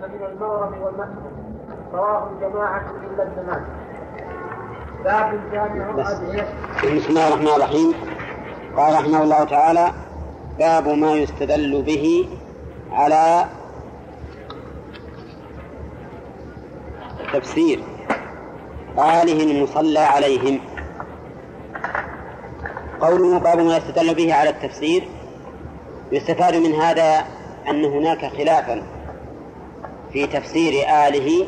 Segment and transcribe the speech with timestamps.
[0.00, 1.32] فمن المغرب والمشرق.
[1.92, 3.64] رواه الجماعة إلا ماجه
[5.04, 6.46] باب جامع أدعية.
[6.96, 7.94] بسم الله الرحمن الرحيم.
[8.76, 9.92] قال رحمه الله تعالى
[10.58, 12.28] باب ما يستدل به
[12.92, 13.44] على
[17.32, 17.80] تفسير
[18.98, 20.60] آله المصلى عليهم.
[23.00, 25.08] قوله باب ما يستدل به على التفسير
[26.12, 27.24] يستفاد من هذا
[27.68, 28.97] أن هناك خلافا.
[30.12, 31.46] في تفسير آله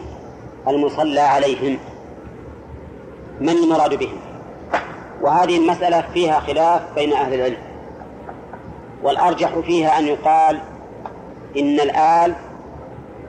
[0.68, 1.78] المصلى عليهم.
[3.40, 4.16] من المراد بهم؟
[5.22, 7.56] وهذه المسألة فيها خلاف بين أهل العلم.
[9.02, 10.60] والأرجح فيها أن يقال
[11.58, 12.34] إن الآل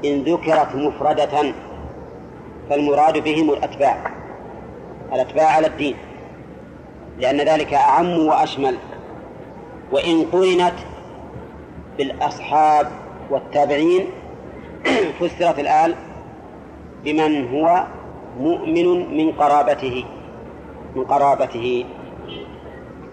[0.05, 1.53] إن ذكرت مفردة
[2.69, 4.11] فالمراد بهم الأتباع.
[5.13, 5.95] الأتباع على الدين.
[7.19, 8.77] لأن ذلك أعم وأشمل.
[9.91, 10.75] وإن قرنت
[11.97, 12.87] بالأصحاب
[13.29, 14.07] والتابعين
[15.19, 15.95] فسرت الآل
[17.03, 17.83] بمن هو
[18.39, 20.05] مؤمن من قرابته
[20.95, 21.85] من قرابته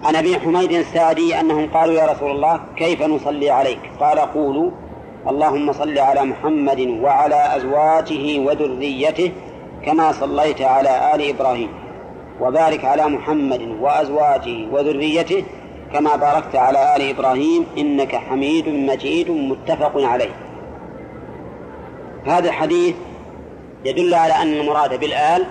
[0.05, 4.71] عن أبي حميد السعدي أنهم قالوا يا رسول الله كيف نصلي عليك؟ قال قولوا
[5.29, 9.33] اللهم صل على محمد وعلى أزواجه وذريته
[9.87, 11.69] كما صليت على آل إبراهيم
[12.41, 15.45] وبارك على محمد وأزواجه وذريته
[15.93, 20.31] كما باركت على آل إبراهيم إنك حميد مجيد متفق عليه.
[22.29, 22.95] هذا الحديث
[23.85, 25.47] يدل على أن المراد بالآل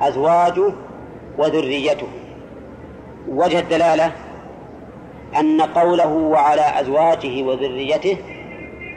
[0.00, 0.72] أزواجه
[1.38, 2.08] وذريته.
[3.28, 4.12] وجه الدلالة
[5.40, 8.16] أن قوله وعلى أزواجه وذريته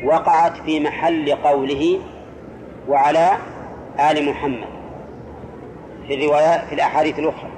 [0.05, 1.99] وقعت في محل قوله
[2.89, 3.37] وعلى
[4.11, 4.67] آل محمد.
[6.07, 7.49] في الروايات في الأحاديث الأخرى.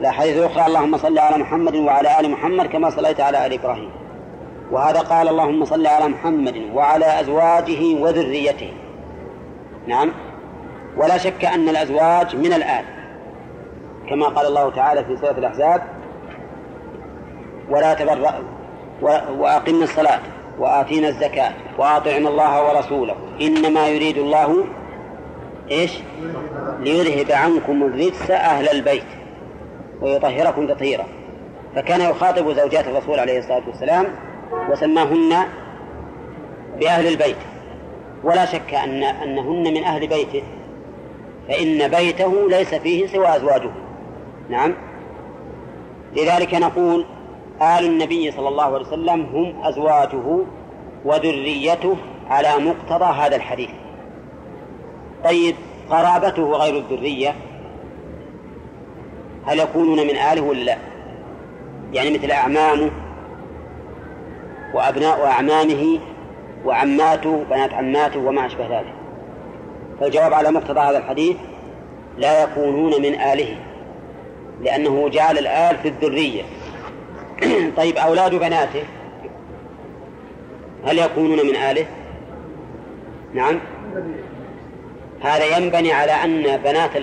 [0.00, 3.90] الأحاديث الأخرى اللهم صل على محمد وعلى آل محمد كما صليت على آل إبراهيم.
[4.70, 8.72] وهذا قال اللهم صل على محمد وعلى أزواجه وذريته.
[9.86, 10.12] نعم.
[10.96, 12.84] ولا شك أن الأزواج من الآل
[14.08, 15.82] كما قال الله تعالى في سورة الأحزاب
[17.70, 18.34] ولا تبرأ
[19.38, 20.20] وأقمنا الصلاة
[20.58, 23.14] وآتينا الزكاة وأطعنا الله ورسوله.
[23.40, 24.64] إنما يريد الله
[25.70, 25.98] إيش؟
[26.80, 29.04] ليذهب عنكم الرجس أهل البيت
[30.00, 31.04] ويطهركم تطهيرا.
[31.74, 34.06] فكان يخاطب زوجات الرسول عليه الصلاة والسلام
[34.70, 35.36] وسماهن
[36.80, 37.36] بأهل البيت.
[38.24, 40.42] ولا شك أن أنهن من أهل بيته.
[41.48, 43.70] فإن بيته ليس فيه سوى أزواجه.
[44.50, 44.74] نعم.
[46.16, 47.04] لذلك نقول
[47.62, 50.38] آل النبي صلى الله عليه وسلم هم أزواجه
[51.04, 51.96] وذريته
[52.30, 53.70] على مقتضى هذا الحديث.
[55.24, 55.54] طيب
[55.90, 57.34] قرابته غير الذرية
[59.46, 60.78] هل يكونون من آله ولا لا؟
[61.92, 62.90] يعني مثل أعمامه
[64.74, 65.98] وأبناء أعمامه
[66.64, 68.94] وعماته بنات عماته وما أشبه ذلك
[70.00, 71.36] فالجواب على مقتضى هذا الحديث
[72.18, 73.56] لا يكونون من آله
[74.62, 76.42] لأنه جعل الآل في الذرية
[77.76, 78.82] طيب أولاد بناته
[80.86, 81.86] هل يكونون من آله؟
[83.34, 83.60] نعم
[85.20, 86.96] هذا ينبني على أن بنات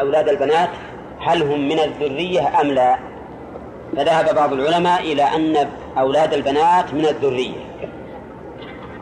[0.00, 0.68] أولاد البنات
[1.20, 2.98] هل هم من الذرية أم لا؟
[3.96, 5.68] فذهب بعض العلماء إلى أن
[5.98, 7.56] أولاد البنات من الذرية.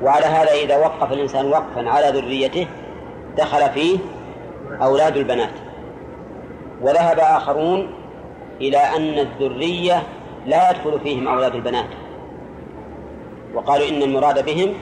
[0.02, 2.66] وعلى هذا إذا وقف الإنسان وقفا على ذريته
[3.38, 3.98] دخل فيه
[4.82, 5.50] أولاد البنات.
[6.82, 7.90] وذهب آخرون
[8.60, 10.02] إلى أن الذرية
[10.46, 11.88] لا يدخل فيهم أولاد البنات.
[13.54, 14.74] وقالوا إن المراد بهم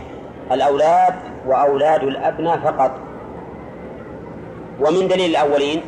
[0.52, 1.14] الأولاد
[1.46, 2.90] وأولاد الأبناء فقط.
[4.80, 5.82] ومن دليل الأولين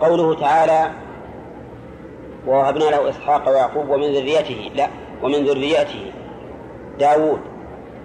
[0.00, 1.03] قوله تعالى
[2.46, 4.88] ووهبنا له إسحاق ويعقوب ومن ذريته لا
[5.22, 6.12] ومن ذريته
[6.98, 7.40] داود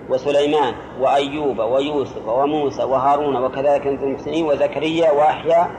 [0.10, 5.70] وسليمان وأيوب ويوسف وموسى وهارون وكذلك المحسنين وزكريا وأحيا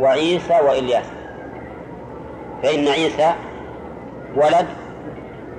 [0.00, 1.06] وعيسى وإلياس.
[2.62, 3.34] فإن عيسى
[4.36, 4.66] ولد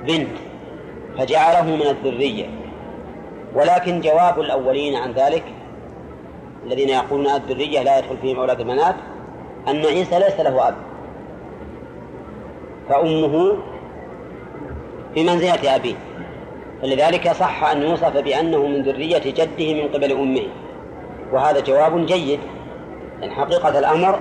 [0.08, 0.38] بنت
[1.18, 2.46] فجعله من الذرية.
[3.56, 5.44] ولكن جواب الأولين عن ذلك
[6.66, 8.96] الذين يقولون الذرية لا يدخل فيهم أولاد البنات
[9.68, 10.76] أن عيسى ليس له أب.
[12.90, 13.58] فأمه
[15.14, 15.96] في منزلة أبيه.
[16.82, 20.48] فلذلك صح أن يوصف بأنه من ذرية جده من قبل أمه.
[21.32, 22.40] وهذا جواب جيد.
[23.22, 24.20] لأن حقيقة الأمر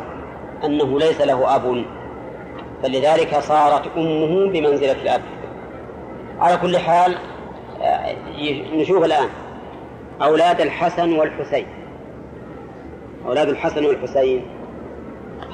[0.64, 1.84] أنه ليس له أب.
[2.82, 5.22] فلذلك صارت أمه بمنزلة الأب.
[6.38, 7.16] على كل حال
[7.82, 8.14] آه،
[8.74, 9.28] نشوف الآن
[10.22, 11.66] أولاد الحسن والحسين.
[13.26, 14.55] أولاد الحسن والحسين.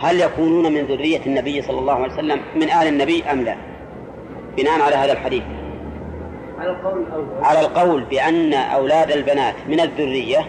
[0.00, 3.56] هل يكونون من ذرية النبي صلى الله عليه وسلم من آل النبي أم لا؟
[4.56, 5.42] بناء على هذا الحديث.
[6.58, 7.04] على القول
[7.42, 10.46] على القول بأن أولاد البنات من الذرية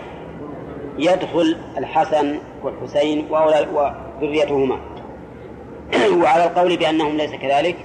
[0.98, 4.78] يدخل الحسن والحسين وذريتهما.
[6.24, 7.76] وعلى القول بأنهم ليس كذلك؟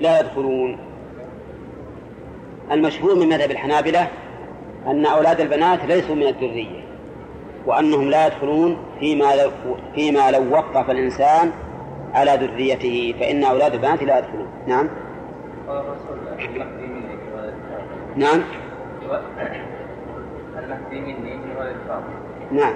[0.00, 0.78] لا يدخلون.
[2.72, 4.08] المشهور من مذهب الحنابلة
[4.86, 6.87] أن أولاد البنات ليسوا من الذرية.
[7.68, 9.50] وأنهم لا يدخلون فيما لو
[9.94, 11.50] فيما لو وقف الإنسان
[12.14, 14.48] على ذريته فإن أولاد البنات لا يدخلون.
[14.66, 14.88] نعم.
[18.16, 18.42] نعم.
[20.58, 21.76] المهدي مني من ولد
[22.52, 22.74] نعم.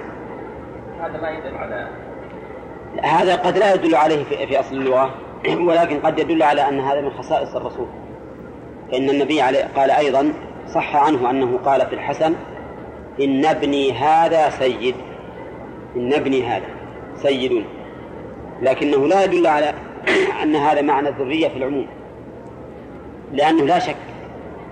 [1.01, 1.87] هذا ما يدل على
[3.03, 5.13] هذا قد لا يدل عليه في, في أصل اللغة
[5.59, 7.87] ولكن قد يدل على أن هذا من خصائص الرسول.
[8.91, 10.33] فإن النبي عليه قال أيضا
[10.67, 12.35] صح عنه أنه قال في الحسن
[13.21, 14.95] إن ابني هذا سيد.
[15.95, 16.65] إن ابني هذا
[17.15, 17.63] سيد
[18.61, 19.73] لكنه لا يدل على
[20.43, 21.87] أن هذا معنى الذرية في العموم.
[23.33, 23.95] لأنه لا شك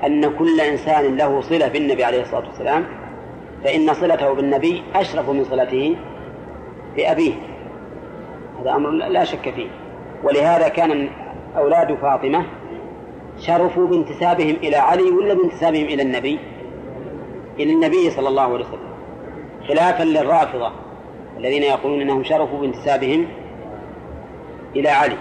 [0.06, 2.86] أن كل إنسان له صلة بالنبي عليه الصلاة والسلام
[3.64, 5.96] فإن صلته بالنبي أشرف من صلته
[6.96, 7.34] بأبيه.
[8.62, 9.68] هذا أمر لا شك فيه.
[10.24, 11.10] ولهذا كان
[11.58, 12.46] أولاد فاطمة
[13.40, 16.40] شرفوا بانتسابهم إلى علي ولا بانتسابهم إلى النبي؟
[17.63, 18.92] إلى النبي صلى الله عليه وسلم
[19.68, 20.72] خلافا للرافضة
[21.38, 23.28] الذين يقولون أنهم شرفوا بانتسابهم
[24.75, 25.18] إلى علي.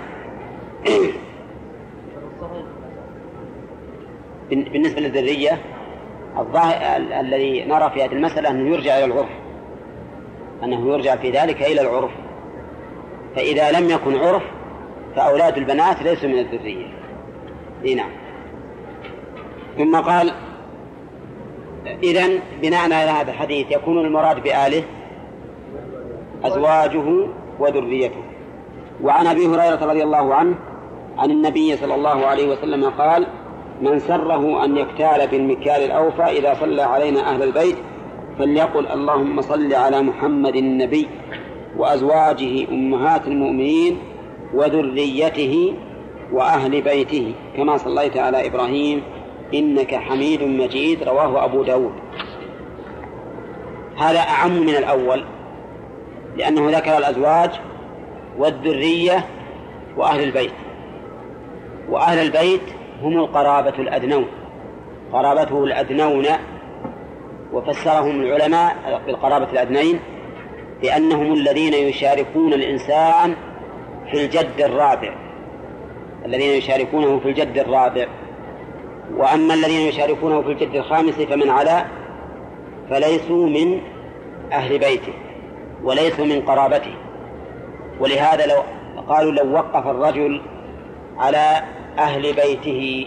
[4.51, 5.61] بالنسبة للذرية
[7.21, 9.29] الذي نرى في هذه المسألة أنه يرجع إلى العرف
[10.65, 12.11] أنه يرجع في ذلك إلى العرف.
[13.37, 14.43] فإذا لم يكن عرف
[15.17, 16.87] فأولاد البنات ليسوا من الذرية.
[17.97, 18.11] نعم.
[19.79, 20.33] ثم قال
[22.03, 22.29] إذا
[22.63, 24.83] بناء على هذا الحديث يكون المراد بآله
[26.45, 27.27] أزواجه
[27.59, 28.23] وذريته.
[29.03, 30.55] وعن أبي هريرة رضي الله عنه
[31.19, 33.27] عن النبي صلى الله عليه وسلم قال
[33.83, 37.77] من سره أن يكتال بالمكيال الأوفى إذا صلى علينا أهل البيت
[38.39, 41.09] فليقل اللهم صل على محمد النبي
[41.77, 43.99] وأزواجه أمهات المؤمنين
[44.55, 45.75] وذريته
[46.33, 49.03] وأهل بيته كما صليت على إبراهيم
[49.55, 51.93] إنك حميد مجيد رواه أبو داود.
[53.99, 55.25] هذا أعم من الأول
[56.37, 57.51] لأنه ذكر الأزواج
[58.39, 59.25] والذرية
[59.97, 60.53] وأهل البيت.
[61.89, 62.63] وأهل البيت
[63.03, 64.27] هم القرابة الأدنون.
[65.13, 66.27] قرابته الأدنون
[67.53, 68.77] وفسرهم العلماء
[69.07, 70.01] بالقرابة الأدنين
[70.83, 73.35] بأنهم الذين يشاركون الإنسان
[74.11, 75.15] في الجد الرابع.
[76.27, 78.07] الذين يشاركونه في الجد الرابع.
[79.17, 81.85] وأما الذين يشاركونه في الجد الخامس فمن علا
[82.91, 83.81] فليسوا من
[84.53, 85.13] أهل بيته
[85.83, 86.95] وليسوا من قرابته.
[88.01, 88.63] ولهذا لو
[89.09, 90.43] قالوا لو وقف الرجل
[91.19, 91.63] على
[91.99, 93.07] أهل بيته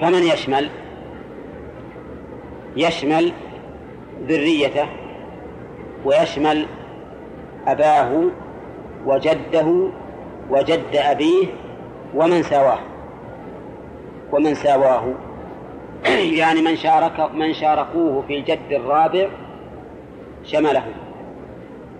[0.00, 0.70] فمن يشمل؟
[2.76, 3.32] يشمل
[4.26, 4.86] ذريته
[6.04, 6.66] ويشمل
[7.66, 8.22] أباه
[9.06, 9.88] وجده
[10.50, 11.46] وجد أبيه
[12.14, 12.89] ومن سواه.
[14.32, 15.14] ومن ساواه
[16.40, 19.28] يعني من شارك من شاركوه في الجد الرابع
[20.44, 20.84] شمله.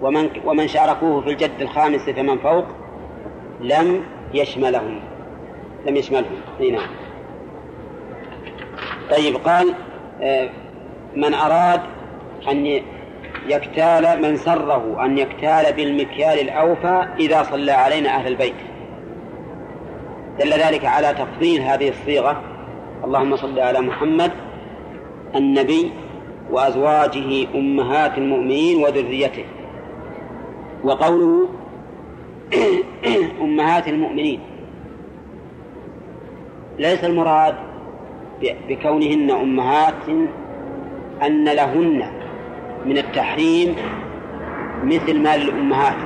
[0.02, 2.64] ومن ومن شاركوه في الجد الخامس فمن فوق
[3.60, 4.04] لم
[4.34, 5.00] يشملهم
[5.86, 6.88] لم يشملهم إي نعم.
[9.10, 9.74] طيب قال
[10.22, 10.48] آه،
[11.16, 11.80] من أراد
[12.50, 12.82] أن
[13.46, 18.69] يكتال من سره أن يكتال بالمكيال الأوفى إذا صلى علينا أهل البيت.
[20.40, 22.42] دل ذلك على تفضيل هذه الصيغة.
[23.04, 24.30] اللهم صل على محمد
[25.36, 25.92] النبي
[26.50, 29.44] وأزواجه أمهات المؤمنين وذريته.
[30.84, 31.48] وقوله
[33.44, 34.40] أمهات المؤمنين.
[36.78, 37.54] ليس المراد
[38.68, 40.08] بكونهن أمهات
[41.22, 42.02] أن لهن
[42.86, 43.76] من التحريم
[44.84, 45.96] مثل ما للأمهات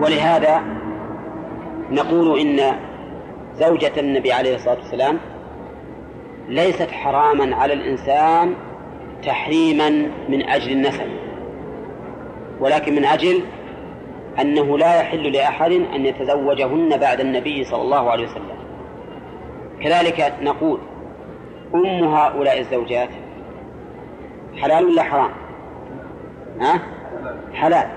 [0.00, 0.79] ولهذا
[1.90, 2.76] نقول إن
[3.54, 5.18] زوجة النبي عليه الصلاة والسلام
[6.48, 8.54] ليست حراما على الإنسان
[9.24, 9.90] تحريما
[10.28, 11.06] من أجل النسب
[12.60, 13.42] ولكن من أجل
[14.40, 18.60] أنه لا يحل لأحد أن يتزوجهن بعد النبي صلى الله عليه وسلم
[19.82, 20.80] كذلك نقول
[21.74, 23.08] أم هؤلاء الزوجات
[24.62, 25.30] حلال ولا حرام؟
[26.60, 26.80] ها؟
[27.54, 27.88] حلال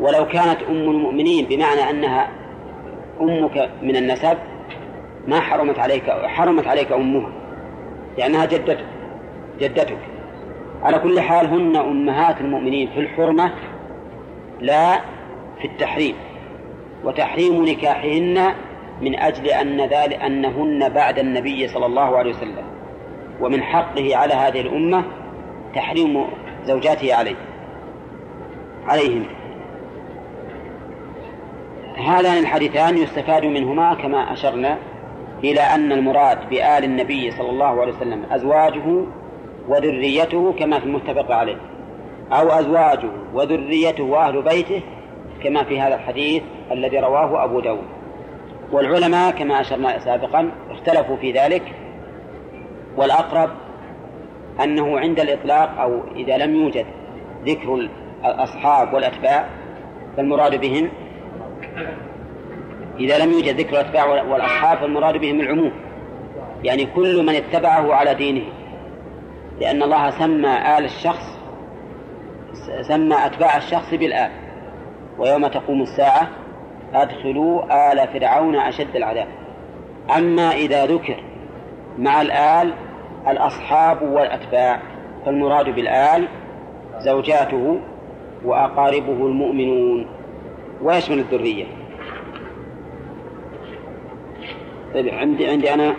[0.00, 2.39] ولو كانت أم المؤمنين بمعنى أنها
[3.20, 4.38] أمك من النسب
[5.28, 7.32] ما حرمت عليك حرمت عليك أمها
[8.18, 8.84] لأنها جدتك
[9.60, 9.98] جدتك.
[10.82, 13.52] على كل حال هن أمهات المؤمنين في الحرمة
[14.60, 15.00] لا
[15.60, 16.14] في التحريم
[17.04, 18.54] وتحريم نكاحهن
[19.00, 22.64] من أجل أن ذلك أنهن بعد النبي صلى الله عليه وسلم
[23.40, 25.04] ومن حقه على هذه الأمة
[25.74, 26.24] تحريم
[26.64, 27.36] زوجاته عليه
[28.86, 29.24] عليهم.
[32.00, 34.78] هذان الحديثان يستفاد منهما كما أشرنا
[35.44, 39.04] إلى أن المراد بآل النبي صلى الله عليه وسلم أزواجه
[39.68, 41.56] وذريته كما في المتفق عليه
[42.32, 44.82] أو أزواجه وذريته وأهل بيته
[45.44, 46.42] كما في هذا الحديث
[46.72, 48.00] الذي رواه أبو داود.
[48.72, 51.62] والعلماء كما أشرنا سابقا اختلفوا في ذلك
[52.96, 53.50] والأقرب
[54.64, 56.86] أنه عند الإطلاق أو إذا لم يوجد
[57.44, 57.88] ذكر
[58.24, 59.48] الأصحاب والأتباع
[60.16, 60.90] فالمراد بهم
[62.98, 65.72] إذا لم يوجد ذكر الأتباع والأصحاب فالمراد بهم العموم.
[66.64, 68.44] يعني كل من اتبعه على دينه.
[69.60, 71.38] لأن الله سمى آل الشخص
[72.80, 74.30] سمى أتباع الشخص بالآل.
[75.18, 76.28] ويوم تقوم الساعة
[76.94, 79.28] أدخلوا آل فرعون أشد العذاب.
[80.16, 81.16] أما إذا ذكر
[81.98, 82.72] مع الآل
[83.28, 84.80] الأصحاب والأتباع
[85.26, 86.28] فالمراد بالآل
[86.98, 87.80] زوجاته
[88.44, 90.19] وأقاربه المؤمنون.
[90.82, 91.66] ويشمل الذرية؟
[94.94, 95.94] طيب عندي عندي أنا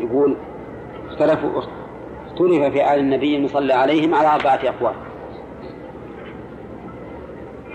[0.00, 0.36] يقول
[1.10, 1.62] اختلفوا
[2.26, 4.94] اختلف في آل النبي المصلى عليهم على أربعة أقوال.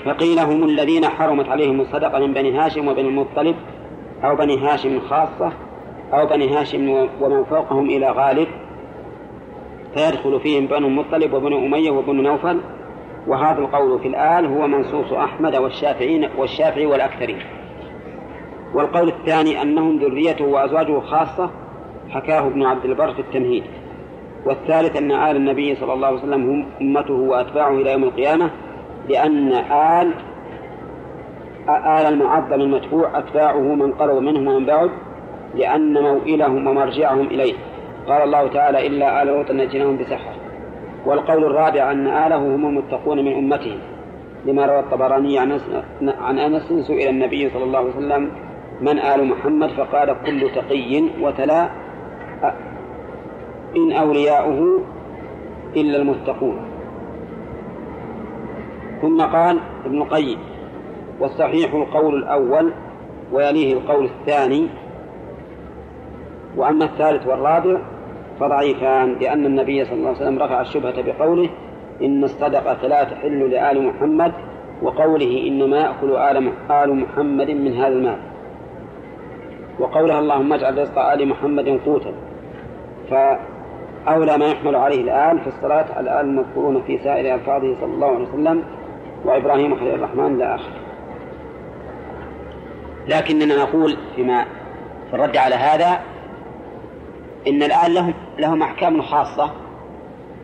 [0.05, 3.55] فقيل هم الذين حرمت عليهم الصدقة من بني هاشم وبني المطلب
[4.24, 5.53] أو بني هاشم خاصة
[6.13, 6.89] أو بني هاشم
[7.22, 8.48] ومن فوقهم إلى غالب
[9.96, 12.62] فيدخل فيهم بنو المطلب وبنو أمية وبنو نوفل
[13.28, 17.40] وهذا القول في الآل هو منصوص أحمد والشافعين والشافعي والأكثرين.
[18.74, 21.50] والقول الثاني أنهم ذريته وأزواجه خاصة
[22.10, 23.63] حكاه ابن عبد البر في التمهيد.
[24.46, 28.50] والثالث أن آل النبي صلى الله عليه وسلم هم أمته وأتباعه إلى يوم القيامة
[29.10, 30.13] لأن آل
[31.70, 34.90] آل المعظم المتبوع أتباعه من قرب منهم ومن بعد
[35.56, 37.54] لأن موئلهم ومرجعهم إليه.
[38.08, 40.32] قال الله تعالى إلا آل لوط نجيناهم بسحر.
[41.05, 43.77] والقول الرابع أن آله هم المتقون من أمته
[44.46, 45.39] لما روى الطبراني
[46.20, 48.31] عن أنس سئل النبي صلى الله عليه وسلم
[48.81, 51.70] من آل محمد؟ فقال كل تقي وتلا
[53.75, 54.79] إن أولياؤه
[55.75, 56.58] إلا المتقون.
[59.01, 60.38] ثم قال ابن القيم
[61.20, 62.72] والصحيح القول الأول
[63.31, 64.67] ويليه القول الثاني
[66.58, 67.77] وأما الثالث والرابع
[68.41, 71.50] فضعيفان لأن النبي صلى الله عليه وسلم رفع الشبهة بقوله
[72.01, 74.31] إن الصدقة لا تحل لآل محمد
[74.81, 78.19] وقوله إنما يأكل آل آل محمد من هذا المال.
[79.79, 82.13] وقولها اللهم اجعل رزق آل محمد قوتا.
[83.10, 88.27] فأولى ما يحمل عليه الآن في الصلاة الآل المذكورون في سائر ألفاظه صلى الله عليه
[88.27, 88.63] وسلم
[89.25, 90.71] وإبراهيم خليل الرحمن لا آخر
[93.07, 94.45] لكننا نقول فيما
[95.10, 96.00] في الرد على هذا
[97.48, 99.51] إن الآن لهم لهم أحكام خاصة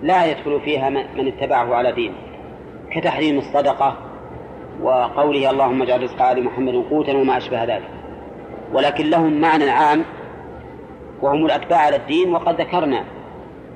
[0.01, 2.15] لا يدخل فيها من اتبعه على دينه
[2.91, 3.97] كتحريم الصدقة
[4.81, 7.89] وقوله اللهم اجعل رزق آل محمد قوتا وما أشبه ذلك.
[8.73, 10.03] ولكن لهم معنى عام
[11.21, 13.03] وهم الأتباع على الدين وقد ذكرنا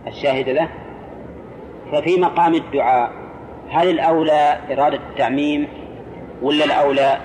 [0.07, 0.69] الشاهد له.
[1.91, 3.11] ففي مقام الدعاء
[3.69, 5.67] هل الأولى إرادة التعميم
[6.41, 7.17] ولا الأولى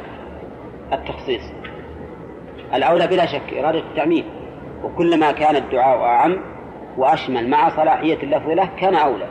[0.92, 1.42] التخصيص؟
[2.74, 4.24] الأولى بلا شك إرادة التعميم.
[4.86, 6.36] وكلما كان الدعاء أعم
[6.98, 9.26] وأشمل مع صلاحية اللفظ له كان أولى.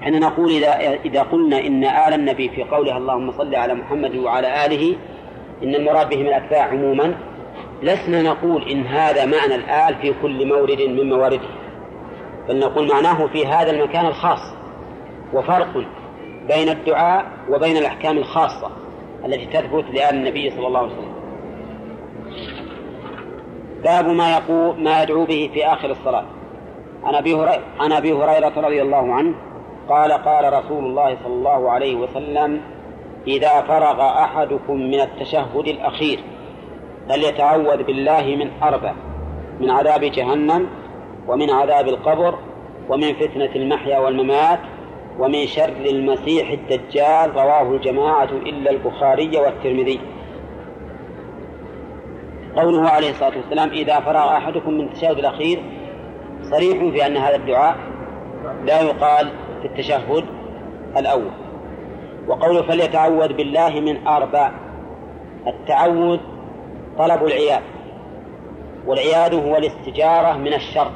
[0.00, 4.66] حين نقول إذا إذا قلنا إن آل النبي في قولها اللهم صل على محمد وعلى
[4.66, 4.96] آله
[5.62, 7.14] إن المراد بهم الأتباع عموما
[7.82, 11.48] لسنا نقول إن هذا معنى الآل في كل مورد من موارده
[12.48, 14.40] بل نقول معناه في هذا المكان الخاص.
[15.32, 15.84] وفرق
[16.48, 18.70] بين الدعاء وبين الأحكام الخاصة
[19.24, 21.09] التي تثبت لآل النبي صلى الله عليه وسلم.
[23.84, 26.24] باب ما يقول ما يدعو به في آخر الصلاة.
[27.04, 29.34] عن أبي هريرة عن أبي هريرة رضي الله عنه
[29.88, 32.60] قال قال رسول الله صلى الله عليه وسلم
[33.26, 36.20] إذا فرغ أحدكم من التشهد الأخير
[37.08, 38.92] فليتعوذ بالله من أربع
[39.60, 40.66] من عذاب جهنم
[41.28, 42.34] ومن عذاب القبر
[42.88, 44.60] ومن فتنة المحيا والممات
[45.18, 47.34] ومن شر المسيح الدجال.
[47.34, 50.00] رواه الجماعة إلا البخاري والترمذي.
[52.56, 55.62] قوله عليه الصلاة والسلام إذا فرغ أحدكم من التشهد الأخير
[56.42, 57.76] صريح في أن هذا الدعاء
[58.64, 60.24] لا يقال في التشهد
[60.96, 61.30] الأول.
[62.28, 64.52] وقوله فليتعوذ بالله من أربع.
[65.46, 66.18] التعوذ
[66.98, 67.62] طلب العياذ
[68.86, 70.90] والعياذ هو الاستجارة من الشر.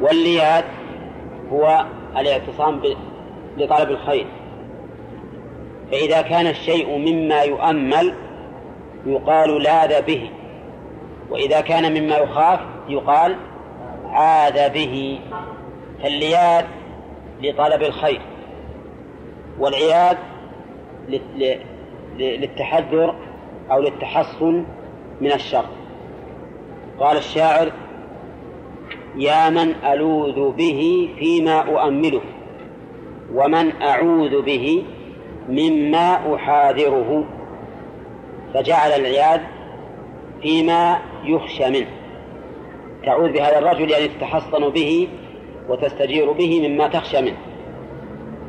[0.00, 0.64] واللياذ
[1.52, 1.84] هو
[2.18, 2.80] الاعتصام
[3.56, 4.26] لطلب الخير.
[5.90, 8.14] فإذا كان الشيء مما يؤمل
[9.06, 10.30] يقال لاذ به.
[11.30, 13.36] وإذا كان مما يخاف يقال
[14.04, 15.20] عاذ به.
[16.02, 16.64] فاللياذ
[17.42, 18.20] لطلب الخير
[19.58, 20.16] والعياذ
[22.18, 23.14] للتحذر
[23.70, 24.64] أو للتحصن
[25.20, 25.64] من الشر.
[27.00, 27.72] قال الشاعر
[29.16, 32.20] يا من ألوذ به فيما أؤمله
[33.34, 34.84] ومن أعوذ به
[35.48, 37.24] مما أحاذره.
[38.54, 39.40] فجعل العياذ
[40.42, 41.86] فيما يخشى منه.
[43.04, 45.08] تعوذ بهذا الرجل يعني تتحصن به
[45.68, 47.36] وتستجير به مما تخشى منه.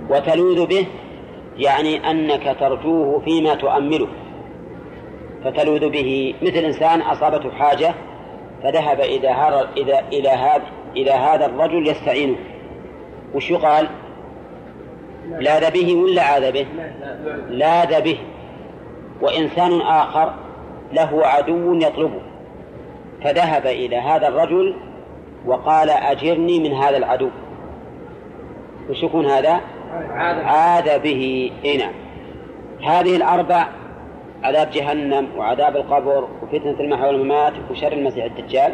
[0.10, 0.88] وتلوذ به
[1.58, 4.08] يعني أنك ترجوه فيما تؤمله.
[5.44, 7.94] فتلوذ به مثل إنسان أصابته حاجة
[8.64, 9.70] فذهب إلى هذا
[10.14, 10.64] إلى هذا
[10.96, 12.36] إلى هذا الرجل يستعينه.
[13.34, 13.88] وش يقال؟
[15.40, 16.66] لاذ به ولا عاذ به؟
[17.50, 18.18] لاذ به.
[19.22, 20.34] وإنسان آخر
[20.94, 22.22] له عدو يطلبه.
[23.24, 24.76] فذهب إلى هذا الرجل
[25.46, 27.30] وقال أجرني من هذا العدو.
[28.90, 29.62] وش يكون هذا؟
[30.46, 31.52] عاد به.
[31.66, 31.92] هنا
[32.84, 33.68] هذه الأربع
[34.44, 38.74] عذاب جهنم وعذاب القبر وفتنة المحيا والممات وشر المسيح الدجال.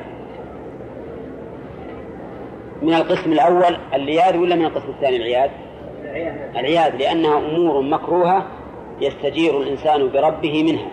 [2.82, 5.50] من القسم الأول العياذ ولا من القسم الثاني العياذ؟
[6.56, 8.46] العياذ لأنها أمور مكروهة
[9.02, 10.92] يستجير الإنسان بربه منها.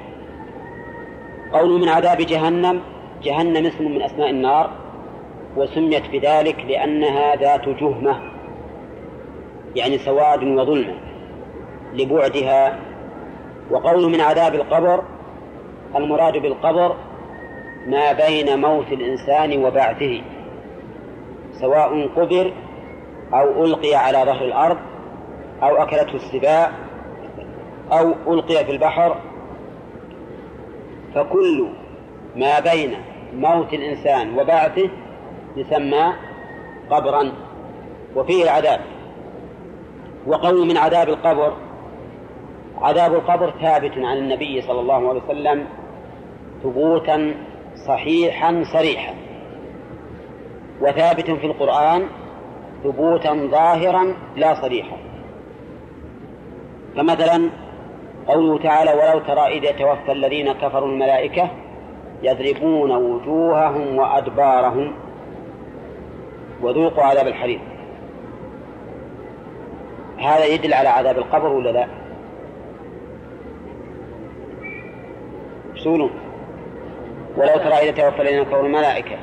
[1.52, 2.80] قول من عذاب جهنم
[3.22, 4.70] جهنم اسم من أسماء النار
[5.56, 8.20] وسميت بذلك لأنها ذات جهمة
[9.76, 10.94] يعني سواد وظلمة
[11.94, 12.78] لبعدها.
[13.70, 15.02] وقول من عذاب القبر
[15.96, 16.96] المراد بالقبر
[17.86, 20.22] ما بين موت الإنسان وبعثه
[21.60, 22.52] سواء قبر
[23.34, 24.78] أو ألقي على ظهر الأرض
[25.62, 26.70] أو أكلته السباع
[27.92, 29.16] أو ألقي في البحر
[31.14, 31.68] فكل
[32.36, 32.94] ما بين
[33.34, 34.90] موت الإنسان وبعثه
[35.56, 36.12] يسمى
[36.90, 37.32] قبرا
[38.16, 38.80] وفيه العذاب.
[40.26, 41.52] وقول من عذاب القبر
[42.78, 45.66] عذاب القبر ثابت عن النبي صلى الله عليه وسلم
[46.62, 47.34] ثبوتا
[47.88, 49.14] صحيحا صريحا.
[50.80, 52.06] وثابت في القرآن
[52.84, 54.96] ثبوتا ظاهرا لا صريحا.
[56.96, 57.50] فمثلا
[58.28, 61.50] قوله تعالى ولو ترى إذ يتوفى الذين كفروا الملائكة
[62.22, 64.92] يضربون وجوههم وأدبارهم
[66.62, 67.60] وذوقوا عذاب الحريق.
[70.18, 71.86] هذا يدل على عذاب القبر ولا لا؟
[75.76, 76.08] سولوا
[77.36, 79.16] ولو ترى إذا توفى الذين كفروا الملائكة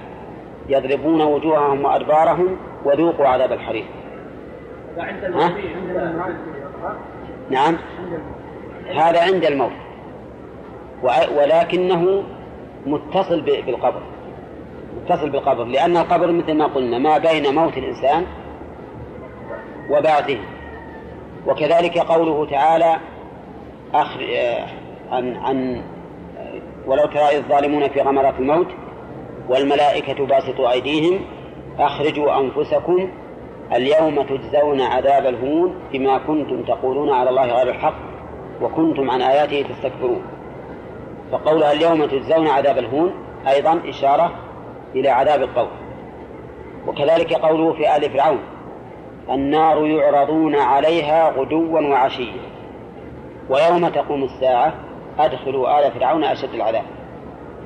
[0.70, 3.86] يضربون وجوههم وأدبارهم وذوقوا عذاب الحريق.
[4.98, 5.52] ها؟
[7.50, 7.78] نعم.
[8.90, 9.72] هذا عند الموت.
[11.38, 12.24] ولكنه
[12.86, 14.02] متصل بالقبر.
[15.04, 15.64] متصل بالقبر.
[15.64, 18.26] لأن القبر مثل ما قلنا ما بين موت الإنسان
[19.90, 20.40] وبعثه.
[21.48, 22.98] وكذلك قوله تعالى
[23.94, 24.20] أخر
[25.12, 25.82] عن عن
[26.88, 28.68] ولو ترى الظالمون في غمرات الموت
[29.50, 31.20] والملائكة باسطوا أيديهم
[31.80, 33.10] أخرجوا أنفسكم
[33.76, 37.96] اليوم تجزون عذاب الهون بما كنتم تقولون على الله غير الحق.
[38.62, 40.22] وكنتم عن آياته تستكبرون.
[41.32, 43.14] فقولها اليوم تجزون عذاب الهون
[43.48, 44.32] أيضا إشارة
[44.96, 45.68] إلى عذاب القول
[46.88, 48.40] وكذلك قوله في آل فرعون
[49.30, 52.42] النار يعرضون عليها غدوا وعشيا.
[53.50, 54.74] ويوم تقوم الساعة
[55.20, 56.84] أدخلوا آل فرعون أشد العذاب.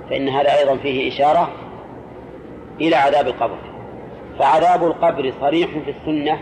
[0.10, 1.50] فإن هذا أيضا فيه إشارة
[2.82, 3.58] إلى عذاب القبر.
[4.40, 6.40] فعذاب القبر صريح في السنة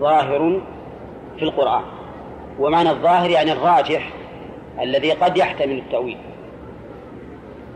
[0.00, 0.60] ظاهر
[1.36, 1.82] في القرآن.
[2.58, 4.10] ومعنى الظاهر يعني الراجح
[4.80, 6.18] الذي قد يحتمل التأويل.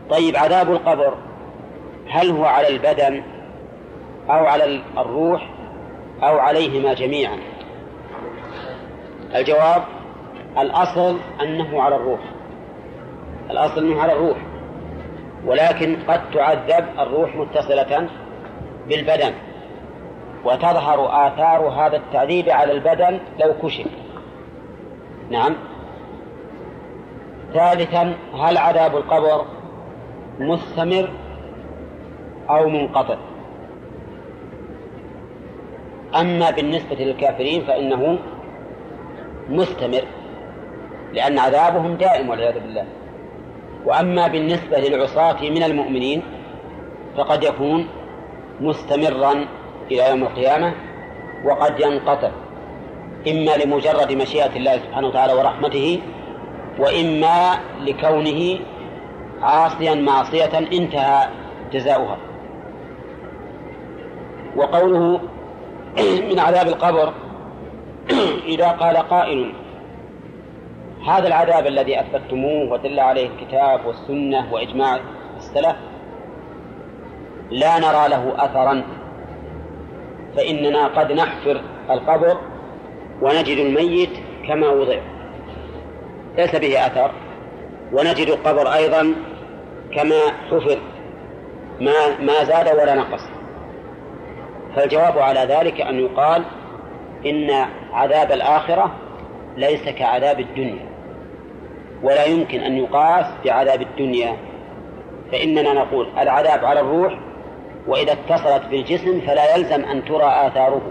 [0.09, 1.13] طيب عذاب القبر
[2.09, 3.23] هل هو على البدن
[4.29, 5.49] أو على الروح
[6.23, 7.37] أو عليهما جميعا؟
[9.35, 9.83] الجواب
[10.57, 12.19] الأصل أنه على الروح.
[13.51, 14.37] الأصل أنه على الروح
[15.45, 18.07] ولكن قد تعذب الروح متصلة
[18.87, 19.33] بالبدن
[20.45, 23.87] وتظهر آثار هذا التعذيب على البدن لو كشف.
[25.29, 25.55] نعم.
[27.53, 29.45] ثالثا هل عذاب القبر
[30.39, 31.09] مستمر
[32.49, 33.17] أو منقطع؟
[36.15, 38.19] أما بالنسبة للكافرين فإنه
[39.49, 40.03] مستمر
[41.13, 42.85] لأن عذابهم دائم والعياذ بالله.
[43.85, 46.21] وأما بالنسبة للعصاة من المؤمنين
[47.17, 47.87] فقد يكون
[48.61, 49.45] مستمرا
[49.91, 50.73] إلى يوم القيامة
[51.45, 52.31] وقد ينقطع.
[53.31, 55.99] إما لمجرد مشيئة الله سبحانه وتعالى ورحمته
[56.79, 58.59] وإما لكونه
[59.41, 61.27] عاصيا معصية انتهى
[61.73, 62.17] جزاؤها.
[64.55, 65.19] وقوله
[66.29, 67.13] من عذاب القبر
[68.53, 69.53] إذا قال قائل
[71.07, 74.99] هذا العذاب الذي أثبتموه ودل عليه الكتاب والسنة وإجماع
[75.37, 75.75] السلف
[77.51, 78.83] لا نرى له أثرا
[80.35, 82.37] فإننا قد نحفر القبر
[83.21, 84.09] ونجد الميت
[84.47, 84.99] كما وضع.
[86.37, 87.11] ليس به أثر.
[87.93, 89.15] ونجد القبر أيضا
[89.95, 90.19] كما
[90.51, 90.77] حفر
[91.81, 93.21] ما ما زاد ولا نقص.
[94.75, 96.43] فالجواب على ذلك أن يقال
[97.25, 98.95] إن عذاب الآخرة
[99.57, 100.85] ليس كعذاب الدنيا.
[102.03, 104.37] ولا يمكن أن يقاس بعذاب الدنيا.
[105.31, 107.19] فإننا نقول العذاب على الروح
[107.87, 110.81] وإذا اتصلت بالجسم فلا يلزم أن ترى آثاره.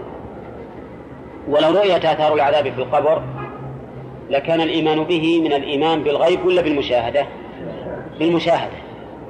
[1.47, 3.23] ولو رؤيت آثار العذاب في القبر
[4.29, 7.25] لكان الإيمان به من الإيمان بالغيب ولا بالمشاهدة؟
[8.19, 8.77] بالمشاهدة.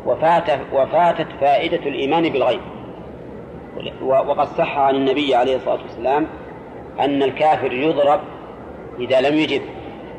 [0.05, 2.61] وفات وفاتت فائدة الإيمان بالغيب.
[4.01, 6.27] وقد صح عن النبي عليه الصلاة والسلام
[6.99, 8.19] أن الكافر يضرب
[8.99, 9.61] إذا لم يجب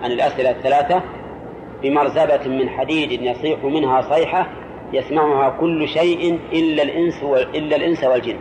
[0.02, 1.02] عن الأسئلة الثلاثة
[1.82, 4.46] بمرزبة من حديد يصيح منها صيحة
[4.92, 7.22] يسمعها كل شيء إلا الإنس
[7.54, 8.38] إلا الإنس والجن.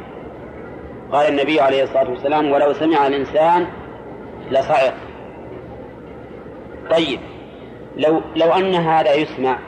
[1.11, 3.67] قال النبي عليه الصلاة والسلام ولو سمع الإنسان
[4.51, 4.93] لصعق.
[6.89, 7.19] طيب
[7.97, 9.59] لو لو أن هذا يسمع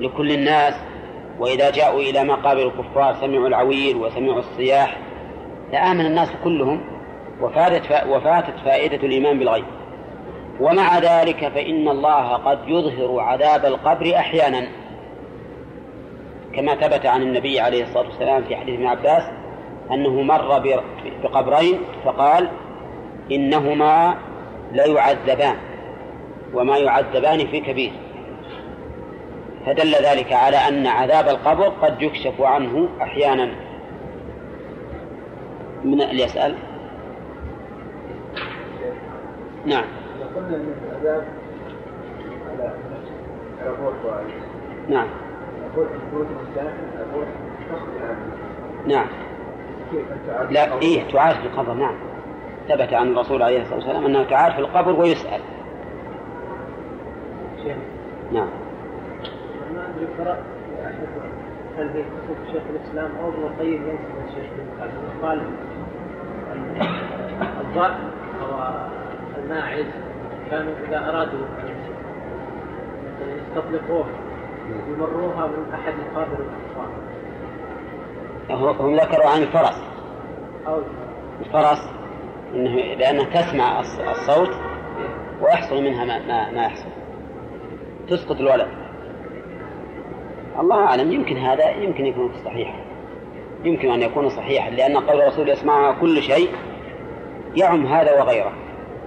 [0.00, 0.74] لكل الناس
[1.38, 4.96] وإذا جاءوا إلى مقابر الكفار سمعوا العويل وسمعوا الصياح
[5.72, 6.80] لآمن الناس كلهم
[7.40, 9.64] وفاتت وفاتت فائدة الإيمان بالغيب.
[10.60, 14.68] ومع ذلك فإن الله قد يظهر عذاب القبر أحيانا
[16.54, 19.22] كما ثبت عن النبي عليه الصلاة والسلام في حديث ابن عباس
[19.90, 20.78] أنه مر
[21.22, 22.48] بقبرين فقال
[23.32, 24.14] إنهما
[24.72, 25.56] ليعذبان
[26.54, 27.92] وما يعذبان في كبير.
[29.66, 33.48] فدل ذلك على أن عذاب القبر قد يكشف عنه أحيانا.
[35.84, 36.54] من اللي يسأل؟
[39.66, 39.84] نعم.
[40.36, 41.24] قلنا ان العذاب
[42.50, 42.72] على
[43.60, 43.94] على الروح
[44.88, 45.06] نعم.
[48.86, 49.06] نعم.
[50.50, 51.94] لا إيه تعاد في القبر نعم.
[52.68, 55.40] ثبت عن الرسول عليه الصلاة والسلام أنه تعاد في القبر ويسأل.
[58.32, 58.48] نعم.
[59.74, 60.38] ما أدري قرأت
[61.78, 64.50] هل هي كتب شيخ الإسلام أو ابن القيم ينسب الشيخ
[65.22, 65.42] قال
[67.60, 68.10] الضأن
[68.42, 68.74] أو
[69.38, 69.86] الماعز
[70.50, 71.40] كانوا إذا أرادوا
[73.36, 74.06] يستطلقوه
[74.88, 76.88] يمروها من أحد مقابر الكفار
[78.50, 79.82] هم ذكروا عن الفرس.
[81.40, 81.90] الفرس
[82.54, 84.50] إنه لأنها تسمع الصوت
[85.40, 86.88] ويحصل منها ما, ما, ما يحصل.
[88.08, 88.68] تسقط الولد.
[90.58, 92.84] الله أعلم يمكن هذا يمكن يكون صحيح.
[93.64, 96.50] يمكن أن يكون صحيحا لأن قول الرسول يسمعها كل شيء
[97.54, 98.52] يعم هذا وغيره.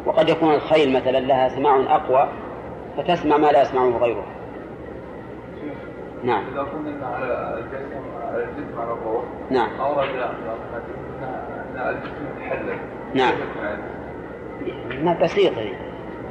[0.06, 2.30] وقد يكون الخيل مثلا لها سماع أقوى
[2.98, 4.26] فتسمع ما لا يسمعه غيرها
[6.24, 6.44] نعم.
[6.54, 8.15] إذا قلنا على الجسم
[9.52, 9.70] نعم.
[13.14, 13.34] نعم.
[15.06, 15.62] ما بسيطة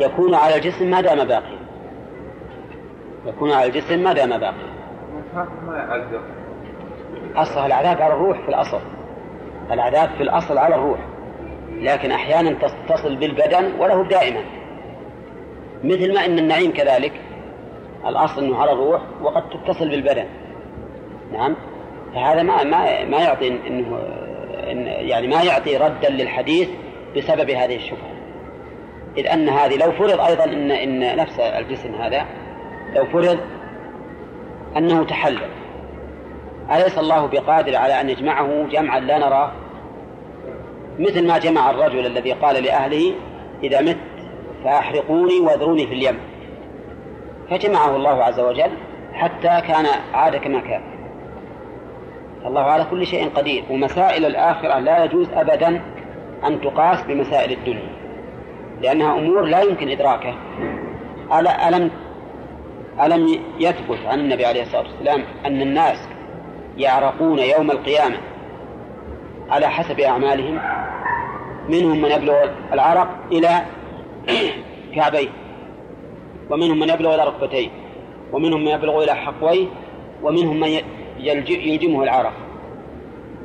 [0.01, 1.59] يكون على الجسم ما دام باقيا.
[3.27, 6.21] يكون على الجسم ما دام يعذب
[7.37, 8.81] أصل العذاب على الروح في الأصل.
[9.71, 10.99] العذاب في الأصل على الروح.
[11.79, 12.57] لكن أحيانا
[12.89, 14.41] تصل بالبدن وله دائما.
[15.85, 17.13] مثل ما أن النعيم كذلك.
[18.07, 20.25] الأصل أنه على الروح وقد تتصل بالبدن.
[21.33, 21.57] نعم.
[22.15, 23.99] فهذا ما ما ما يعطي انه
[24.71, 26.69] إن يعني ما يعطي ردا للحديث
[27.17, 28.15] بسبب هذه الشبهة.
[29.17, 32.27] إذ أن هذه لو فرض أيضا ان إن نفس الجسم هذا
[32.97, 33.39] لو فرض
[34.77, 35.51] أنه تحلل.
[36.71, 39.53] أليس الله بقادر على أن يجمعه جمعا لا نراه
[40.99, 43.15] مثل ما جمع الرجل الذي قال لأهله
[43.63, 43.97] إذا مت
[44.65, 46.19] فأحرقوني وأذروني في اليم.
[47.51, 48.71] فجمعه الله عز وجل
[49.13, 50.94] حتى كان عاد كما كان.
[52.47, 53.65] الله على كل شيء قدير.
[53.71, 55.81] ومسائل الآخرة لا يجوز أبدا
[56.47, 57.89] أن تقاس بمسائل الدنيا
[58.83, 60.37] لأنها أمور لا يمكن إدراكها.
[61.69, 61.91] ألم
[63.03, 66.09] ألم يثبت عن النبي عليه الصلاة والسلام أن الناس
[66.77, 68.17] يعرقون يوم القيامة
[69.51, 70.61] على حسب أعمالهم؟
[71.69, 72.35] منهم من يبلغ
[72.73, 73.49] العرق إلى
[74.95, 75.29] كعبيه
[76.51, 77.69] ومنهم من يبلغ إلى ركبتيه
[78.33, 79.67] ومنهم من يبلغ إلى حقويه
[80.23, 80.69] ومنهم من
[81.19, 82.33] يلجمه العرق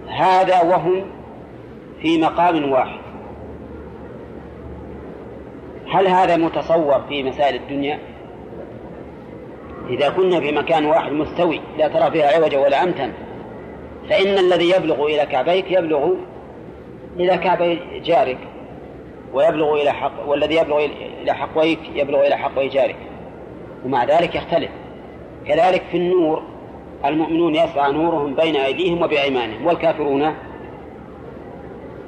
[0.07, 1.01] هذا وهم
[2.01, 2.99] في مقام واحد.
[5.91, 7.99] هل هذا متصور في مسائل الدنيا؟
[9.89, 13.13] إذا كنا في مكان واحد مستوي لا ترى فيها عوجا ولا أمتا
[14.09, 16.13] فإن الذي يبلغ إلى كعبيك يبلغ
[17.19, 18.37] إلى كعبي جارك
[19.33, 20.85] ويبلغ إلى حق والذي يبلغ
[21.21, 22.95] إلى حقويك يبلغ إلى حقوي جارك
[23.85, 24.71] ومع ذلك يختلف.
[25.47, 26.43] كذلك في النور
[27.05, 30.33] المؤمنون يسعى نورهم بين أيديهم وبأيمانهم والكافرون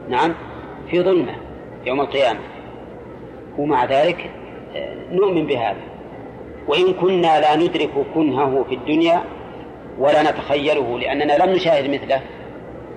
[0.10, 0.34] نعم
[0.90, 1.36] في ظلمة
[1.86, 2.40] يوم القيامة.
[3.58, 4.30] ومع ذلك
[4.76, 5.82] آه، نؤمن بهذا.
[6.68, 9.24] وإن كنا لا ندرك كنهه في الدنيا
[10.00, 12.22] ولا نتخيله لأننا لم نشاهد مثله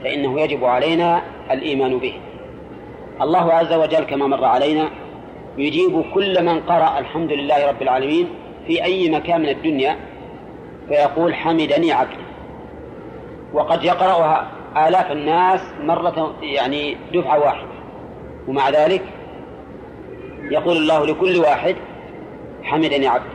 [0.02, 2.14] فإنه يجب علينا الإيمان به.
[3.20, 4.90] الله عز وجل كما مر علينا
[5.58, 8.28] يجيب كل من قرأ الحمد لله رب العالمين
[8.66, 9.96] في أي مكان من الدنيا
[10.88, 12.24] فيقول حمدني عبدي.
[13.52, 14.48] وقد يقرأها
[14.88, 17.74] آلاف الناس مرة يعني دفعة واحدة.
[18.48, 19.02] ومع ذلك
[20.50, 21.76] يقول الله لكل واحد
[22.62, 23.34] حمدني عبدي.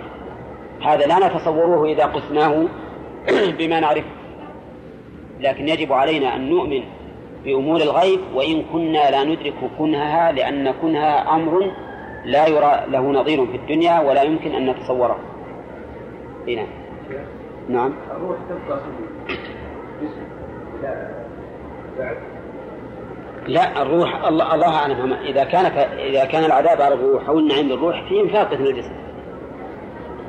[0.82, 2.66] هذا لا نتصوره إذا قسناه
[3.58, 4.06] بما نعرف
[5.40, 6.84] لكن يجب علينا أن نؤمن
[7.44, 11.72] بأمور الغيب وإن كنا لا ندرك كنهها لأن كنها أمر
[12.26, 15.20] لا يرى له نظير في الدنيا ولا يمكن أن نتصوره.
[16.48, 16.64] هنا
[17.70, 17.94] نعم.
[18.12, 18.80] الروح تبقى
[23.48, 25.66] لا الروح الله الله أعلم إذا كان
[25.98, 28.94] إذا كان العذاب على الروح أو النعيم للروح في انفاق من الجسم.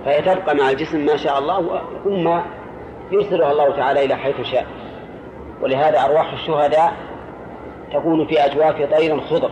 [0.04, 2.40] فهي تبقى مع الجسم ما شاء الله ثم
[3.12, 4.66] يرسلها الله تعالى إلى حيث شاء.
[5.62, 6.92] ولهذا أرواح الشهداء
[7.92, 9.50] تكون في أجواف طير خضر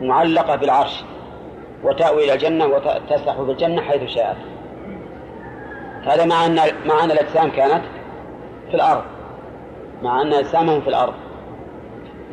[0.00, 1.04] معلقة بالعرش
[1.84, 4.49] وتأوي إلى الجنة وتسرح في الجنة حيث شاءت.
[6.04, 6.54] هذا مع أن
[6.86, 7.82] مع أن الأجسام كانت
[8.70, 9.02] في الأرض.
[10.02, 11.14] مع أن أجسامهم في الأرض.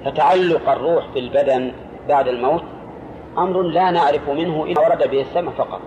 [0.06, 1.72] فتعلق الروح بالبدن
[2.08, 2.64] بعد الموت
[3.38, 5.82] أمر لا نعرف منه إلا ورد به السمع فقط.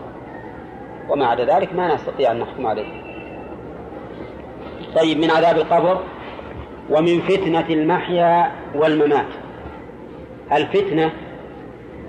[1.08, 3.02] وما عدا ذلك ما نستطيع أن نحكم عليه.
[4.96, 6.00] طيب من عذاب القبر
[6.90, 9.26] ومن فتنة المحيا والممات.
[10.52, 11.10] الفتنة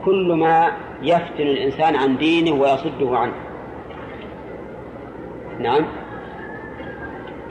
[0.06, 3.34] كل ما يفتن الإنسان عن دينه ويصده عنه.
[5.62, 5.86] نعم.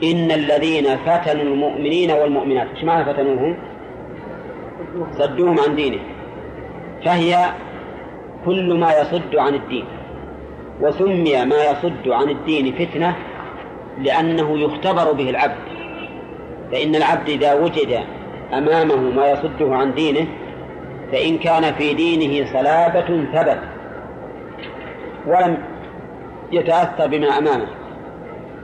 [0.03, 3.57] إن الذين فتنوا المؤمنين والمؤمنات إيش معنى فتنوهم؟
[5.11, 5.99] صدوهم عن دينه
[7.05, 7.45] فهي
[8.45, 9.85] كل ما يصد عن الدين
[10.81, 13.15] وسمي ما يصد عن الدين فتنة
[13.97, 15.71] لأنه يختبر به العبد.
[16.71, 17.99] فإن العبد إذا وجد
[18.53, 20.27] أمامه ما يصده عن دينه
[21.11, 23.59] فإن كان في دينه صلابة ثبت
[25.27, 25.57] ولم
[26.51, 27.80] يتأثر بما أمامه.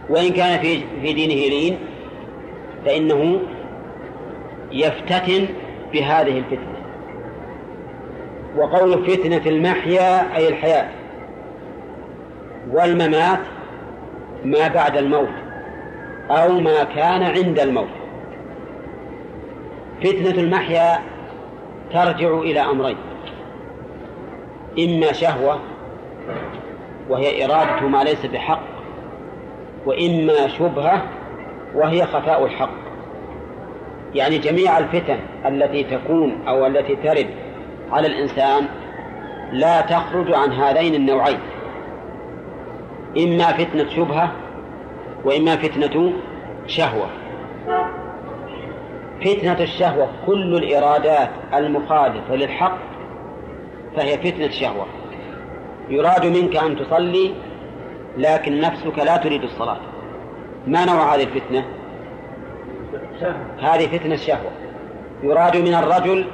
[0.09, 1.77] وإن كان في في دينه لين
[2.85, 3.39] فإنه
[4.71, 5.47] يفتتن
[5.93, 6.77] بهذه الفتنة.
[8.57, 10.89] وقول فتنة المحيا أي الحياة
[12.71, 13.39] والممات
[14.45, 15.29] ما بعد الموت
[16.29, 17.87] أو ما كان عند الموت.
[20.03, 20.99] فتنة المحيا
[21.93, 22.97] ترجع إلى أمرين.
[24.79, 25.59] إما شهوة
[27.09, 28.76] وهي إرادة ما ليس بحق
[29.85, 31.01] وإما شبهة
[31.75, 32.73] وهي خفاء الحق.
[34.15, 37.27] يعني جميع الفتن التي تكون أو التي ترد
[37.91, 38.67] على الإنسان
[39.51, 41.39] لا تخرج عن هذين النوعين.
[43.17, 44.31] إما فتنة شبهة
[45.25, 46.13] وإما فتنة
[46.67, 47.07] شهوة.
[49.21, 52.77] فتنة الشهوة كل الإرادات المخالفة للحق
[53.95, 54.85] فهي فتنة شهوة.
[55.89, 57.33] يراد منك أن تصلي
[58.17, 59.77] لكن نفسك لا تريد الصلاة.
[60.67, 61.65] ما نوع هذه الفتنة؟
[63.59, 64.51] هذه فتنة شهوة
[65.23, 66.25] يراد من الرجل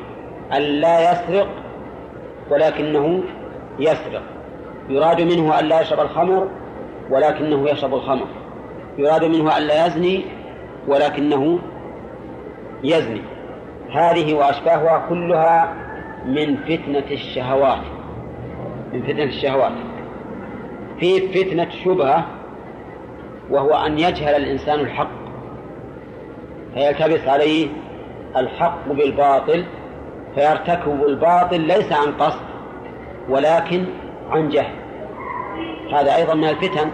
[0.53, 1.47] أن لا يسرق
[2.51, 3.23] ولكنه
[3.79, 4.21] يسرق.
[4.89, 6.47] يراد منه أن لا يشرب الخمر
[7.09, 8.27] ولكنه يشرب الخمر.
[8.97, 10.25] يراد منه أن لا يزني
[10.87, 11.59] ولكنه
[12.83, 13.21] يزني.
[13.91, 15.73] هذه وأشباهها كلها
[16.25, 17.81] من فتنة الشهوات.
[18.93, 19.71] من فتنة الشهوات.
[21.03, 22.25] في فتنة شبهة
[23.49, 25.09] وهو أن يجهل الإنسان الحق
[26.73, 27.67] فيلتبس عليه
[28.37, 29.65] الحق بالباطل
[30.35, 32.45] فيرتكب الباطل ليس عن قصد
[33.29, 33.85] ولكن
[34.29, 34.75] عن جهل.
[35.93, 36.89] هذا أيضا من الفتن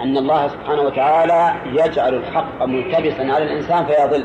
[0.00, 4.24] أن الله سبحانه وتعالى يجعل الحق ملتبسا على الإنسان فيضل.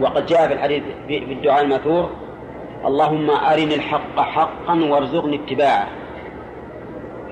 [0.00, 2.10] وقد جاء في الحديث في الدعاء الماثور
[2.86, 5.86] اللهم أرني الحق حقا وارزقني اتباعه.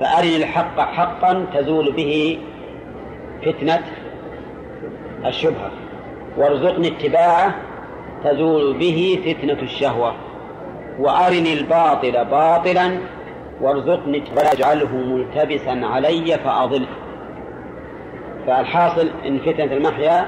[0.00, 2.38] فأرني الحق حقا تزول به
[3.46, 3.83] فتنة
[5.26, 5.70] الشبهة.
[6.37, 7.54] وارزقني اتباعه
[8.24, 10.14] تزول به فتنة الشهوة.
[10.98, 12.98] وأرني الباطل باطلا
[13.61, 16.87] وارزقني واجعله ملتبسا علي فأضل.
[18.46, 20.26] فالحاصل إن فتنة المحيا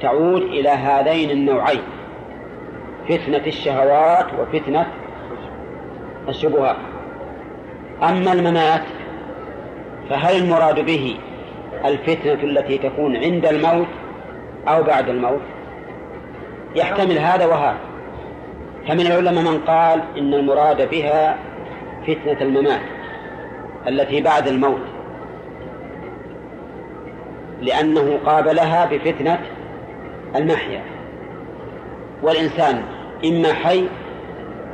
[0.00, 1.82] تعود إلى هذين النوعين
[3.08, 4.86] فتنة الشهوات وفتنة
[6.28, 6.76] الشبهات.
[8.02, 8.82] أما الممات
[10.10, 11.16] فهل المراد به
[11.84, 13.86] الفتنة التي تكون عند الموت
[14.68, 15.40] أو بعد الموت؟
[16.76, 17.78] يحتمل هذا وهذا.
[18.88, 21.38] فمن العلماء من قال إن المراد بها
[22.06, 22.80] فتنة الممات
[23.88, 24.80] التي بعد الموت
[27.60, 29.40] لأنه قابلها بفتنة
[30.36, 30.82] المحيا.
[32.22, 32.82] والإنسان
[33.24, 33.84] إما حي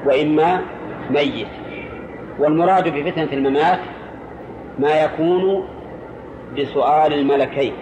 [0.06, 0.60] وإما
[1.10, 1.65] ميت.
[2.38, 3.78] والمراد بفتنة الممات
[4.78, 5.68] ما يكون
[6.58, 7.72] بسؤال الملكين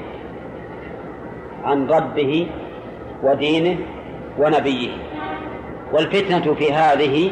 [1.65, 2.47] عن ربه
[3.23, 3.79] ودينه
[4.39, 4.91] ونبيه.
[5.93, 7.31] والفتنة في هذه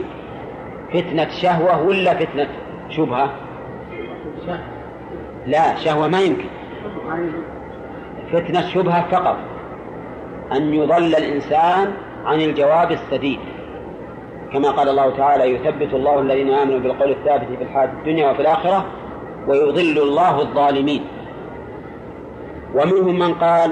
[0.93, 2.49] فتنة شهوة ولا فتنة
[2.89, 3.31] شبهة؟
[5.47, 6.49] لا شهوة ما يمكن.
[8.33, 9.39] فتنة شبهة فقط
[10.53, 11.93] أن يضل الإنسان
[12.25, 13.39] عن الجواب السديد.
[14.53, 18.87] كما قال الله تعالى يثبت الله الذين آمنوا بالقول الثابت في الحياة الدنيا وفي الآخرة
[19.49, 21.05] ويضل الله الظالمين.
[22.75, 23.71] ومنهم من قال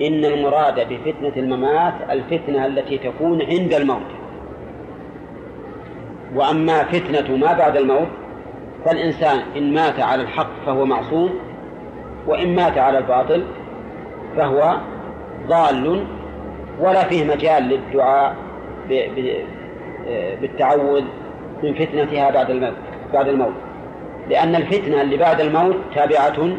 [0.00, 4.22] إن المراد بفتنة الممات الفتنة التي تكون عند الموت.
[6.34, 8.08] وأما فتنة ما بعد الموت
[8.84, 11.30] فالإنسان إن مات على الحق فهو معصوم
[12.26, 13.44] وإن مات على الباطل
[14.36, 14.76] فهو
[15.48, 16.04] ضال
[16.80, 18.36] ولا فيه مجال للدعاء
[20.40, 21.04] بالتعوذ
[21.62, 22.74] من فتنتها بعد الموت
[23.12, 23.54] بعد الموت.
[24.28, 26.56] لأن الفتنة اللي بعد الموت تابعة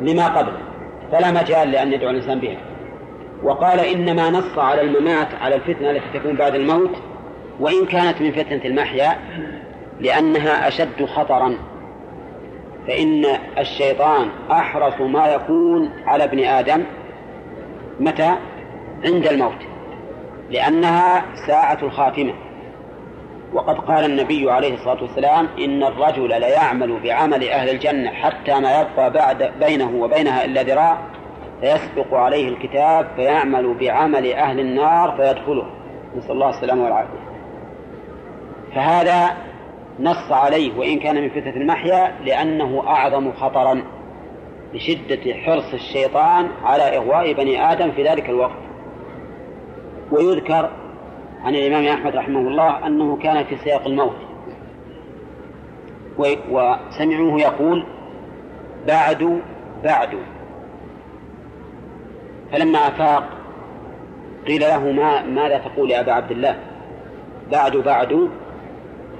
[0.00, 0.52] لما قبل
[1.12, 2.58] فلا مجال لأن يدعو الإنسان بها.
[3.42, 6.96] وقال إنما نص على الممات على الفتنة التي تكون بعد الموت
[7.60, 9.18] وإن كانت من فتنة المحيا
[10.00, 11.54] لأنها أشد خطرا.
[12.86, 13.24] فإن
[13.58, 16.82] الشيطان أحرص ما يكون على ابن آدم
[18.00, 18.34] متى؟
[19.04, 19.69] عند الموت.
[20.50, 22.34] لأنها ساعة الخاتمة.
[23.52, 29.10] وقد قال النبي عليه الصلاة والسلام إن الرجل ليعمل بعمل أهل الجنة حتى ما يبقى
[29.10, 30.98] بعد بينه وبينها إلا ذراع
[31.60, 35.66] فيسبق عليه الكتاب فيعمل بعمل أهل النار فيدخله.
[36.16, 37.20] نسأل الله السلامة والعافية.
[38.74, 39.36] فهذا
[40.00, 43.82] نص عليه وإن كان من فتنة المحيا لأنه أعظم خطرا
[44.74, 48.69] لشدة حرص الشيطان على إغواء بني آدم في ذلك الوقت.
[50.10, 50.70] ويذكر
[51.44, 54.16] عن الإمام أحمد رحمه الله أنه كان في سياق الموت.
[56.18, 57.84] وسمعوه يقول
[58.86, 59.40] بعد
[59.84, 60.18] بعد.
[62.52, 63.28] فلما أفاق
[64.46, 66.56] قيل له ما ماذا تقول يا أبا عبد الله؟
[67.52, 68.28] بعد بعد.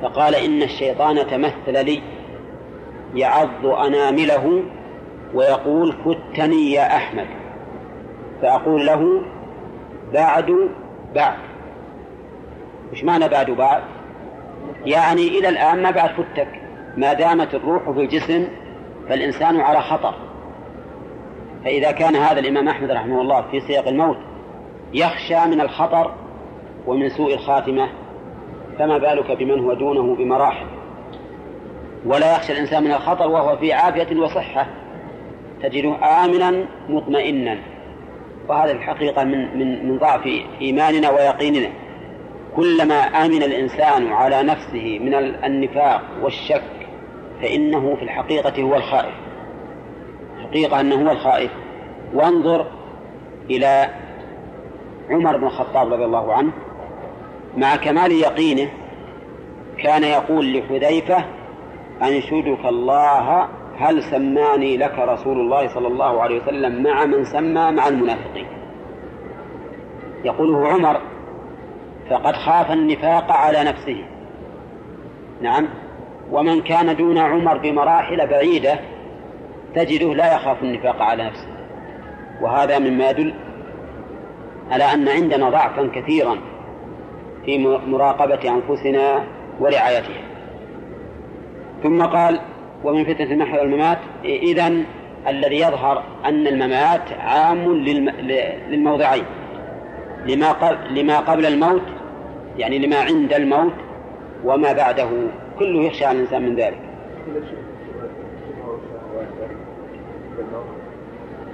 [0.03, 2.03] فقال إن الشيطان تمثل لي
[3.15, 4.63] يعض أنامله
[5.35, 7.27] ويقول فتني يا أحمد.
[8.43, 9.23] فأقول له
[10.13, 10.69] بعد
[11.15, 11.39] بعد.
[12.93, 13.83] وش معنى بعد بعد
[14.85, 16.49] يعني إلى الآن ما بعد فتك.
[16.97, 18.49] ما دامت الروح في الجسم
[19.09, 20.15] فالإنسان على خطر.
[21.65, 24.17] فإذا كان هذا الإمام أحمد رحمه الله في سياق الموت
[24.95, 26.15] يخشى من الخطر
[26.87, 27.89] ومن سوء الخاتمة
[28.79, 30.67] فما بالك بمن هو دونه بمراحل؟
[32.05, 34.67] ولا يخشى الإنسان من الخطر وهو في عافية وصحة.
[35.63, 37.59] تجده آمنا مطمئنا.
[38.49, 40.27] وهذا الحقيقة من من من ضعف
[40.61, 41.71] إيماننا ويقيننا.
[42.57, 46.63] كلما آمن الإنسان على نفسه من النفاق والشك
[47.43, 49.15] فإنه في الحقيقة هو الخائف.
[50.43, 51.51] حقيقة أنه هو الخائف.
[52.15, 52.67] وانظر
[53.51, 53.89] إلى
[55.11, 56.53] عمر بن الخطاب رضي الله عنه
[57.57, 58.69] مع كمال يقينه
[59.79, 61.25] كان يقول لحذيفة
[62.03, 63.49] أنشدك الله
[63.81, 68.47] هل سماني لك رسول الله صلى الله عليه وسلم مع من سمى مع المنافقين؟
[70.25, 71.01] يقوله عمر
[72.11, 74.05] فقد خاف النفاق على نفسه.
[75.43, 75.69] نعم.
[76.31, 78.79] ومن كان دون عمر بمراحل بعيدة
[79.75, 81.49] تجده لا يخاف النفاق على نفسه.
[82.41, 83.35] وهذا مما يدل
[84.71, 86.37] على أن عندنا ضعفا كثيرا
[87.45, 89.25] في مراقبة أنفسنا
[89.61, 90.23] ورعايتها.
[91.83, 92.41] ثم قال
[92.85, 94.73] ومن فتنة المحيا والممات إذا
[95.29, 97.73] الذي يظهر أن الممات عام
[98.71, 99.25] للموضعين.
[100.27, 101.83] لما قبل لما قبل الموت
[102.59, 103.73] يعني لما عند الموت
[104.45, 105.09] وما بعده.
[105.59, 106.81] كله يخشى على الإنسان من ذلك.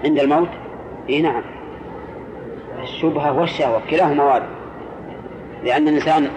[0.05, 0.49] عند الموت؟
[1.09, 1.43] إي نعم.
[2.83, 4.47] الشبهة والشهوة كلاهما وارد
[5.64, 6.29] لأن الإنسان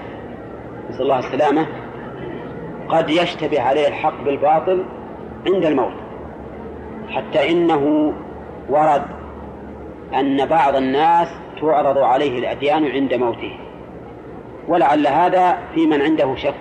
[0.90, 1.68] نسأل الله السلامة
[2.90, 4.84] قد يشتبه عليه الحق بالباطل
[5.48, 5.94] عند الموت
[7.10, 8.14] حتى إنه
[8.70, 9.06] ورد
[10.14, 11.28] أن بعض الناس
[11.62, 13.58] تعرض عليه الأديان عند موته
[14.68, 16.56] ولعل هذا في من عنده شك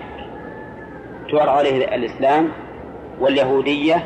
[1.31, 2.49] تعرض عليه الإسلام
[3.19, 4.05] واليهودية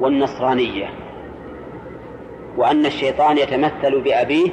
[0.00, 0.86] والنصرانية
[2.56, 4.50] وأن الشيطان يتمثل بأبيه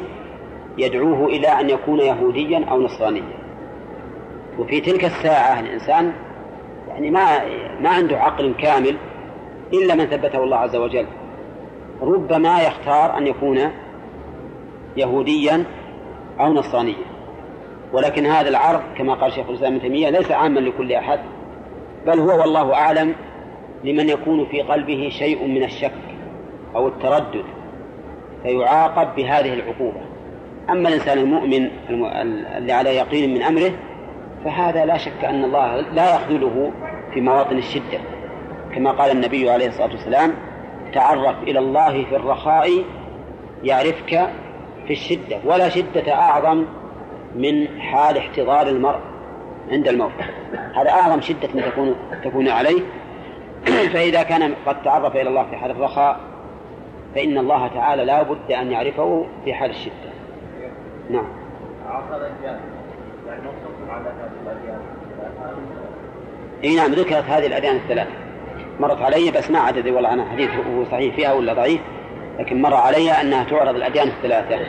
[0.77, 3.37] يدعوه إلى أن يكون يهوديا أو نصرانيا.
[4.59, 6.13] وفي تلك الساعة الإنسان
[6.95, 7.45] يعني ما
[7.81, 8.97] ما عنده عقل كامل
[9.73, 11.07] إلا من ثبته الله عز وجل.
[12.01, 13.71] ربما يختار أن يكون
[14.97, 15.63] يهوديا
[16.39, 17.05] أو نصرانيا.
[17.93, 21.19] ولكن هذا العرض كما قال شيخ الإسلام ابن تيمية ليس عاما لكل أحد
[22.07, 23.15] بل هو والله أعلم
[23.83, 25.91] لمن يكون في قلبه شيء من الشك
[26.75, 27.45] أو التردد
[28.43, 30.01] فيعاقب بهذه العقوبة.
[30.69, 31.69] أما الإنسان المؤمن
[32.57, 33.71] اللي على يقين من أمره
[34.45, 36.71] فهذا لا شك أن الله لا يخذله
[37.13, 37.99] في مواطن الشدة.
[38.75, 40.33] كما قال النبي عليه الصلاة والسلام
[40.93, 42.69] تعرف إلى الله في الرخاء
[43.63, 44.29] يعرفك
[44.87, 45.37] في الشدة.
[45.45, 46.65] ولا شدة أعظم
[47.35, 48.99] من حال احتضار المرء
[49.71, 50.11] عند الموت.
[50.75, 52.81] هذا أعظم شدة تكون تكون عليه.
[53.93, 56.19] فإذا كان قد تعرف إلى الله في حال الرخاء
[57.15, 60.11] فإن الله تعالى لا بد أن يعرفه في حال الشدة.
[61.09, 61.27] نعم.
[66.63, 68.07] اي نعم ذكرت هذه الاديان الثلاث
[68.79, 71.81] مرت علي بس ما عدد والله أنا حديث هو صحيح فيها ولا ضعيف
[72.39, 74.59] لكن مر علي أنها تعرض الاديان الثلاثة.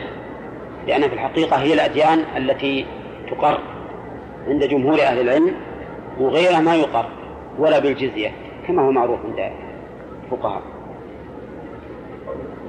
[0.87, 2.85] لأن في الحقيقة هي الاديان التي
[3.31, 3.59] تقر
[4.47, 5.55] عند جمهور أهل العلم
[6.19, 7.05] وغيرها ما يقر
[7.59, 8.31] ولا بالجزية
[8.67, 9.51] كما هو معروف عند
[10.23, 10.61] الفقهاء.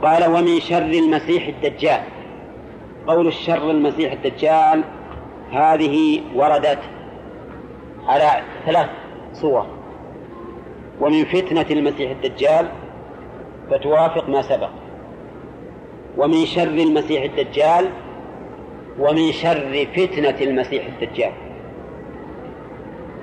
[0.03, 2.01] قال ومن شر المسيح الدجال.
[3.07, 4.85] قول الشر المسيح الدجال
[5.53, 6.79] هذه وردت
[8.07, 8.89] على ثلاث
[9.33, 9.67] صور.
[11.01, 12.69] ومن فتنة المسيح الدجال
[13.71, 14.71] فتوافق ما سبق.
[16.17, 17.89] ومن شر المسيح الدجال
[18.99, 21.33] ومن شر فتنة المسيح الدجال.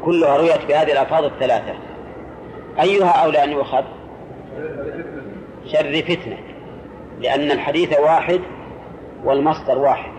[0.05, 1.73] كلها رويت بهذه الألفاظ الثلاثة.
[2.81, 3.83] أيها أولى أن يؤخذ؟
[5.65, 6.37] شر فتنة.
[7.21, 8.41] لأن الحديث واحد
[9.23, 10.11] والمصدر واحد.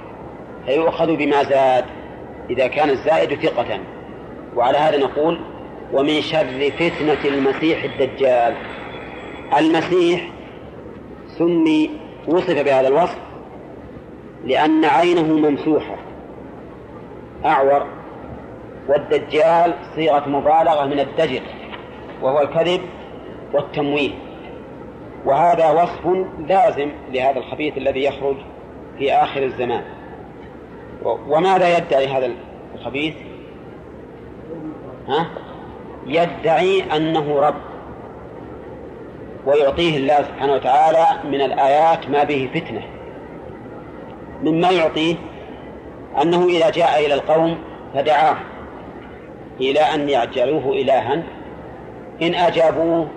[0.66, 1.84] فيؤخذ بما زاد.
[2.50, 3.80] إذا كان الزائد ثقة.
[4.56, 5.40] وعلى هذا نقول
[5.92, 8.54] ومن شر فتنة المسيح الدجال.
[9.58, 10.30] المسيح
[11.38, 11.90] سمي
[12.28, 13.18] وصف بهذا الوصف
[14.44, 15.96] لأن عينه ممسوحة.
[17.44, 17.86] أعور
[18.88, 21.42] والدجال صيغة مبالغة من الدجل
[22.22, 22.80] وهو الكذب
[23.52, 24.10] والتمويه.
[25.24, 28.36] وهذا وصف لازم لهذا الخبيث الذي يخرج
[28.98, 29.84] في آخر الزمان.
[31.06, 32.30] وماذا يدعي هذا
[32.74, 33.14] الخبيث؟
[35.08, 35.26] ها؟
[36.06, 37.54] يدعي أنه رب
[39.46, 42.82] ويعطيه الله سبحانه وتعالى من الآيات ما به فتنة.
[44.42, 45.16] مما يعطيه
[46.22, 47.58] أنه إذا جاء إلى القوم
[47.94, 48.36] فدعاه
[49.60, 51.22] إلى أن يعجلوه إلها.
[52.22, 53.08] إن أجابوه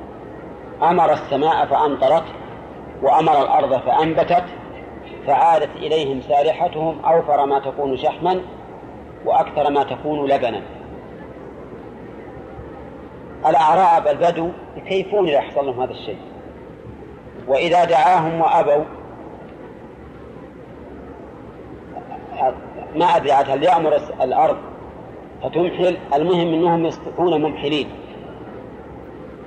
[0.81, 2.23] أمر السماء فأمطرت
[3.01, 4.43] وأمر الأرض فأنبتت
[5.29, 8.41] فعادت إليهم سارحتهم أوفر ما تكون شحما
[9.25, 10.61] وأكثر ما تكون لبنا.
[13.47, 16.17] الأعراب البدو يكيفون إذا حصل لهم هذا الشيء.
[17.47, 18.83] وإذا دعاهم وأبوا
[22.95, 24.57] ما أدري عاد هل يأمر الأرض
[25.43, 27.89] فتمحل؟ المهم أنهم يصبحون ممحلين.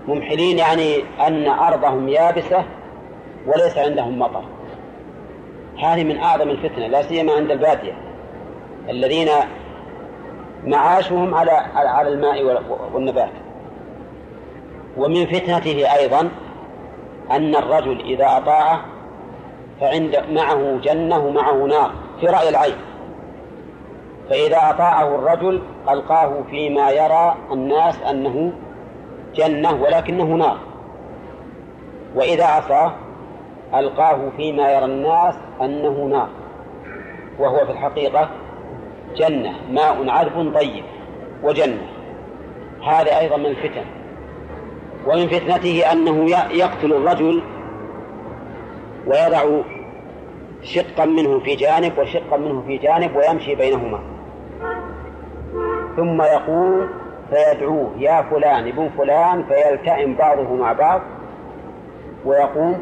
[0.08, 2.64] ممحلين يعني أن أرضهم يابسة
[3.46, 4.44] وليس عندهم مطر.
[5.78, 7.92] هذه من أعظم الفتنة لا سيما عند البادية.
[8.88, 9.28] الذين
[10.64, 12.62] معاشهم على على الماء
[12.94, 13.30] والنبات.
[14.96, 16.28] ومن فتنته أيضا
[17.30, 18.80] أن الرجل إذا أطاعه
[19.80, 22.76] فعند معه جنة ومعه نار في رأي العين.
[24.30, 28.52] فإذا أطاعه الرجل ألقاه فيما يرى الناس أنه
[29.34, 30.58] جنة ولكنه نار.
[32.14, 32.92] وإذا عصاه
[33.74, 36.28] ألقاه فيما يرى الناس أنه نار
[37.38, 38.30] وهو في الحقيقة
[39.16, 40.84] جنة ماء عذب طيب
[41.42, 41.86] وجنة.
[42.86, 43.84] هذا أيضا من الفتن.
[45.06, 47.42] ومن فتنته أنه يقتل الرجل
[49.06, 49.62] ويضع
[50.62, 54.00] شقا منه في جانب وشقا منه في جانب ويمشي بينهما.
[55.96, 56.88] ثم يقوم
[57.30, 59.44] فيدعوه يا فلان ابن فلان.
[59.44, 61.00] فيلتئم بعضه مع بعض
[62.24, 62.78] ويقوم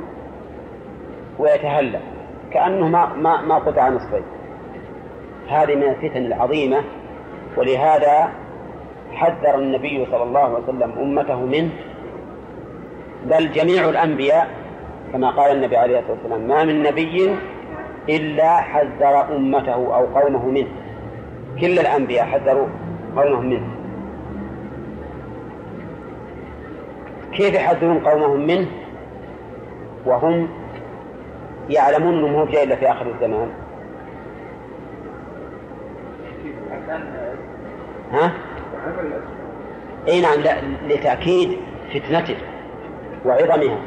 [1.40, 2.00] ويتهلل
[2.52, 4.22] كأنه ما ما ما قطع نصفين.
[5.48, 6.82] هذه من الفتن العظيمة
[7.56, 8.32] ولهذا
[9.12, 11.70] حذر النبي صلى الله عليه وسلم أمته منه.
[13.24, 14.48] بل جميع الأنبياء
[15.12, 17.36] كما قال النبي عليه الصلاة والسلام ما من نبي
[18.08, 20.68] إلا حذر أمته أو قومه منه.
[21.60, 22.68] كل الأنبياء حذروا
[23.16, 23.80] قومهم منه.
[27.32, 28.66] كيف يحذرون قومهم منه؟
[30.06, 30.48] وهم
[31.70, 33.50] يعلمون انه مو جاي الا في آخر الزمان.
[38.12, 38.32] ها؟
[40.08, 40.38] إي نعم
[40.88, 41.58] لتأكيد
[41.94, 42.36] فتنته
[43.26, 43.78] وعظمها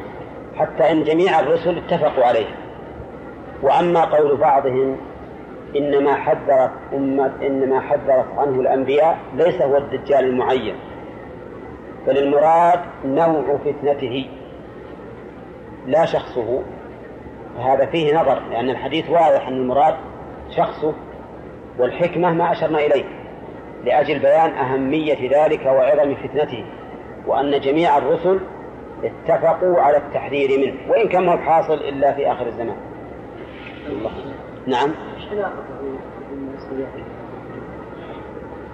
[0.55, 2.45] حتى إن جميع الرسل اتفقوا عليه.
[3.61, 4.97] وأما قول بعضهم
[5.75, 10.75] إنما حذرت أمة إنما حذرت عنه الأنبياء ليس هو الدجال المعين.
[12.07, 14.29] بل المراد نوع فتنته
[15.87, 16.63] لا شخصه.
[17.57, 19.95] فهذا فيه نظر لأن الحديث واضح أن المراد
[20.49, 20.93] شخصه
[21.79, 23.03] والحكمة ما أشرنا إليه
[23.85, 26.65] لأجل بيان أهمية ذلك وعظم فتنته
[27.27, 28.39] وأن جميع الرسل
[29.03, 32.77] اتفقوا على التحذير منه وإن كان ما حاصل إلا في آخر الزمان
[33.87, 34.11] الله.
[34.67, 34.91] نعم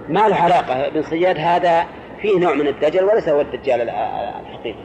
[0.08, 1.86] ما له علاقة ابن صياد هذا
[2.22, 4.84] فيه نوع من الدجل وليس هو الدجال الحقيقي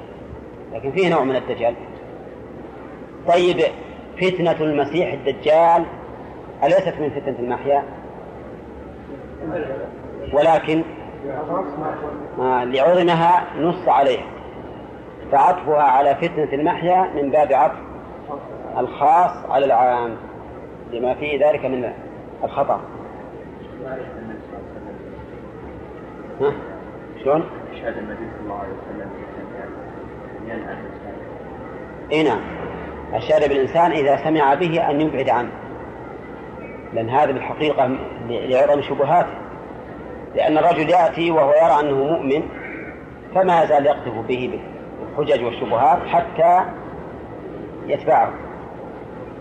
[0.74, 1.76] لكن فيه نوع من الدجال
[3.28, 3.62] طيب
[4.22, 5.86] فتنة المسيح الدجال
[6.64, 7.84] أليست من فتنة المحيا
[10.34, 10.84] ولكن
[12.40, 14.26] آه لعظمها نص عليها
[15.32, 17.76] فعطفها على فتنة المحيا من باب عطف
[18.78, 20.16] الخاص على العام
[20.92, 21.92] لما فيه ذلك من
[22.44, 22.82] الخطأ
[26.42, 26.54] ها؟
[27.24, 29.10] شلون؟ أشهد النبي صلى الله عليه وسلم
[32.12, 32.42] اي نعم
[33.18, 35.50] أشار بالإنسان إذا سمع به أن يبعد عنه.
[36.94, 37.90] لأن هذا بالحقيقة
[38.30, 39.34] لعظم شبهاته.
[40.36, 42.44] لأن الرجل يأتي وهو يرى أنه مؤمن
[43.36, 44.60] فما يزال يقذف به
[45.18, 46.62] بالحجج والشبهات حتى
[47.88, 48.32] يتبعه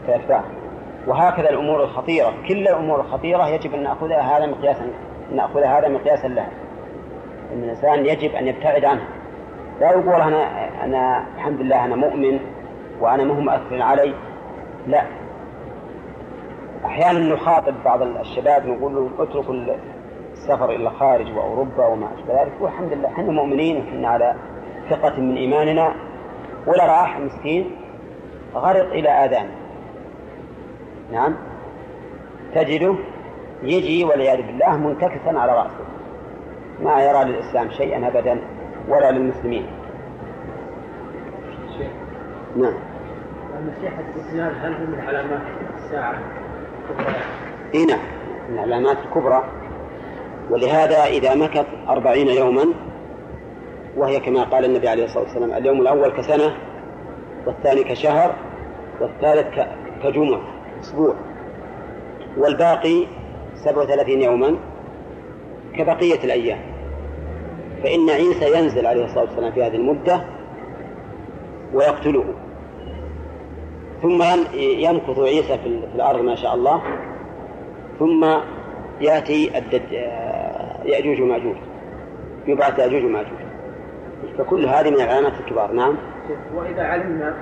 [0.06, 0.44] فيتبعه
[1.06, 2.34] وهكذا الأمور الخطيرة.
[2.48, 4.90] كل الأمور الخطيرة يجب أن نأخذها هذا مقياسا
[5.32, 6.50] نأخذ هذا مقياسا لها.
[7.52, 9.06] أن الإنسان يجب أن يبتعد عنها
[9.80, 12.38] لا يقول أنا أنا الحمد لله أنا مؤمن.
[13.04, 14.14] وأنا مهم مؤثر علي.
[14.86, 15.02] لا.
[16.84, 19.54] أحيانا نخاطب بعض الشباب نقول لهم اتركوا
[20.32, 22.52] السفر إلى الخارج وأوروبا وما أشبه ذلك.
[22.60, 24.34] والحمد لله إحنا مؤمنين وحنا على
[24.90, 25.94] ثقة من إيماننا.
[26.66, 27.70] ولا راح مسكين
[28.54, 29.46] غرق إلى آذان.
[31.12, 31.34] نعم.
[32.54, 32.94] تجده
[33.62, 35.84] يجي والعياذ بالله منتكسا على رأسه.
[36.82, 38.40] ما يرى للإسلام شيئا أبدا
[38.88, 39.66] ولا للمسلمين.
[42.56, 42.93] نعم.
[43.58, 45.42] المسيح الدجال هل هو من علامات
[45.74, 46.18] الساعة
[46.90, 47.14] الكبرى؟
[47.74, 48.00] إي نعم
[48.48, 49.44] من العلامات الكبرى.
[50.50, 52.64] ولهذا إذا مكث أربعين يوما
[53.96, 56.56] وهي كما قال النبي عليه الصلاة والسلام اليوم الأول كسنة
[57.46, 58.34] والثاني كشهر
[59.00, 59.46] والثالث
[60.02, 60.40] كجمعة
[60.80, 61.14] أسبوع.
[62.36, 63.06] والباقي
[63.54, 64.56] سبع وثلاثين يوما
[65.74, 66.58] كبقية الأيام.
[67.82, 70.24] فإن عيسى ينزل عليه الصلاة والسلام في هذه المدة
[71.74, 72.24] ويقتله.
[74.04, 74.22] ثم
[74.58, 76.82] يمكث عيسى في الأرض ما شاء الله.
[77.98, 78.26] ثم
[79.00, 79.92] يأتي الدج...
[80.84, 81.56] يأجوج ومأجوج.
[82.46, 83.38] يبعث يأجوج ومأجوج.
[84.38, 85.72] فكل هذه من العلامات الكبار.
[85.72, 85.96] نعم.
[86.54, 87.34] وإذا علمنا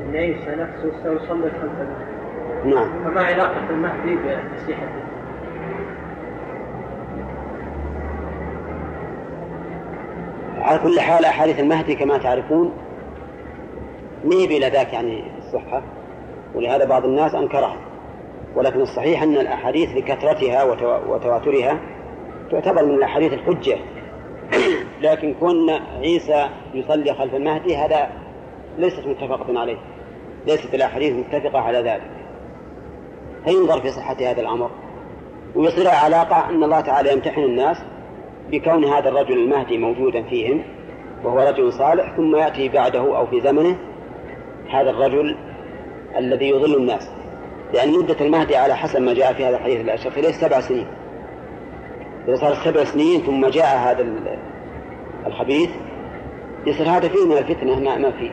[0.00, 1.88] أن عيسى نفسه سيصلي خلف
[2.64, 3.04] نعم.
[3.04, 4.78] فما علاقة المهدي بمسيح
[10.58, 12.72] على كل حال أحاديث المهدي كما تعرفون
[14.24, 15.22] ميب إلى ذاك يعني
[15.54, 15.82] الصحة
[16.54, 17.76] ولهذا بعض الناس أنكرها.
[18.56, 20.64] ولكن الصحيح أن الأحاديث لكثرتها
[21.08, 21.80] وتواترها
[22.50, 23.76] تعتبر من الأحاديث الحجة.
[25.02, 25.70] لكن كون
[26.00, 28.10] عيسى يصلي خلف المهدي هذا
[28.78, 29.78] ليست متفقة عليه.
[30.46, 32.10] ليست الأحاديث متفقة على ذلك.
[33.44, 34.70] فينظر في صحة هذا الأمر.
[35.54, 37.76] ويصير علاقة أن الله تعالى يمتحن الناس
[38.50, 40.62] بكون هذا الرجل المهدي موجودا فيهم
[41.24, 43.76] وهو رجل صالح ثم يأتي بعده أو في زمنه
[44.70, 45.36] هذا الرجل
[46.18, 47.10] الذي يضل الناس.
[47.74, 50.86] لأن مدة المهدي على حسب ما جاء في هذا الحديث لا شك إليه سبع سنين.
[52.28, 54.06] إذا صار سبع سنين ثم جاء هذا
[55.26, 55.70] الخبيث
[56.66, 58.30] يصير هذا فيه من الفتنة ما, ما فيه.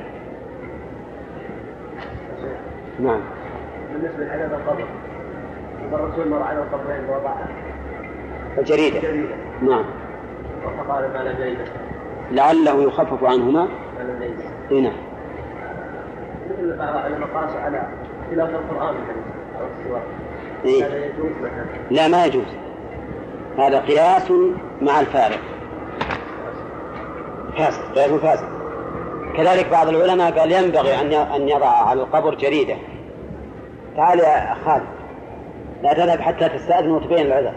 [2.99, 3.21] نعم.
[3.93, 4.85] بالنسبة لعدد القبر.
[5.93, 7.33] الرسول مر على القبرين ووضع
[8.57, 8.99] الجريدة.
[9.61, 9.85] نعم.
[10.65, 11.65] وقال ما لديه
[12.31, 13.67] لعله يخفف عنهما.
[13.97, 14.35] ما لديه
[14.71, 15.16] اي نعم.
[16.58, 16.82] مثل
[17.58, 17.82] على
[18.32, 18.95] خلاف القرآن
[20.66, 22.55] إيه؟ هذا يجوز مثلا لا؟ ما يجوز.
[23.58, 24.32] هذا قياس
[24.82, 25.39] مع الفارق.
[27.58, 28.47] فاسد فيكون فاسد
[29.38, 32.76] كذلك بعض العلماء قال ينبغي أن أن يضع على القبر جريدة.
[33.95, 34.88] تعال يا خالد.
[35.84, 37.53] لا تذهب حتى تستأذن وتبين العذر.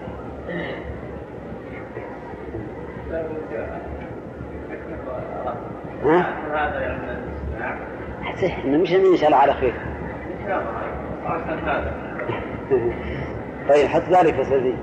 [6.04, 6.26] ها؟
[8.64, 9.74] مش ان شاء الله على خير.
[13.68, 14.74] طيب حط ذلك يا سيدي.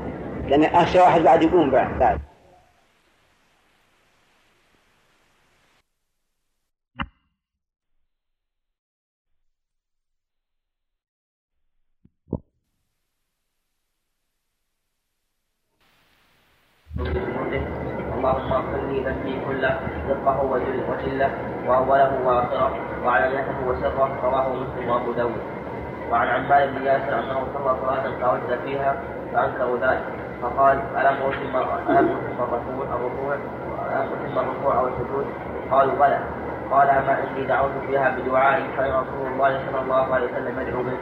[0.47, 1.99] لأن اخشى واحد بعد يقوم بعد.
[1.99, 2.19] بعد.
[18.17, 19.46] اللهم لي ذنبي.
[19.57, 19.79] كله
[20.09, 20.43] دقه
[20.89, 21.29] وجلة
[21.67, 22.71] وأوله وآخره
[23.05, 25.41] وعلانيته وسره رواه مسلم وأبو داود.
[26.11, 29.01] وعن عمار بن ياسر أنه صلى صلاة فوجد فيها
[29.33, 30.03] فأنكروا ذلك.
[30.41, 31.55] فقال ألم اتم
[31.89, 35.25] ألم اتم الركوع الركوع ألم اتم الركوع والسجود؟
[35.71, 36.19] قالوا بلى.
[36.71, 40.97] قال أما إني دعوت فيها بدعائي كان رسول الله صلى الله عليه وسلم يدعو به.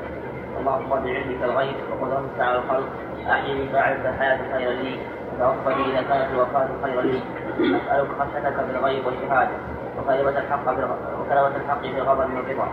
[0.60, 2.90] اللهم بعلمك الغيب وقدرتك على الخلق.
[3.30, 5.00] أحيني بعد الحياة خيرا لي.
[5.40, 7.22] وتوفني اذا كانت الوفاه خيرا لي.
[7.60, 9.56] أسألك خشيتك بالغيب والشهادة
[10.00, 10.68] وكلمة الحق
[11.22, 12.68] وكلمة الحق بالغضب والرضا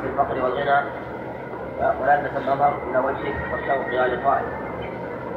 [0.00, 0.78] في الفقر والغنى.
[2.00, 4.46] ولذة النظر إلى وجهك والشوق إلى لقائك.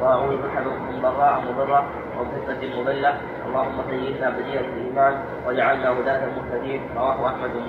[0.00, 0.56] وأعوذ بك
[0.90, 1.84] من ضراء مضرة
[2.18, 3.14] وفتنة مضلة.
[3.46, 5.14] اللهم سيدنا بديع الإيمان
[5.46, 7.62] واجعلنا هداة المهتدين رواه أحمد بن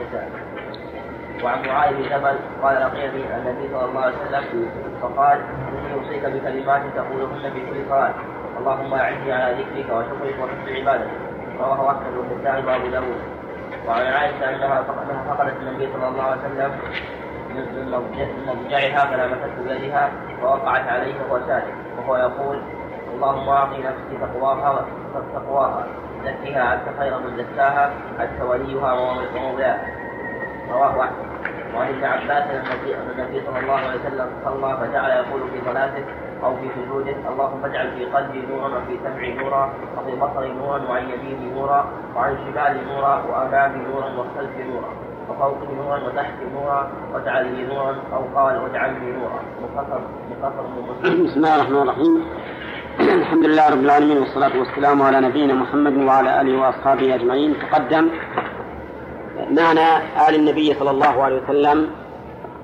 [1.43, 4.69] وعن معاذ بن جبل قال لقيني النبي صلى الله عليه وسلم
[5.01, 8.13] فقال إني أوصيك بكلمات تقولهن في كل صلاة.
[8.59, 11.11] اللهم أعني على ذكرك وشكرك وحسن عبادتك.
[11.59, 13.21] رواه أحمد والنسائي وأبو داود.
[13.87, 14.83] وعن عائشة أنها
[15.27, 16.71] فقدت النبي صلى الله عليه وسلم
[17.49, 17.91] من
[18.47, 20.11] مضجعها فلمسته بيدها
[20.43, 21.39] ووقعت عليه وهو
[21.97, 22.61] وهو يقول
[23.13, 24.85] اللهم أعطي نفسي تقواها
[25.33, 25.87] تقواها
[26.25, 30.06] زكها أنت خير من زكاها أنت وليها ومولاها
[30.71, 31.27] رواه أحمد.
[31.75, 32.43] وعن ابن عباس
[33.11, 36.03] النبي صلى الله عليه وسلم صلى فجعل يقول في صلاته
[36.43, 41.03] أو في سجوده اللهم اجعل في قلبي نورا وفي سمعي نورا وفي بصري نورا وعن
[41.03, 44.89] يميني نورا وعن شمالي نورا وأمامي نورا وخلفي نورا
[45.29, 49.39] وفوقي نورا وتحتي نورا واجعل لي نورا أو قال واجعلني نورا.
[49.63, 49.99] مختصر
[50.31, 50.63] مختصر
[51.23, 52.25] بسم الله الرحمن الرحيم.
[52.99, 57.55] الحمد لله رب العالمين والصلاة والسلام على نبينا محمد وعلى آله وأصحابه أجمعين.
[57.71, 58.09] تقدم.
[59.51, 59.97] معنى
[60.29, 61.89] آل النبي صلى الله عليه وسلم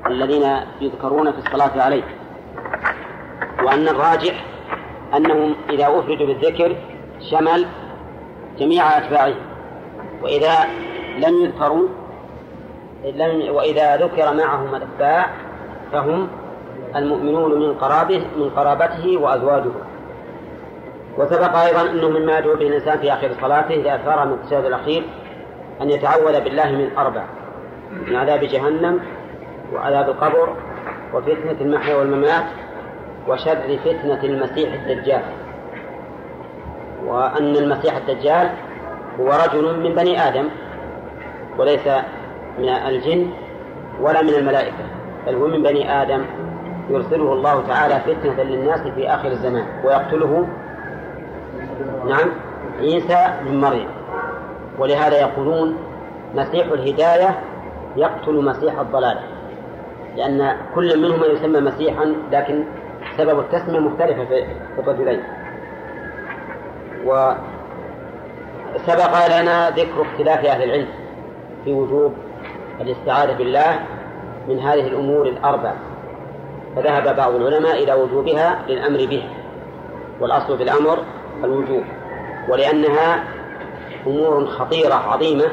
[0.07, 2.03] الذين يذكرون في الصلاة عليه
[3.63, 4.45] وأن الراجح
[5.17, 6.76] أنهم إذا أفردوا بالذكر
[7.32, 7.67] شمل
[8.59, 9.34] جميع أتباعه
[10.24, 10.55] وإذا
[11.17, 11.88] لم يذكروا
[13.03, 15.30] لم وإذا ذكر معهم الأتباع
[15.91, 16.28] فهم
[16.95, 19.71] المؤمنون من قرابه من قرابته وأزواجه.
[21.17, 25.03] وسبق أيضا أنه مما يدعو به الإنسان في آخر صلاته إذا أثار من الأخير
[25.84, 27.23] أن يتعوذ بالله من أربع
[28.07, 28.99] من عذاب جهنم
[29.73, 30.55] وعذاب القبر
[31.13, 32.43] وفتنة المحيا والممات
[33.27, 35.21] وشر فتنة المسيح الدجال.
[37.05, 38.49] وأن المسيح الدجال
[39.19, 40.49] هو رجل من بني آدم
[41.57, 41.88] وليس
[42.59, 43.29] من الجن
[44.01, 44.86] ولا من الملائكة
[45.27, 46.25] بل هو من بني آدم
[46.89, 50.47] يرسله الله تعالى فتنة للناس في آخر الزمان ويقتله
[52.07, 52.29] نعم
[52.79, 53.88] عيسى من مريم.
[54.80, 55.78] ولهذا يقولون
[56.36, 57.39] مسيح الهداية
[57.95, 59.19] يقتل مسيح الضلال
[60.17, 62.63] لأن كل منهما يسمى مسيحا لكن
[63.17, 65.24] سبب التسمية مختلفة في الرجلين.
[68.76, 70.88] وسبق لنا ذكر اختلاف أهل العلم
[71.63, 72.13] في وجوب
[72.82, 73.80] الاستعاذة بالله
[74.47, 75.74] من هذه الأمور الأربع.
[76.76, 79.24] فذهب بعض العلماء إلى وجوبها للأمر به
[80.19, 80.97] والأصل في الأمر
[81.43, 81.84] الوجوب
[82.49, 83.24] ولأنها
[84.08, 85.45] أمور خطيرة عظيمة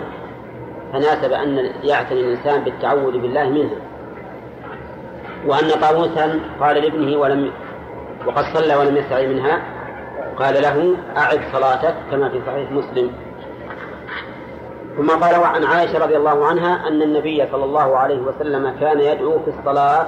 [0.93, 3.77] فناسب أن يعتني الإنسان بالتعوذ بالله منها.
[5.47, 7.51] وأن طاووسا قال لابنه ولم
[8.27, 9.63] وقد صلى ولم يستعي منها
[10.39, 13.13] قال له أعد صلاتك كما في صحيح مسلم.
[14.97, 19.39] ثم قال وعن عائشة رضي الله عنها أن النبي صلى الله عليه وسلم كان يدعو
[19.39, 20.07] في الصلاة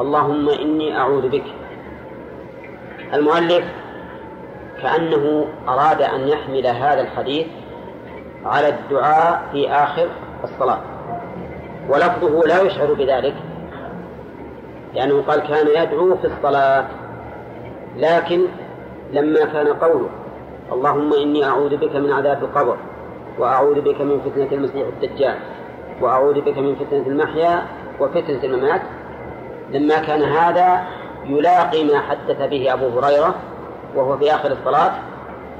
[0.00, 1.44] اللهم إني أعوذ بك.
[3.14, 3.64] المؤلف
[4.82, 7.46] كأنه أراد أن يحمل هذا الحديث
[8.44, 10.08] على الدعاء في آخر
[10.44, 10.80] الصلاة.
[11.88, 13.34] ولفظه لا يشعر بذلك
[14.94, 16.84] لأنه قال كان يدعو في الصلاة
[17.96, 18.40] لكن
[19.12, 20.08] لما كان قوله
[20.72, 22.76] اللهم إني أعوذ بك من عذاب القبر
[23.38, 25.36] وأعوذ بك من فتنة المسيح الدجال
[26.00, 27.66] وأعوذ بك من فتنة المحيا
[28.00, 28.80] وفتنة الممات
[29.70, 30.84] لما كان هذا
[31.26, 33.34] يلاقي ما حدث به أبو هريرة
[33.96, 34.92] وهو في آخر الصلاة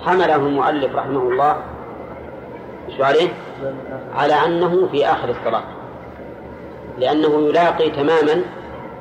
[0.00, 1.56] حمله المؤلف رحمه الله
[2.88, 3.28] إيش عليه؟
[4.14, 5.62] على أنه في آخر الصلاة.
[6.98, 8.42] لأنه يلاقي تماما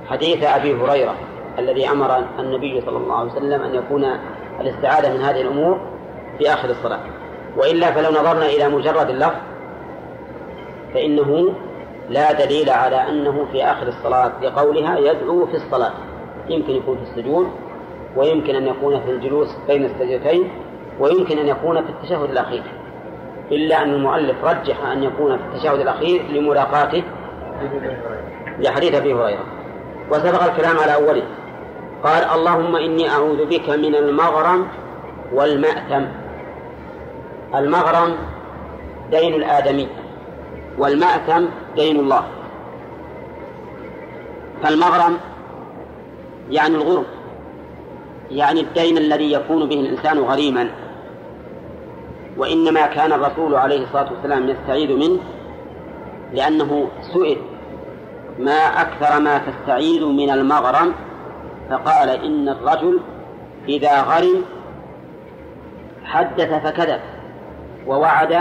[0.10, 1.16] حديث أبي هريرة
[1.60, 4.06] الذي أمر النبي صلى الله عليه وسلم أن يكون
[4.62, 5.82] الاستعاذة من هذه الأمور
[6.38, 7.00] في آخر الصلاة.
[7.58, 9.38] وإلا فلو نظرنا إلى مجرد اللفظ
[10.94, 11.54] فإنه
[12.10, 15.92] لا دليل على أنه في آخر الصلاة لقولها يدعو في الصلاة.
[16.50, 17.48] يمكن يكون في السجود
[18.16, 20.52] ويمكن أن يكون في الجلوس بين السجدتين
[21.00, 22.64] ويمكن أن يكون في التشهد الأخير.
[23.52, 27.04] إلا أن المؤلف رجح أن يكون في التشهد الأخير لملاقاته
[28.60, 29.46] لحديث أبي هريرة.
[30.12, 31.24] وسبق الكلام على أوله.
[32.04, 34.68] قال اللهم إني أعوذ بك من المغرم
[35.34, 36.08] والمأتم
[37.56, 38.18] المغرم
[39.12, 39.88] دين الآدمي
[40.78, 42.24] والمأتم دين الله.
[44.64, 45.18] فالمغرم
[46.50, 47.06] يعني الغرم
[48.32, 50.70] يعني الدين الذي يكون به الإنسان غريما.
[52.38, 55.20] وإنما كان الرسول عليه الصلاة والسلام يستعيذ منه
[56.34, 57.38] لأنه سئل
[58.40, 60.94] ما أكثر ما تستعيذ من المغرم؟
[61.70, 63.00] فقال إن الرجل
[63.70, 64.44] إذا غرم
[66.04, 67.00] حدث فكذب
[67.88, 68.38] ووعد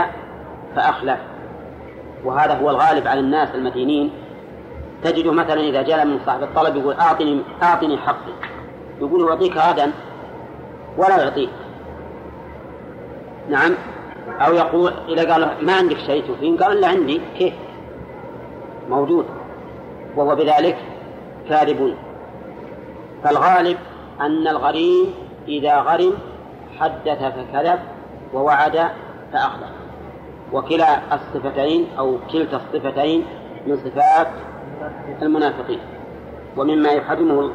[0.77, 1.19] فأخلف.
[2.25, 4.11] وهذا هو الغالب على الناس المدينين
[5.05, 8.33] تجده مثلا إذا جاء من صاحب الطلب يقول أعطني أعطني حقي.
[9.01, 9.93] يقول أعطيك غدا
[10.99, 11.51] ولا يعطيك.
[13.51, 13.75] نعم.
[14.41, 17.21] أو يقول إذا قال ما عندك شيء تفين قال لا عندي.
[17.39, 17.55] كيف؟
[18.89, 19.27] موجود.
[20.17, 20.77] وهو بذلك
[21.49, 21.95] كاذب.
[23.25, 23.77] فالغالب
[24.21, 25.15] أن الغريم
[25.49, 26.13] إذا غرم
[26.79, 27.79] حدث فكذب
[28.35, 28.89] ووعد
[29.33, 29.71] فأخلف
[30.53, 33.25] وكلا الصفتين أو كلتا الصفتين
[33.67, 34.27] من صفات
[35.23, 35.79] المنافقين.
[36.57, 37.51] ومما يحرمه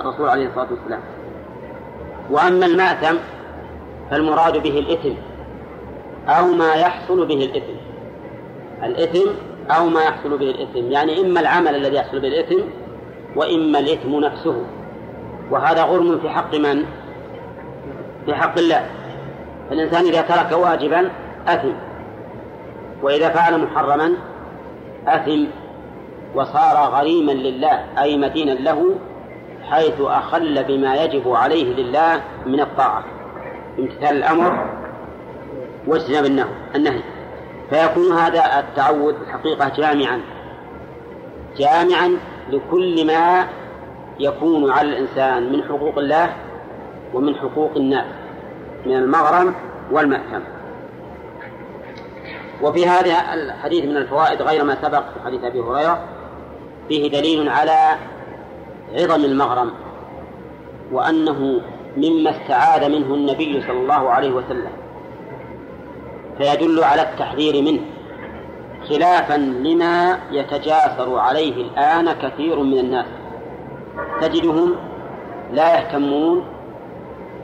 [0.00, 1.00] الرسول عليه الصلاة والسلام.
[2.30, 3.16] وأما المأثم
[4.12, 5.14] فالمراد به الإثم
[6.28, 7.76] أو ما يحصل به الإثم.
[8.82, 9.30] الإثم
[9.70, 10.92] أو ما يحصل به الإثم.
[10.92, 12.60] يعني إما العمل الذي يحصل به الإثم
[13.36, 14.64] وإما الإثم نفسه.
[15.50, 16.84] وهذا غرم في حق من؟
[18.26, 18.86] في حق الله.
[19.72, 21.10] الإنسان إذا ترك واجبا
[21.48, 21.72] أثم.
[23.02, 24.12] وإذا فعل محرما
[25.06, 25.44] أثم.
[26.34, 28.94] وصار غريما لله أي مدينا له
[29.70, 33.21] حيث أخل بما يجب عليه لله من الطاعة.
[33.78, 34.66] امتثال الأمر
[35.86, 37.02] واجتناب النهي
[37.70, 40.20] فيكون هذا التعود الحقيقة جامعا.
[41.56, 42.16] جامعا
[42.50, 43.46] لكل ما
[44.20, 46.36] يكون على الإنسان من حقوق الله
[47.14, 48.06] ومن حقوق الناس
[48.86, 49.54] من المغرم
[49.90, 50.42] والمأثم.
[52.62, 56.04] وفي هذا الحديث من الفوائد غير ما سبق في حديث أبي هريرة
[56.88, 57.96] فيه دليل على
[58.94, 59.70] عظم المغرم
[60.92, 61.60] وأنه
[61.96, 64.72] مما استعاذ منه النبي صلى الله عليه وسلم.
[66.38, 67.80] فيدل على التحذير منه
[68.88, 73.06] خلافا لما يتجاسر عليه الآن كثير من الناس.
[74.20, 74.76] تجدهم
[75.52, 76.44] لا يهتمون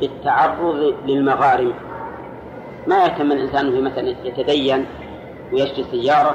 [0.00, 1.74] بالتعرض للمغارم.
[2.86, 4.86] ما يهتم الإنسان في مثلا يتدين
[5.52, 6.34] ويشتري سيارة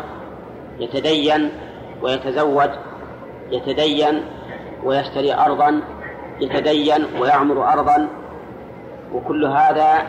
[0.80, 1.50] يتدين
[2.02, 2.70] ويتزوج
[3.52, 4.22] يتدين
[4.84, 5.82] ويشتري أرضا
[6.42, 8.08] يتدين ويعمر أرضا
[9.14, 10.08] وكل هذا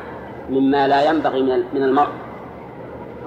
[0.51, 2.13] مما لا ينبغي من المرء.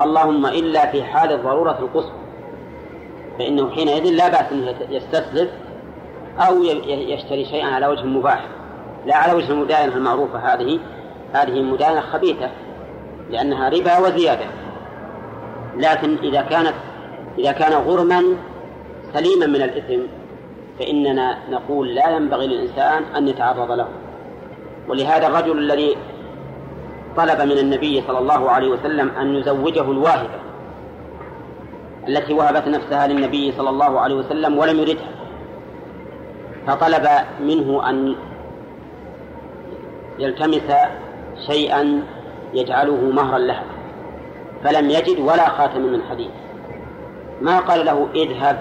[0.02, 2.12] اللهم إلا في حال الضرورة القصوى
[3.39, 5.50] فإنه حينئذ لا بأس أنه يستسلف
[6.39, 8.48] أو يشتري شيئا على وجه مباح.
[9.06, 10.80] لا على وجه المداينة المعروفة هذه
[11.34, 12.50] هذه مداينة خبيثة
[13.30, 14.45] لأنها ربا وزيادة.
[15.78, 16.74] لكن إذا كانت
[17.38, 18.24] إذا كان غرما
[19.14, 20.02] سليما من الإثم
[20.80, 23.88] فإننا نقول لا ينبغي للإنسان أن يتعرض له.
[24.88, 25.97] ولهذا الرجل الذي
[27.17, 30.39] طلب من النبي صلى الله عليه وسلم أن يزوجه الواهبة
[32.07, 35.11] التي وهبت نفسها للنبي صلى الله عليه وسلم ولم يردها
[36.67, 37.07] فطلب
[37.41, 38.15] منه أن
[40.19, 40.71] يلتمس
[41.47, 42.03] شيئا
[42.53, 43.63] يجعله مهرا لها
[44.63, 46.32] فلم يجد ولا خاتم من حديد
[47.41, 48.59] ما قال له اذهب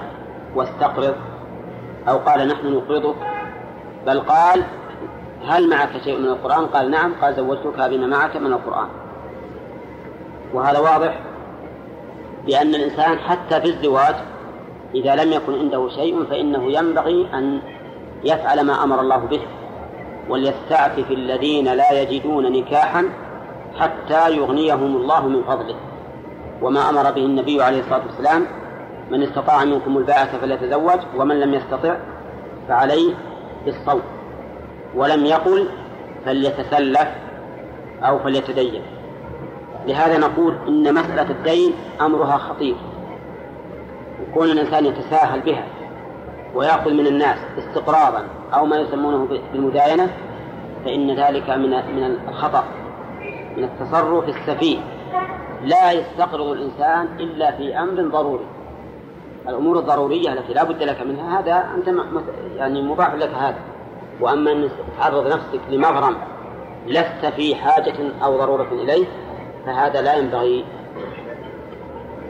[0.55, 1.15] واستقرض؟
[2.09, 3.17] أو قال نحن نقرضك
[4.07, 4.65] بل قال
[5.47, 8.89] هل معك شيء من القرآن؟ قال نعم قال زوجتك بما معك من القرآن.
[10.55, 11.21] وهذا واضح
[12.47, 14.15] بأن الإنسان حتى في الزواج
[14.95, 17.61] إذا لم يكن عنده شيء فإنه ينبغي أن
[18.25, 19.41] يفعل ما أمر الله به
[20.29, 23.09] وليستعفف الذين لا يجدون نكاحا
[23.79, 25.77] حتى يغنيهم الله من فضله.
[26.63, 28.47] وما أمر به النبي عليه الصلاة والسلام
[29.11, 31.97] من استطاع منكم الباءة فليتزوج ومن لم يستطع
[32.69, 33.15] فعليه
[33.65, 34.03] بالصوم.
[34.95, 35.69] ولم يقل
[36.25, 37.09] فليتسلف
[38.03, 38.83] أو فليتدين.
[39.87, 42.77] لهذا نقول إن مسألة الدين أمرها خطير.
[44.23, 45.65] وكون الإنسان يتساهل بها
[46.55, 50.11] ويأخذ من الناس استقراضا أو ما يسمونه بالمداينة
[50.85, 52.65] فإن ذلك من من الخطأ
[53.57, 54.79] من التصرف السفيه.
[55.63, 58.47] لا يستقرض الإنسان إلا في أمر ضروري.
[59.49, 61.91] الأمور الضرورية التي لا بد لك منها هذا أنت
[62.57, 63.59] يعني مباح لك هذا.
[64.21, 64.69] وأما أن
[64.99, 66.17] تعرض نفسك لمغرم
[66.87, 67.95] لست في حاجة
[68.25, 69.07] أو ضرورة إليه
[69.67, 70.65] فهذا لا ينبغي.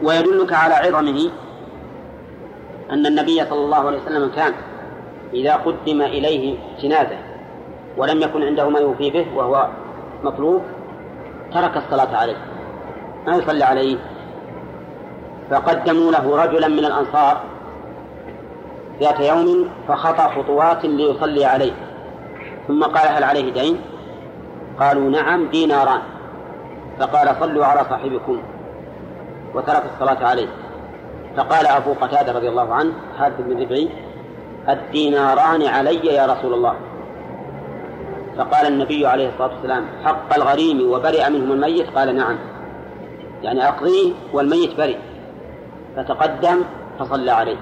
[0.03, 1.31] ويدلك على عظمه
[2.91, 4.53] أن النبي صلى الله عليه وسلم كان
[5.35, 7.19] إذا قدم إليه جنازة
[7.97, 9.69] ولم يكن عنده ما يوفي به وهو
[10.25, 10.63] مطلوب
[11.53, 12.37] ترك الصلاة عليه.
[13.27, 13.97] ما يصلي عليه.
[15.51, 17.41] فقدموا له رجلا من الأنصار
[19.01, 21.73] ذات يوم فخطى خطوات ليصلي عليه.
[22.69, 23.81] ثم قال هل عليه دين؟
[24.81, 26.01] قالوا نعم ديناران.
[27.01, 28.43] فقال صلوا على صاحبكم.
[29.55, 30.49] وترك الصلاة عليه.
[31.37, 33.89] فقال أبو قتادة رضي الله عنه حارث بن ربعي
[34.69, 36.75] الديناران علي يا رسول الله.
[38.39, 42.39] فقال النبي عليه الصلاة والسلام حق الغريم وبرئ منهم الميت؟ قال نعم.
[43.43, 44.97] يعني أقضيه والميت برئ.
[45.97, 46.65] فتقدم
[46.99, 47.57] فصلى عليه.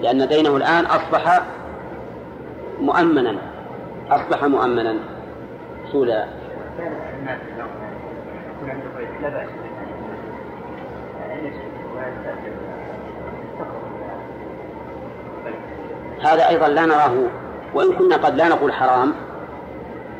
[0.00, 1.42] لأن دينه الآن أصبح
[2.80, 3.36] مؤمنا.
[4.10, 4.94] أصبح مؤمنا.
[5.92, 6.26] سولا.
[16.20, 17.14] هذا أيضا لا نراه
[17.74, 19.12] وإن كنا قد لا نقول حرام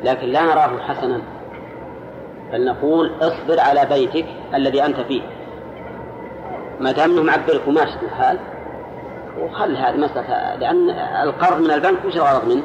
[0.03, 1.21] لكن لا نراه حسنا.
[2.51, 5.21] بل نقول اصبر على بيتك الذي أنت فيه.
[6.79, 8.39] ما دام انه معبرك وماشي الحال
[9.39, 10.89] وخل هذه مسألة لأن
[11.23, 12.63] القرض من البنك وش الغرض منه؟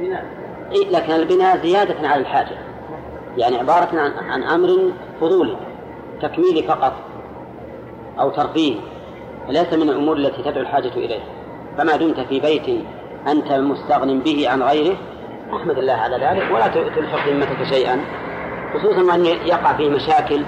[0.00, 0.24] بناء
[0.72, 2.56] إيه لكن البناء زيادة على الحاجة
[3.36, 5.56] يعني عبارة عن, عن أمر فضولي
[6.22, 6.92] تكميلي فقط
[8.20, 8.74] أو ترفيه
[9.48, 11.24] ليس من الأمور التي تدعو الحاجة إليها
[11.78, 12.84] فما دمت في بيت
[13.26, 14.96] أنت مستغن به عن غيره
[15.56, 18.00] أحمد الله على ذلك ولا تلحق ذمتك شيئا
[18.74, 20.42] خصوصا أن يقع فيه مشاكل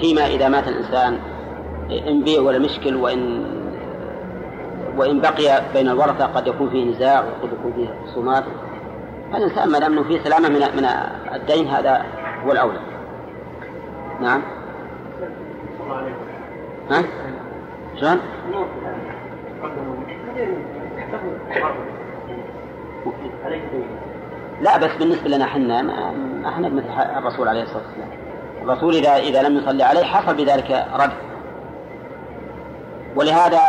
[0.00, 1.18] فيما إذا مات الإنسان
[2.08, 3.44] إن بيع ولا مشكل وإن
[4.96, 8.44] وإن بقي بين الورثة قد يكون فيه نزاع وقد يكون فيه خصومات
[9.34, 10.86] الإنسان ما دام أنه فيه سلامة من من
[11.34, 12.04] الدين هذا
[12.46, 12.78] هو الأولى
[14.20, 14.42] نعم
[16.90, 17.02] ها؟
[18.00, 18.20] شلون؟
[24.60, 26.86] لا بس بالنسبة لنا إحنا ما إحنا مثل
[27.18, 28.25] الرسول عليه الصلاة والسلام
[28.66, 31.12] الرسول إذا إذا لم يصلي عليه حصل بذلك رد.
[33.16, 33.60] ولهذا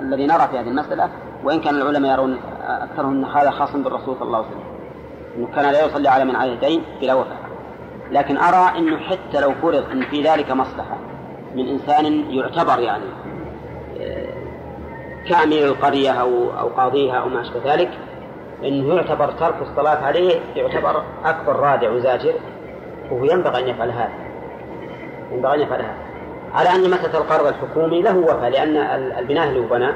[0.00, 1.08] الذي نرى في هذه المسألة
[1.44, 4.64] وإن كان العلماء يرون أكثرهم أن هذا خاص بالرسول صلى الله عليه وسلم
[5.36, 7.36] أنه كان لا يصلي على من عليه دين بلا وفاة.
[8.10, 10.96] لكن أرى أنه حتى لو فرض أن في ذلك مصلحة
[11.54, 13.04] من إنسان يعتبر يعني
[14.00, 14.34] آه،
[15.28, 17.90] كامل القرية أو أو قاضيها أو ما أشبه ذلك
[18.64, 22.34] أنه يعتبر ترك الصلاة عليه يعتبر أكبر رادع وزاجر
[23.10, 24.23] وهو ينبغي أن يفعل هذا.
[25.34, 25.94] ينبغي أن يفعل هذا
[26.54, 28.76] على أن مسألة القرض الحكومي له وفاء لأن
[29.18, 29.88] البناء اللي بنى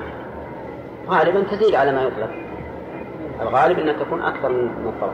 [1.08, 2.30] غالبا تزيد على ما يطلب
[3.40, 5.12] الغالب أنها تكون أكثر من الطلب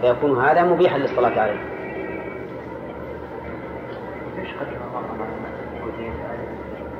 [0.00, 1.74] فيكون هذا مبيحا للصلاة عليه.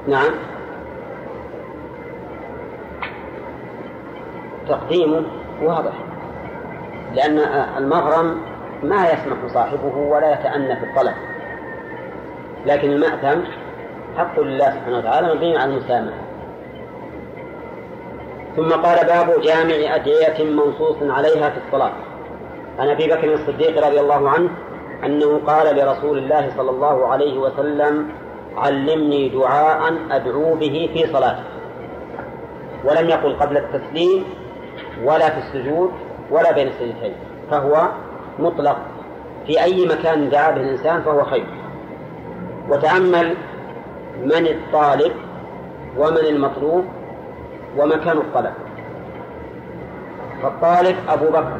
[0.08, 0.30] نعم.
[4.68, 5.22] تقديمه
[5.62, 5.92] واضح.
[7.14, 7.38] لأن
[7.78, 8.40] المغرم
[8.82, 11.14] ما يسمح صاحبه ولا يتأنى في الطلب
[12.66, 13.40] لكن المأثم
[14.16, 16.18] حق لله سبحانه وتعالى مبني على المسامحة.
[18.56, 21.92] ثم قال باب جامع أدعية منصوص عليها في الصلاة.
[22.78, 24.50] عن أبي بكر الصديق رضي الله عنه
[25.04, 28.08] أنه قال لرسول الله صلى الله عليه وسلم
[28.56, 31.42] علمني دعاء أدعو به في صلاتي
[32.84, 34.24] ولم يقل قبل التسليم
[35.04, 35.90] ولا في السجود
[36.30, 37.14] ولا بين السجدتين
[37.50, 37.88] فهو
[38.38, 38.76] مطلق.
[39.46, 41.46] في أي مكان دعا به الإنسان فهو خير.
[42.68, 43.34] وتأمل
[44.24, 45.12] من الطالب
[45.98, 46.84] ومن المطلوب
[47.78, 48.52] ومكان الطلب.
[50.42, 51.58] فالطالب أبو بكر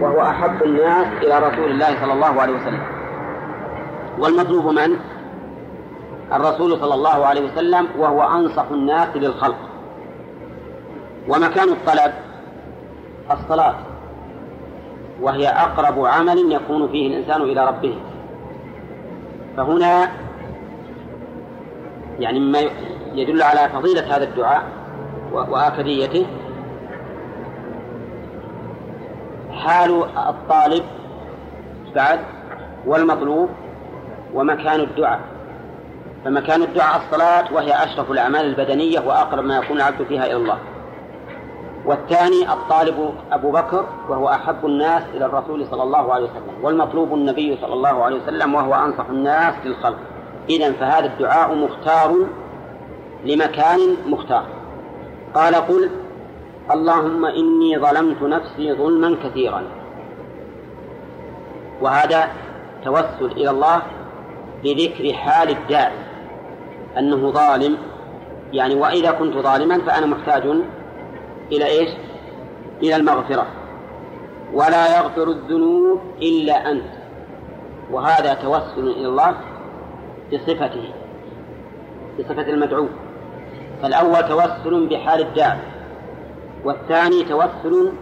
[0.00, 2.82] وهو أحب الناس إلى رسول الله صلى الله عليه وسلم.
[4.18, 4.96] والمطلوب من؟
[6.32, 9.58] الرسول صلى الله عليه وسلم وهو أنصح الناس للخلق.
[11.28, 12.12] ومكان الطلب
[13.30, 13.74] الصلاة
[15.20, 17.98] وهي أقرب عمل يكون فيه الإنسان إلى ربه.
[19.56, 20.08] فهنا
[22.18, 22.58] يعني مما
[23.14, 24.64] يدل على فضيلة هذا الدعاء
[25.32, 26.26] وآكديته.
[29.52, 30.82] حال الطالب
[31.94, 32.20] بعد
[32.86, 33.48] والمطلوب
[34.34, 35.20] ومكان الدعاء.
[36.24, 40.58] فمكان الدعاء الصلاة وهي أشرف الأعمال البدنية وأقرب ما يكون العبد فيها إلى الله.
[41.86, 47.58] والثاني الطالب أبو بكر وهو أحب الناس إلى الرسول صلى الله عليه وسلم والمطلوب النبي
[47.60, 49.98] صلى الله عليه وسلم وهو أنصح الناس للخلق.
[50.50, 52.16] إذا فهذا الدعاء مختار
[53.24, 54.46] لمكان مختار.
[55.34, 55.90] قال قل
[56.70, 59.62] اللهم إني ظلمت نفسي ظلما كثيرا.
[61.82, 62.28] وهذا
[62.84, 63.82] توسل إلى الله
[64.64, 65.98] بذكر حال الداعي
[66.98, 67.76] أنه ظالم.
[68.52, 70.42] يعني وإذا كنت ظالما فأنا محتاج
[71.52, 71.90] إلى إيش؟
[72.82, 73.46] إلى المغفرة.
[74.52, 76.84] ولا يغفر الذنوب إلا أنت.
[77.90, 79.34] وهذا توسل إلى الله
[80.32, 80.92] بصفته
[82.18, 82.86] بصفة المدعو.
[83.82, 85.58] فالأول توسل بحال الداعي
[86.64, 87.92] والثاني توسل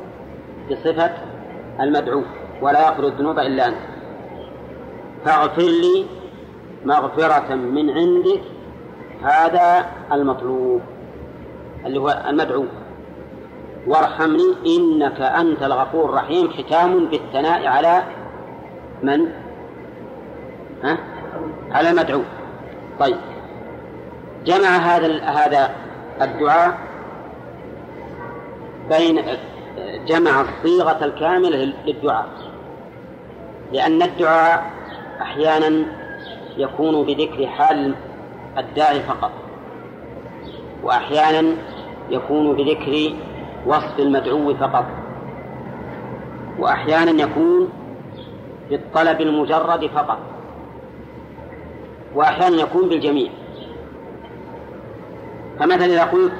[0.70, 1.10] بصفة
[1.80, 2.22] المدعو.
[2.62, 3.76] ولا يغفر الذنوب إلا أنت.
[5.24, 6.06] فاغفر لي
[6.84, 8.40] مغفرة من عندك
[9.22, 10.80] هذا المطلوب
[11.86, 12.64] اللي هو المدعو.
[13.86, 18.02] وارحمني إنك أنت الغفور الرحيم ختام بالثناء على
[19.02, 19.28] من؟
[20.84, 20.98] ها؟
[21.70, 22.22] على المدعو
[23.00, 23.16] طيب
[24.44, 25.70] جمع هذا هذا
[26.22, 26.78] الدعاء
[28.88, 29.22] بين
[30.06, 32.26] جمع الصيغة الكاملة للدعاء
[33.72, 34.70] لأن الدعاء
[35.20, 35.84] أحيانا
[36.56, 37.94] يكون بذكر حال
[38.58, 39.32] الداعي فقط
[40.82, 41.56] وأحيانا
[42.10, 43.14] يكون بذكر
[43.66, 44.84] وصف المدعو فقط.
[46.58, 47.68] وأحيانا يكون
[48.70, 50.18] بالطلب المجرد فقط.
[52.14, 53.30] وأحيانا يكون بالجميع.
[55.58, 56.32] فمثلا إذا قلت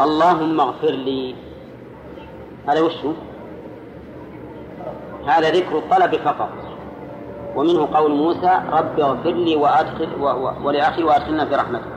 [0.00, 1.34] اللهم اغفر لي
[2.68, 3.12] هذا وش هو؟
[5.26, 6.48] هذا ذكر الطلب فقط.
[7.56, 10.08] ومنه قول موسى رب اغفر لي وأدخل
[10.64, 11.92] ولأخي وأدخلنا في رحمتك.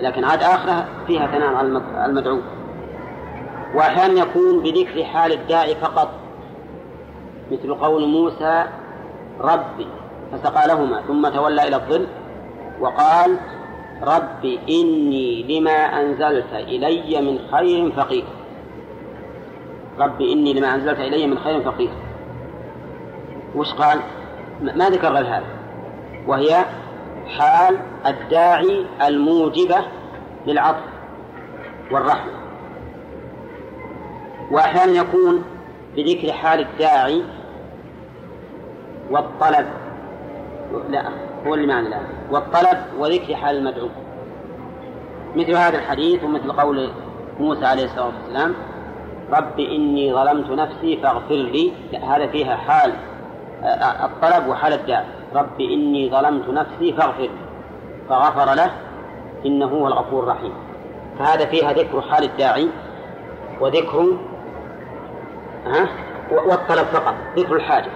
[0.00, 2.38] لكن عاد آخرة فيها ثناء على المدعو.
[3.74, 6.10] وأحيانا يكون بذكر حال الداعي فقط
[7.52, 8.64] مثل قول موسى
[9.40, 9.86] ربي
[10.32, 12.06] فسقى لهما ثم تولى إلى الظل
[12.80, 13.36] وقال
[14.02, 18.24] رب إني لما أنزلت إلي من خير فقير.
[19.98, 21.90] رب إني لما أنزلت إلي من خير فقير.
[23.56, 24.00] وش قال؟
[24.60, 25.44] ما ذكر غير هذا
[26.26, 26.64] وهي
[27.38, 29.76] حال الداعي الموجبة
[30.46, 30.84] للعطف
[31.90, 32.43] والرحمة.
[34.50, 35.44] وأحيانا يكون
[35.96, 37.22] بذكر حال الداعي
[39.10, 39.66] والطلب.
[40.88, 41.04] لا
[41.46, 43.88] هو اللي معنى الآن والطلب وذكر حال المدعو.
[45.36, 46.90] مثل هذا الحديث ومثل قول
[47.40, 48.54] موسى عليه الصلاة والسلام
[49.32, 51.72] رب إني ظلمت نفسي فاغفر لي.
[52.02, 52.92] هذا فيها حال
[53.62, 55.04] آه، الطلب وحال الداعي.
[55.34, 57.30] رب إني ظلمت نفسي فاغفر لي.
[58.08, 58.70] فغفر له
[59.46, 60.52] إنه هو الغفور الرحيم.
[61.18, 62.68] فهذا فيها ذكر حال الداعي
[63.60, 64.16] وذكر
[65.66, 65.88] ها؟
[66.30, 67.14] والطلب فقط.
[67.36, 67.90] ذكر الحاجة.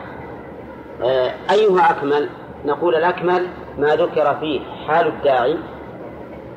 [1.05, 2.29] آه، أيها أكمل
[2.65, 3.47] نقول الأكمل
[3.79, 5.59] ما ذكر فيه حال الداعي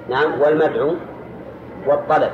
[0.09, 0.95] نعم والمدعو
[1.87, 2.31] والطلب.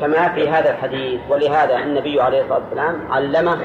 [0.00, 3.58] كما في هذا الحديث ولهذا النبي عليه الصلاة والسلام علمه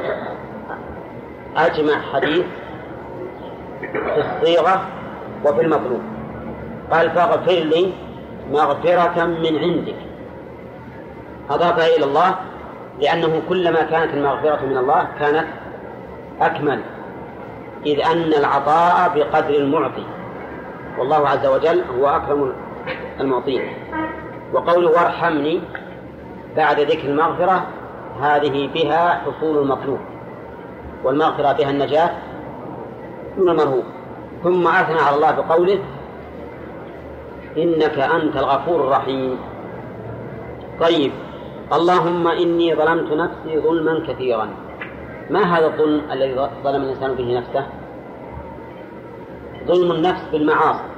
[1.58, 2.46] أجمع حديث
[3.92, 4.82] في الصيغة
[5.46, 6.02] وفي المطلوب.
[6.92, 7.94] قال فاغفر لي
[8.52, 9.96] مغفرة من عندك.
[11.50, 12.36] أضافها إلى الله
[13.02, 15.48] لأنه كلما كانت المغفرة من الله كانت
[16.42, 16.82] أكمل
[17.86, 20.06] إذ أن العطاء بقدر المعطي.
[20.98, 22.54] والله عز وجل هو أكرم
[23.20, 23.62] المعطين.
[24.54, 25.62] وقوله وارحمني
[26.58, 27.66] بعد ذكر المغفرة
[28.22, 30.00] هذه بها حصول المطلوب.
[31.04, 32.10] والمغفرة بها النجاة
[33.38, 33.84] من المرهوب.
[34.44, 35.80] ثم أثنى على الله بقوله
[37.58, 39.38] إنك أنت الغفور الرحيم.
[40.80, 41.12] طيب.
[41.74, 44.50] اللهم إني ظلمت نفسي ظلما كثيرا.
[45.30, 47.66] ما هذا الظلم الذي ظلم الإنسان به نفسه؟
[49.68, 50.90] ظلم النفس بالمعاصي.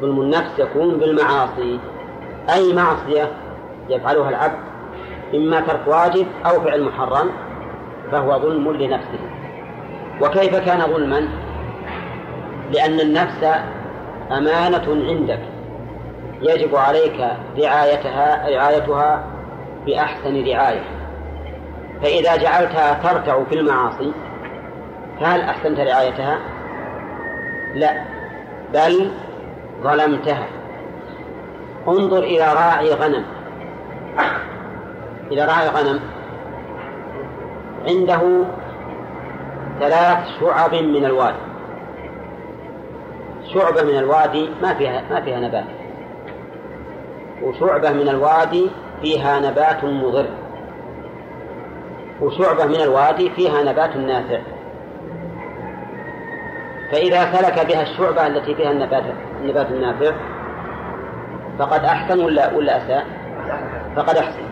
[0.00, 1.78] ظلم النفس يكون بالمعاصي.
[2.54, 3.30] أي معصية
[3.88, 4.58] يفعلها العبد
[5.34, 7.30] إما ترك واجب أو فعل محرم
[8.12, 9.20] فهو ظلم لنفسه.
[10.22, 11.28] وكيف كان ظلما؟
[12.72, 13.44] لأن النفس
[14.30, 15.40] أمانة عندك.
[16.42, 17.20] يجب عليك
[17.58, 19.35] رعايتها رعايتها
[19.86, 20.84] بأحسن رعاية.
[22.02, 24.12] فإذا جعلتها ترتع في المعاصي
[25.20, 26.38] فهل أحسنت رعايتها؟
[27.74, 28.04] لا
[28.74, 29.10] بل
[29.82, 30.46] ظلمتها.
[31.88, 33.24] انظر إلى راعي غنم.
[35.32, 36.00] إلى راعي غنم.
[37.86, 38.44] عنده
[39.80, 41.46] ثلاث شعب من الوادي.
[43.54, 45.64] شعبة من الوادي ما فيها ما فيها نبات.
[47.42, 48.70] وشعبة من الوادي
[49.02, 50.26] فيها نبات مضر.
[52.20, 54.38] وشعبة من الوادي فيها نبات نافع.
[56.92, 59.04] فإذا سلك بها الشعبة التي فيها النبات
[59.40, 60.12] النبات النافع
[61.58, 63.06] فقد أحسن ولا ولا أساء؟
[63.96, 64.46] فقد أحسن.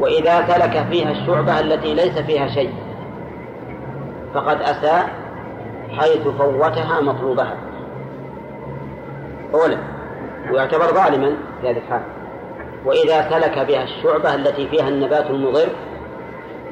[0.00, 2.74] وإذا سلك فيها الشعبة التي ليس فيها شيء
[4.34, 5.08] فقد أساء
[5.98, 7.56] حيث فوتها مطلوبها.
[9.54, 9.76] أولا
[10.52, 12.02] ويعتبر ظالما في هذه الحال
[12.84, 15.68] وإذا سلك بها الشعبة التي فيها النبات المضر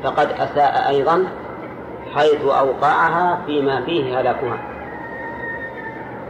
[0.04, 1.26] فقد أساء أيضا
[2.14, 4.59] حيث أوقعها فيما فيه هلاكها.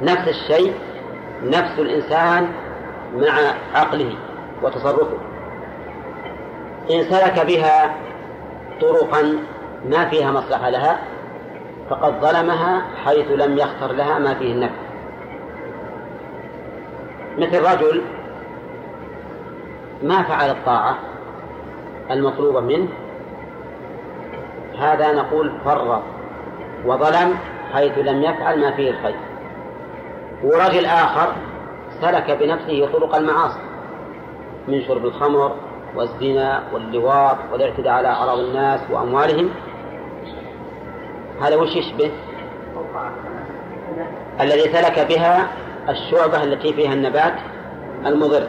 [0.02, 0.74] نفس الشيء
[1.42, 2.48] نفس الإنسان
[3.16, 3.38] مع
[3.74, 4.14] عقله
[4.62, 5.18] وتصرفه.
[6.90, 7.94] إن سلك بها
[8.80, 9.38] طرقا
[9.84, 10.98] ما فيها مصلحة لها
[11.90, 14.74] فقد ظلمها حيث لم يختر لها ما فيه النفع.
[17.38, 18.02] مثل رجل
[20.02, 20.98] ما فعل الطاعة
[22.10, 22.88] المطلوبة منه
[24.78, 26.02] هذا نقول فرط
[26.86, 27.38] وظلم
[27.72, 29.16] حيث لم يفعل ما فيه الخير.
[30.44, 31.32] ورجل آخر
[32.00, 33.60] سلك بنفسه طرق المعاصي
[34.68, 35.56] من شرب الخمر
[35.96, 39.50] والزنا واللواط والاعتداء على أعراض الناس وأموالهم.
[41.42, 42.10] هذا وش يشبه؟
[44.40, 45.48] الذي سلك بها
[45.88, 47.34] الشعبة التي فيها النبات
[48.06, 48.48] المضر.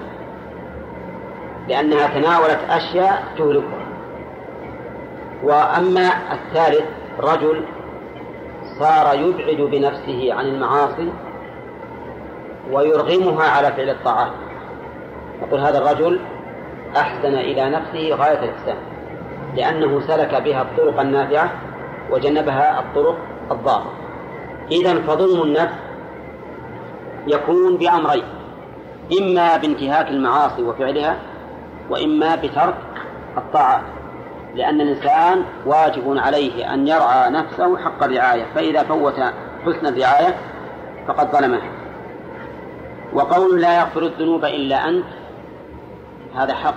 [1.69, 3.85] لأنها تناولت أشياء تهلكها.
[5.43, 6.85] وأما الثالث
[7.19, 7.65] رجل
[8.79, 11.09] صار يبعد بنفسه عن المعاصي
[12.71, 14.31] ويرغمها على فعل الطاعات.
[15.41, 16.19] نقول هذا الرجل
[16.97, 18.77] أحسن إلى نفسه غاية الإحسان
[19.55, 21.51] لأنه سلك بها الطرق النافعة
[22.11, 23.17] وجنبها الطرق
[23.51, 23.91] الضارة.
[24.71, 25.73] إذا فظلم النفس
[27.27, 28.23] يكون بأمرين
[29.21, 31.15] إما بانتهاك المعاصي وفعلها
[31.89, 32.75] وإما بترك
[33.37, 33.83] الطاعات
[34.55, 39.19] لأن الإنسان واجب عليه أن يرعى نفسه حق الرعاية فإذا فوت
[39.65, 40.35] حسن الرعاية
[41.07, 41.71] فقد ظلمها
[43.13, 45.05] وقول لا يغفر الذنوب إلا أنت
[46.35, 46.75] هذا حق.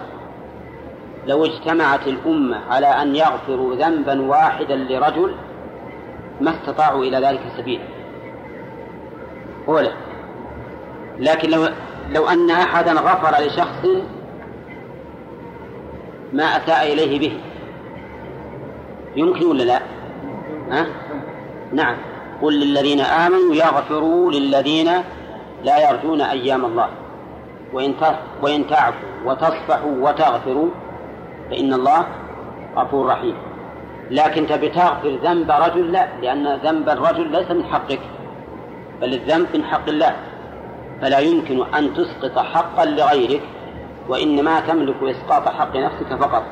[1.27, 5.35] لو اجتمعت الأمة على أن يغفروا ذنبا واحدا لرجل
[6.41, 7.85] ما استطاعوا إلى ذلك سبيلا.
[9.69, 9.93] أولا
[11.19, 11.69] لكن لو
[12.11, 13.87] لو أن أحدا غفر لشخص
[16.33, 17.39] ما أساء إليه به.
[19.17, 19.81] يمكن ولا لا؟
[20.71, 20.87] ها؟
[21.73, 21.97] نعم.
[22.43, 24.91] قل للذين آمنوا يغفروا للذين
[25.65, 26.89] لا يرجون أيام الله.
[27.73, 27.95] وإن
[28.43, 30.69] وإن تعفوا وتصفحوا وتغفروا
[31.51, 32.07] فإن الله
[32.77, 33.35] غفور رحيم.
[34.11, 38.01] لكن تبي تغفر ذنب رجل؟ لا لأن ذنب الرجل ليس من حقك.
[39.01, 40.17] بل الذنب من حق الله.
[41.01, 43.43] فلا يمكن أن تسقط حقا لغيرك.
[44.09, 46.43] وإنما تملك إسقاط حق نفسك فقط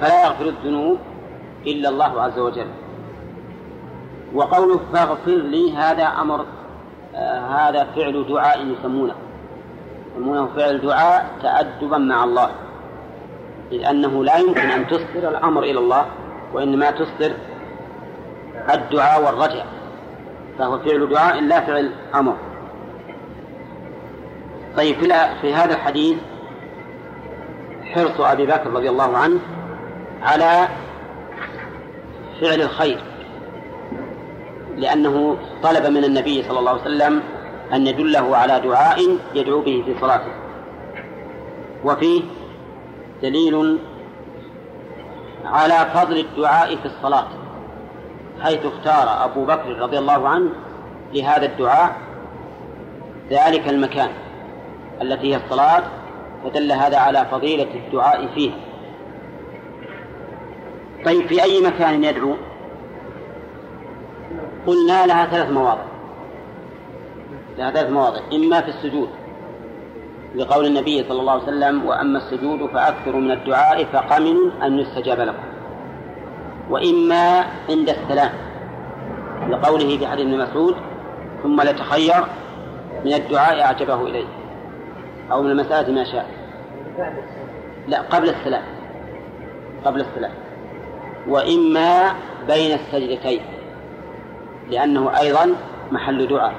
[0.00, 0.98] فلا يغفر الذنوب
[1.66, 2.66] إلا الله عز وجل.
[4.34, 6.46] وقوله فاغفر لي هذا أمر
[7.14, 9.14] آه هذا فعل دعاء يسمونه.
[10.16, 12.50] يسمونه فعل دعاء تأدبا مع الله
[13.72, 16.06] إذ أنه لا يمكن أن تصدر الأمر إلى الله
[16.52, 17.32] وإنما تصدر
[18.74, 19.64] الدعاء والرجع
[20.58, 22.36] فهو فعل دعاء لا فعل أمر.
[24.76, 24.96] طيب
[25.40, 26.16] في هذا الحديث
[27.94, 29.40] حرص أبي بكر رضي الله عنه
[30.22, 30.68] على
[32.40, 33.00] فعل الخير
[34.76, 37.22] لأنه طلب من النبي صلى الله عليه وسلم
[37.72, 40.32] أن يدله على دعاء يدعو به في صلاته.
[41.84, 42.22] وفيه
[43.22, 43.78] دليل
[45.44, 47.26] على فضل الدعاء في الصلاة
[48.42, 50.50] حيث اختار أبو بكر رضي الله عنه
[51.12, 51.96] لهذا الدعاء
[53.30, 54.10] ذلك المكان
[55.02, 55.82] التي هي الصلاة
[56.44, 58.50] فدل هذا على فضيلة الدعاء فيه.
[61.04, 62.34] طيب في أي مكان يدعو؟
[64.66, 65.84] قلنا لها ثلاث مواضع.
[67.58, 69.08] لها ثلاث مواضع إما في السجود
[70.34, 75.44] لقول النبي صلى الله عليه وسلم وأما السجود فأكثر من الدعاء فقمن أن يستجاب لكم.
[76.70, 78.30] وإما عند السلام
[79.50, 80.74] لقوله في حديث ابن مسعود
[81.42, 82.24] ثم لتخير
[83.04, 84.41] من الدعاء أعجبه إليه
[85.32, 86.26] أو من المسألة ما شاء.
[87.88, 88.62] لا قبل السلام.
[89.84, 90.32] قبل السلام.
[91.28, 92.12] وإما
[92.46, 93.40] بين السجدتين
[94.70, 95.54] لأنه أيضا
[95.92, 96.54] محل دعاء.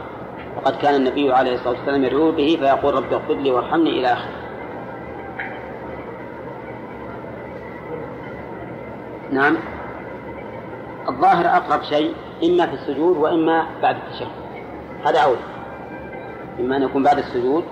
[0.58, 4.36] وقد كان النبي عليه الصلاة والسلام يدعو به فيقول رب اغفر لي وارحمني إلى آخره.
[9.32, 9.58] نعم.
[11.10, 12.14] الظاهر أقرب شيء
[12.44, 14.28] إما في السجود وإما بعد التشهد.
[15.06, 15.40] هذا أولى
[16.60, 17.64] إما أن يكون بعد السجود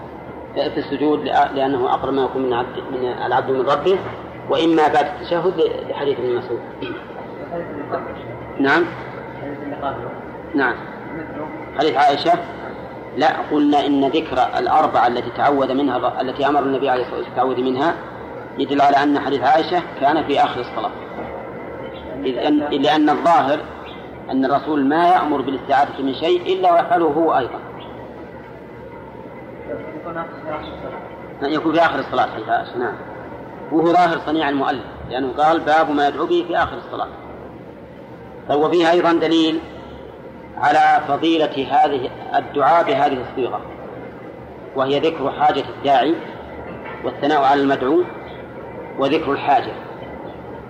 [0.53, 1.23] في السجود
[1.55, 3.97] لأنه أقرب ما يكون من عبد من العبد من ربه
[4.49, 5.53] وإما بعد التشهد
[5.89, 6.59] لحديث ابن مسعود.
[8.59, 8.85] نعم.
[10.55, 10.75] نعم.
[11.79, 12.33] حديث عائشة
[13.17, 17.61] لا قلنا إن ذكر الأربعة التي تعوذ منها التي أمر النبي عليه الصلاة والسلام التعوذ
[17.61, 17.95] منها
[18.57, 20.91] يدل على أن حديث عائشة كان في آخر الصلاة.
[22.71, 23.59] لأن الظاهر
[24.31, 27.59] أن الرسول ما يأمر بالاستعاذة من شيء إلا ويفعله هو أيضا.
[31.41, 32.93] يكون في آخر الصلاة عائشة نعم.
[33.71, 37.07] وهو ظاهر صنيع المؤلف لأنه قال باب ما يدعو به في آخر الصلاة.
[38.49, 39.59] طيب وفيه أيضا دليل
[40.57, 43.61] على فضيلة هذه الدعاء بهذه الصيغة
[44.75, 46.15] وهي ذكر حاجة الداعي
[47.05, 48.03] والثناء على المدعو
[48.99, 49.73] وذكر الحاجة.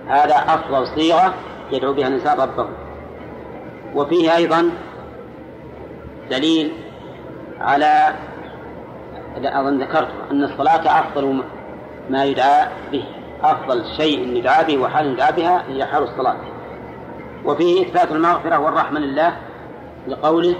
[0.08, 1.34] هذا أفضل صيغة
[1.72, 2.68] يدعو بها الإنسان ربه.
[3.94, 4.70] وفيه أيضا
[6.30, 6.72] دليل
[7.60, 8.14] على
[9.36, 11.42] أظن ذكرته أن الصلاة أفضل
[12.10, 13.04] ما يدعى به
[13.42, 16.36] أفضل شيء يدعى به وحال يدعى بها هي حال الصلاة.
[17.44, 19.36] وفيه إثبات المغفرة والرحمة لله
[20.08, 20.54] لقوله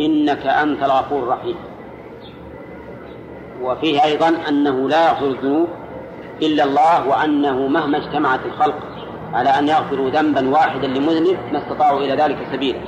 [0.00, 1.56] إنك أنت الغفور الرحيم.
[3.62, 5.68] وفيه أيضا أنه لا يغفر الذنوب
[6.42, 8.78] إلا الله وأنه مهما اجتمعت الخلق
[9.34, 12.78] على أن يغفروا ذنبا واحدا لمذنب ما استطاعوا إلى ذلك سبيلا.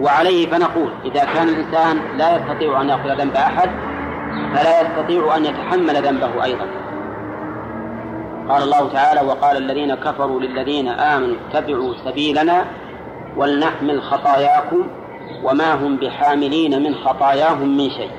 [0.00, 3.70] وعليه فنقول إذا كان الإنسان لا يستطيع أن يغفر ذنب أحد
[4.54, 6.66] فلا يستطيع أن يتحمل ذنبه أيضا.
[8.48, 12.64] قال الله تعالى وقال الذين كفروا للذين آمنوا اتبعوا سبيلنا
[13.36, 14.86] ولنحمل خطاياكم
[15.44, 18.10] وما هم بحاملين من خطاياهم من شيء.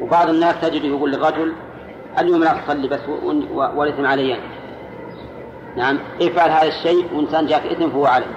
[0.00, 1.52] وبعض الناس تجد يقول للرجل
[2.18, 3.00] اليوم لا تصلي بس
[3.54, 4.40] والإثم علي.
[5.76, 8.34] نعم افعل هذا الشيء وإنسان جاك إثم فهو عليه.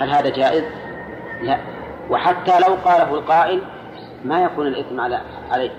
[0.00, 0.64] هل هذا جائز؟
[1.42, 1.58] لا.
[2.10, 3.62] وحتى لو قاله القائل
[4.24, 5.20] ما يكون الإثم على
[5.50, 5.70] عليه.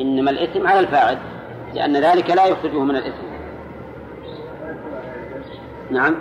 [0.00, 1.18] إنما الإثم على الفاعل
[1.74, 3.26] لأن ذلك لا يخرجه من الإثم.
[5.90, 6.14] نعم.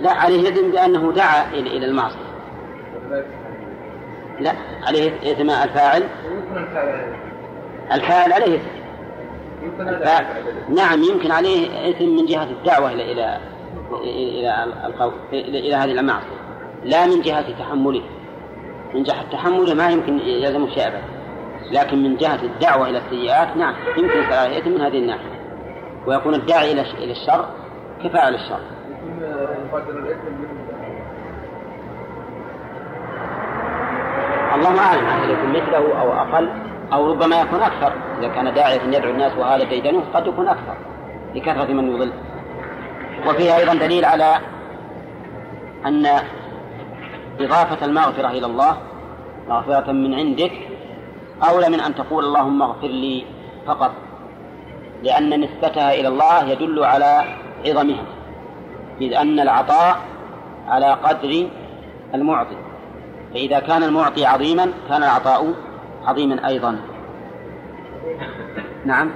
[0.00, 2.32] لا عليه إثم بأنه دعا إلى المعصية.
[4.40, 6.02] لا عليه إثم الفاعل.
[7.92, 8.82] الفاعل عليه إثم.
[10.68, 13.38] نعم يمكن عليه إثم من جهة الدعوة إلى إلى
[14.02, 16.42] إلى القول إلى هذه المعصية
[16.84, 18.02] لا من جهة تحمله.
[18.94, 21.02] من جهة تحمله ما يمكن يلزم شيء أبدا.
[21.70, 25.42] لكن من جهة الدعوة إلى السيئات نعم يمكن يصير عليه إثم من هذه الناحية.
[26.06, 27.46] ويكون الداعي إلى الشر
[28.04, 28.60] كفاعل الشر
[34.54, 36.48] الله أعلم هل يكون مثله أو أقل
[36.92, 37.92] أو ربما يكون أكثر.
[38.18, 40.76] إذا كان داعية يدعو الناس وهذا ديدنه قد يكون أكثر
[41.34, 42.12] لكثرة من يضل.
[43.26, 44.36] وفيه أيضا دليل على
[45.86, 46.06] أن
[47.44, 48.76] إضافة المغفرة إلى الله
[49.48, 50.52] مغفرة من عندك
[51.48, 53.24] أولى من أن تقول اللهم اغفر لي
[53.66, 53.92] فقط
[55.02, 57.24] لأن نسبتها إلى الله يدل على
[57.66, 58.04] عظمها
[59.00, 59.96] إذ أن العطاء
[60.68, 61.48] على قدر
[62.14, 62.56] المعطي
[63.34, 65.54] فإذا كان المعطي عظيما كان العطاء
[66.04, 66.76] عظيما أيضا.
[68.84, 69.10] نعم.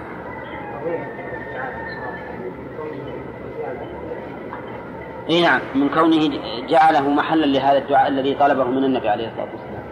[5.30, 6.38] اي نعم من كونه
[6.68, 9.86] جعله محلا لهذا الدعاء الذي طلبه من النبي عليه الصلاة والسلام.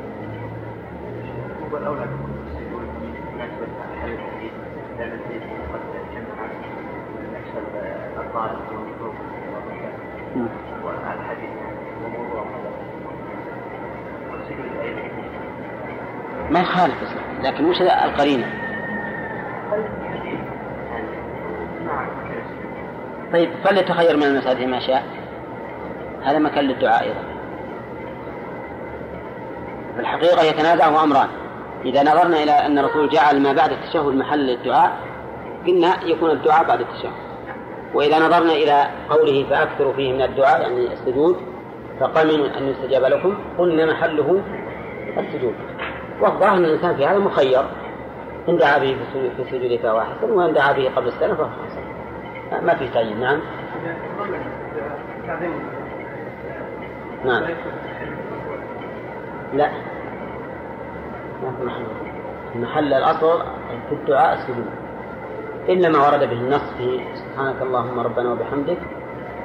[16.51, 16.95] ما يخالف
[17.43, 18.47] لكن وش القرينة؟
[23.33, 25.05] طيب فليتخير من المساجد ما شاء
[26.25, 27.23] هذا مكان للدعاء أيضا.
[29.95, 31.29] في الحقيقة يتنازعه أمران.
[31.85, 34.93] إذا نظرنا إلى أن الرسول جعل ما بعد التشهد محل للدعاء
[35.67, 37.13] قلنا يكون الدعاء بعد التشهد.
[37.95, 41.37] وإذا نظرنا إلى قوله فأكثروا فيه من الدعاء يعني السجود
[42.01, 44.43] فقمن أن يستجاب لكم؟ قلنا محله
[45.19, 45.55] السجود.
[46.21, 47.65] والظاهر أن الإنسان في هذا مخير.
[48.49, 48.97] إن دعا به
[49.37, 53.41] في السجود فهو حسن وإن دعا به قبل السنة فهو حسن ما في تعيين نعم.
[57.25, 57.43] نعم.
[59.53, 59.71] لا.
[62.55, 63.43] محل الأصل
[63.89, 64.67] في الدعاء السجود.
[65.69, 68.79] إلا ما ورد به النص في سبحانك اللهم ربنا وبحمدك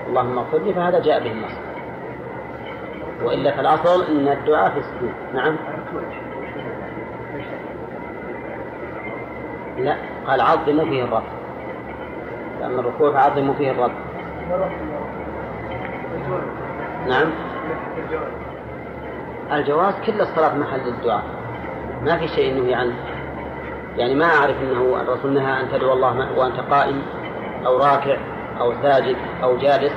[0.07, 1.51] اللهم اغفر لي فهذا جاء به النص.
[3.23, 5.13] وإلا فالأصل أن الدعاء في السجود.
[5.33, 5.55] نعم.
[9.77, 9.95] لا.
[10.27, 11.23] قال عظموا فيه الرب.
[12.59, 13.91] لأن الركوع فعظموا فيه الرب.
[17.07, 17.48] نعم.
[19.51, 19.93] الجواز.
[20.05, 21.23] كل الصلاة محل الدعاء.
[22.03, 22.93] ما في شيء إنه يعني
[23.97, 27.01] يعني ما أعرف إنه الرسول نهى أن تدعو الله وأنت قائم
[27.65, 28.17] أو راكع
[28.59, 29.93] أو ساجد أو جالس.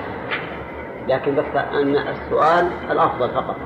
[1.09, 3.57] لكن بس أن السؤال الأفضل فقط.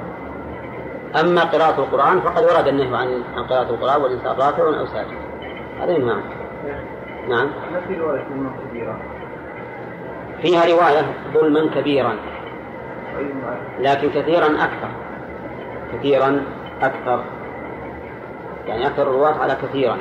[1.21, 5.17] أما قراءة القرآن فقد ورد النهي عن عن قراءة القرآن والإنسان راكع أو ساجد.
[5.81, 6.23] هذا عنه
[7.29, 7.47] نعم.
[7.73, 8.25] ما في رواية
[8.71, 8.99] كبيرة
[10.43, 11.05] فيها رواية
[11.35, 12.17] ظلما كبيرا.
[13.81, 14.89] لكن كثيرا أكثر.
[15.93, 16.43] كثيرا
[16.83, 17.25] أكثر.
[18.67, 19.97] يعني أكثر الرواة على كثيرا.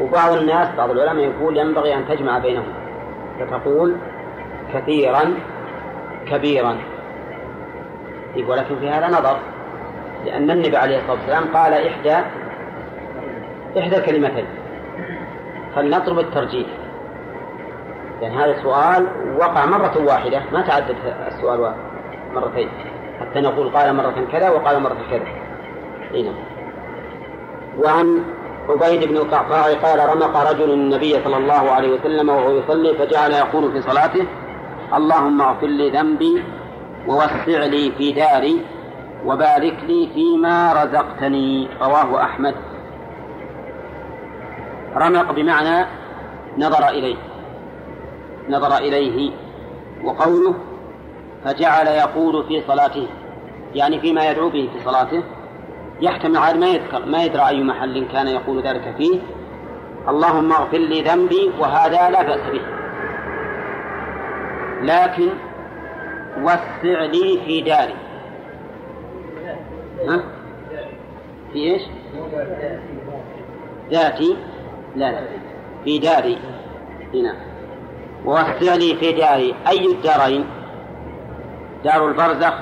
[0.00, 2.72] وبعض الناس بعض العلماء يقول ينبغي أن تجمع بينهم.
[3.40, 3.96] فتقول
[4.74, 5.34] كثيرا
[6.30, 6.76] كبيرا.
[8.36, 9.36] يقول لكن في هذا نظر.
[10.24, 12.16] لأن النبي عليه الصلاة والسلام قال إحدى
[13.78, 14.46] إحدى الكلمتين.
[15.76, 16.66] فلنطلب الترجيح.
[18.22, 19.06] يعني هذا السؤال
[19.38, 20.42] وقع مرة واحدة.
[20.52, 20.96] ما تعدد
[21.26, 21.74] السؤال؟
[22.34, 22.68] مرتين.
[23.20, 25.26] حتى نقول قال مرة كذا وقال مرة كذا.
[26.14, 26.34] هنا نعم.
[27.78, 28.24] وعن
[28.68, 33.72] عبيد بن القعقاع قال رمق رجل النبي صلى الله عليه وسلم وهو يصلي فجعل يقول
[33.72, 34.26] في صلاته
[34.94, 36.42] اللهم اغفر لي ذنبي
[37.08, 38.60] ووسع لي في داري
[39.26, 41.68] وبارك لي فيما رزقتني.
[41.82, 42.54] رواه أحمد.
[44.96, 45.86] رمق بمعنى
[46.58, 47.16] نظر إليه.
[48.48, 49.30] نظر إليه.
[50.04, 50.54] وقوله
[51.44, 53.06] فجعل يقول في صلاته.
[53.74, 55.22] يعني فيما يدعو به في صلاته.
[56.00, 59.20] يحتمل عاد ما يذكر ما يدرى أي محل كان يقول ذلك فيه.
[60.08, 62.60] اللهم اغفر لي ذنبي وهذا لا بأس به.
[64.82, 65.28] لكن
[66.42, 67.94] وسع لي في داري.
[70.08, 70.24] ها؟
[71.52, 71.82] في إيش؟
[73.90, 74.36] ذاتي؟
[74.96, 75.20] لا لا.
[75.84, 76.38] في داري.
[77.14, 77.36] هنا.
[78.24, 79.54] ووسع لي في داري.
[79.68, 80.44] أي الدارين؟
[81.84, 82.54] دار البرزخ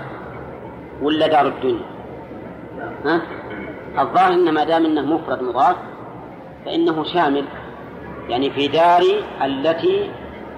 [1.03, 1.86] ولا دار الدنيا؟
[3.05, 3.23] ها؟
[3.99, 5.77] الظاهر إن ما دام إنه مفرد مضاف
[6.65, 7.44] فإنه شامل
[8.28, 10.11] يعني في داري التي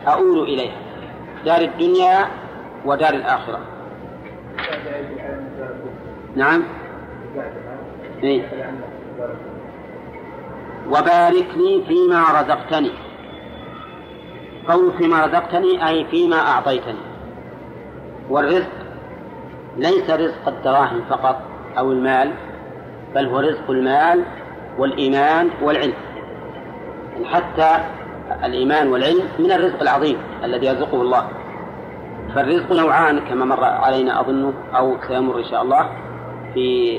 [0.06, 0.76] أؤول إليها
[1.44, 2.26] دار الدنيا
[2.84, 3.60] ودار الآخرة
[6.36, 6.62] نعم
[8.22, 8.42] إيه؟
[10.88, 12.90] وبارك لي فيما رزقتني
[14.68, 17.13] قول فيما رزقتني أي فيما أعطيتني
[18.30, 18.70] والرزق
[19.76, 21.40] ليس رزق الدراهم فقط
[21.78, 22.30] أو المال
[23.14, 24.24] بل هو رزق المال
[24.78, 25.94] والإيمان والعلم.
[27.24, 27.70] حتى
[28.44, 31.28] الإيمان والعلم من الرزق العظيم الذي يرزقه الله.
[32.34, 35.88] فالرزق نوعان كما مر علينا أظنه أو سيمر إن شاء الله
[36.54, 36.98] في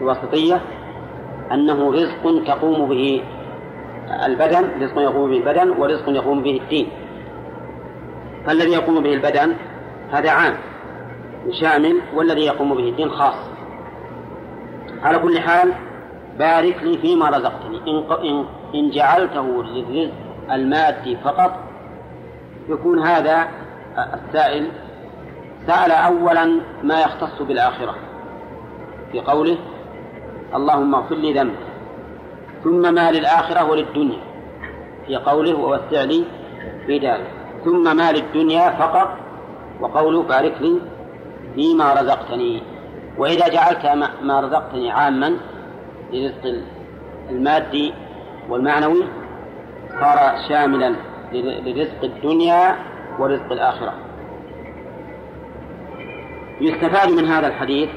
[0.00, 0.60] الوسطية
[1.52, 3.22] أنه رزق تقوم به
[4.26, 6.88] البدن رزق يقوم به البدن ورزق يقوم به الدين.
[8.46, 9.54] فالذي يقوم به البدن
[10.12, 10.56] هذا عام
[11.50, 13.34] شامل والذي يقوم به الدين خاص.
[15.02, 15.72] على كل حال
[16.38, 17.78] بارك لي فيما رزقتني.
[17.88, 18.44] إن,
[18.74, 20.12] إن جعلته للرزق
[20.52, 21.58] المادي فقط
[22.68, 23.48] يكون هذا
[24.14, 24.68] السائل
[25.66, 27.94] سأل أولا ما يختص بالآخرة.
[29.12, 29.58] في قوله
[30.54, 31.56] اللهم اغفر لي ذنبي
[32.64, 34.18] ثم ما للآخرة وللدنيا.
[35.06, 36.24] في قوله ووسع لي
[36.86, 37.24] في داري
[37.64, 39.21] ثم ما للدنيا فقط
[39.82, 40.80] وقوله بارك لي
[41.54, 42.62] فيما رزقتني.
[43.18, 43.86] وإذا جعلت
[44.22, 45.36] ما رزقتني عاما
[46.12, 46.62] لرزق
[47.30, 47.94] المادي
[48.48, 49.04] والمعنوي
[50.00, 50.18] صار
[50.48, 50.94] شاملا
[51.32, 52.76] لرزق الدنيا
[53.18, 53.94] ورزق الآخرة.
[56.60, 57.88] يستفاد من هذا الحديث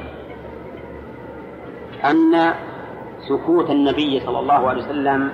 [2.06, 2.54] أن
[3.30, 5.32] سكوت النبي صلى الله عليه وسلم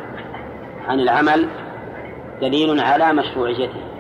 [0.88, 1.48] عن العمل
[2.42, 3.91] دليل على مشروعيته.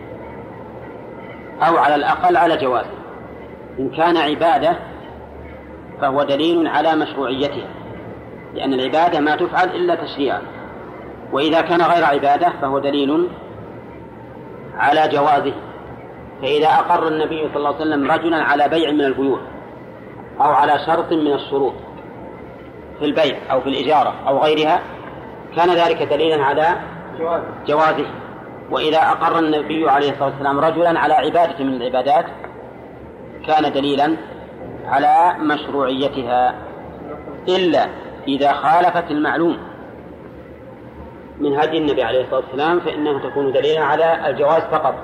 [1.67, 3.01] أو على الأقل على جوازه
[3.79, 4.77] إن كان عبادة
[6.01, 7.67] فهو دليل على مشروعيتها
[8.53, 10.41] لأن العبادة ما تفعل إلا تشريعا.
[11.31, 13.29] وإذا كان غير عبادة فهو دليل
[14.77, 15.53] على جوازه.
[16.41, 19.39] فإذا أقر النبي صلى الله عليه وسلم رجلا على بيع من البيوع
[20.39, 21.73] أو على شرط من الشروط
[22.99, 24.79] في البيع أو في الإجارة أو غيرها
[25.55, 26.67] كان ذلك دليلا على
[27.67, 28.20] جوازه.
[28.71, 32.25] وإذا أقر النبي عليه الصلاة والسلام رجلا على عبادة من العبادات
[33.47, 34.17] كان دليلا
[34.85, 36.55] على مشروعيتها
[37.47, 37.87] إلا
[38.27, 39.57] إذا خالفت المعلوم.
[41.39, 44.95] من هدي النبي عليه الصلاة والسلام فإنها تكون دليلا على الجواز فقط.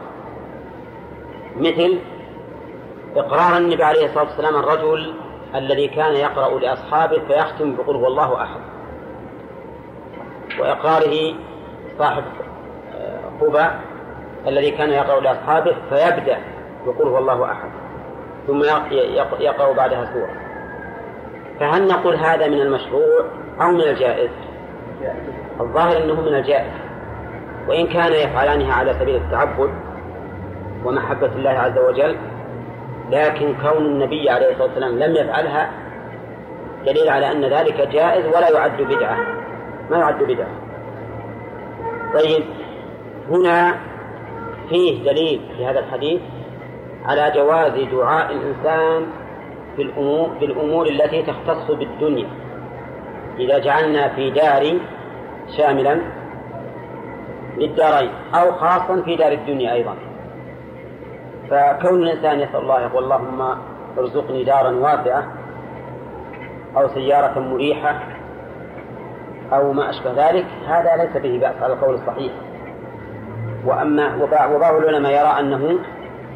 [1.56, 2.00] مثل
[3.16, 5.14] إقرار النبي عليه الصلاة والسلام الرجل
[5.56, 8.60] الذي كان يقرأ لأصحابه فيختم بقول هو الله أحد.
[10.60, 11.36] وإقراره
[12.00, 12.24] صاحب
[13.42, 13.80] قباء
[14.48, 16.38] الذي كان يقرأ لأصحابه فيبدأ
[16.86, 17.70] يقول هو الله أحد
[18.48, 18.64] ثم
[19.40, 20.30] يقرأ بعدها سورة.
[21.60, 23.26] فهل نقول هذا من المشروع
[23.62, 24.30] أو من الجائز؟
[25.62, 26.72] الظاهر أنه من الجائز.
[27.68, 29.70] وإن كان يفعلانها على سبيل التعبد
[30.86, 32.18] ومحبة الله عز وجل
[33.10, 35.72] لكن كون النبي عليه الصلاة والسلام لم يفعلها
[36.86, 39.18] دليل على أن ذلك جائز ولا يعد بدعة.
[39.90, 40.48] ما يعد بدعة.
[42.14, 42.44] طيب
[43.30, 43.76] هنا
[44.70, 46.22] فيه دليل في هذا الحديث
[47.06, 49.08] على جواز دعاء الإنسان
[49.76, 52.28] في الأمور بالأمور التي تختص بالدنيا.
[53.40, 54.80] إذا جعلنا في دار
[55.58, 56.02] شاملا
[57.58, 59.96] للدارين أو خاصا في دار الدنيا أيضا.
[61.50, 63.58] فكون الإنسان يسأل الله يقول اللهم
[63.98, 65.28] ارزقني دارا واسعة
[66.78, 68.00] أو سيارة مريحة
[69.54, 72.32] أو ما أشبه ذلك هذا ليس به بأس على القول الصحيح.
[73.68, 74.16] وأما
[74.56, 75.80] وبعض العلماء يرى أنه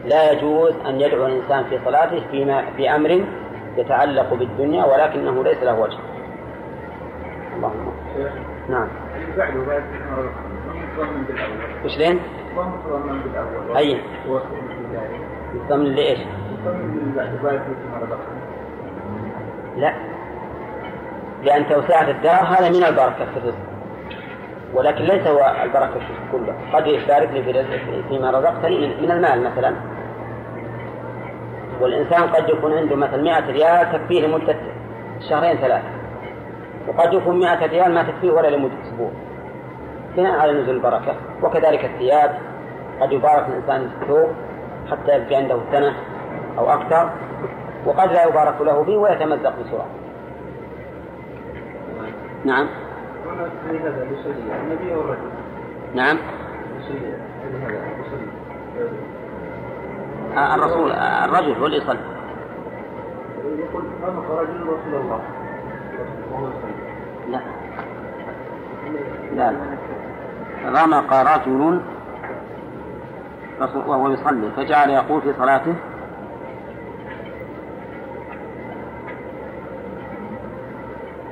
[0.05, 3.25] لا يجوز أن يدعو الإنسان في صلاته فيما في أمر
[3.77, 5.97] يتعلق بالدنيا ولكنه ليس له وجه.
[7.55, 7.91] اللهم
[8.69, 8.87] نعم.
[11.85, 12.19] وش لين؟
[13.77, 14.01] أي؟
[15.53, 16.19] يضمن لإيش؟
[19.77, 19.93] لا
[21.43, 23.70] لأن توسعة الدار هذا من البركة في الرزق
[24.73, 26.55] ولكن ليس هو البركة في كله.
[26.73, 27.65] قد يشارك لي
[28.09, 29.75] فيما رزقتني من المال مثلا.
[31.81, 34.55] والإنسان قد يكون عنده مثلا 100 ريال تكفيه لمدة
[35.29, 35.87] شهرين ثلاثة.
[36.87, 39.11] وقد يكون 100 ريال ما تكفيه ولا لمدة أسبوع.
[40.17, 41.15] بناء على نزول البركة.
[41.43, 42.37] وكذلك الثياب.
[43.01, 44.29] قد يبارك الإنسان الثوب
[44.91, 45.93] حتى يبقى عنده سنة
[46.57, 47.09] أو أكثر.
[47.85, 49.87] وقد لا يبارك له به ويتمزق بسرعة.
[52.45, 52.67] نعم.
[55.95, 56.17] نعم.
[60.37, 61.99] آه، الرسول آه، الرجل هو اللي يصلي.
[63.59, 63.83] يقول
[64.29, 65.21] رجل رسول الله
[67.29, 67.41] لا.
[69.35, 69.53] لا.
[70.65, 71.81] رمق رجل
[73.87, 75.75] وهو يصلي فجعل يقول في صلاته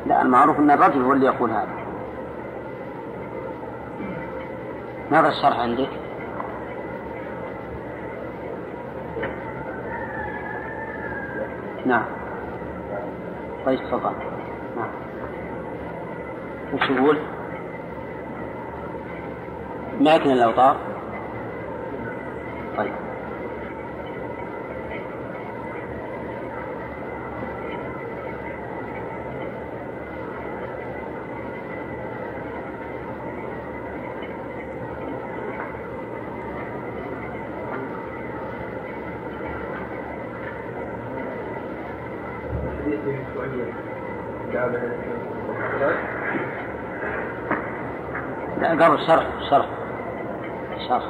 [0.05, 1.88] لا المعروف أن الرجل هو اللي يقول هذا.
[5.11, 5.89] ماذا الشرح عندك؟
[11.85, 12.05] نعم.
[13.65, 14.13] طيب تفضل.
[14.75, 14.89] نعم.
[16.73, 17.17] وش يقول؟
[20.01, 20.77] ماكن الأوطار.
[22.77, 22.93] طيب
[48.61, 49.65] لا قبل شرح شرح
[50.87, 51.03] شرح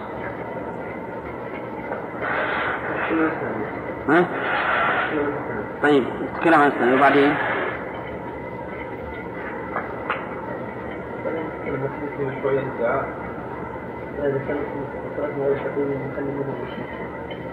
[4.09, 4.25] ها؟
[5.83, 6.03] طيب
[6.33, 7.33] نتكلم عن السنة وبعدين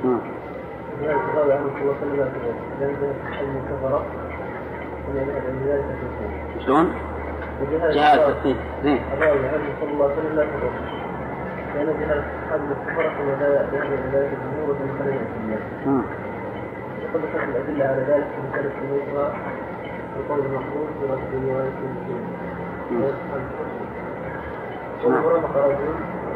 [0.02, 0.20] تكون.
[6.66, 6.92] شلون؟
[7.64, 7.90] جهاد
[9.12, 10.36] الراوي عنه صلى الله عليه وسلم.
[10.36, 10.70] لا تضر.
[11.74, 15.64] لأن جهاد الحلم كفر ولا يعمل ذلك الجمهور من خلال الناس.
[15.86, 16.02] مم.
[17.02, 19.18] وقد ذكرت الأدلة على ذلك في المحفوظ
[20.16, 20.68] رد رمق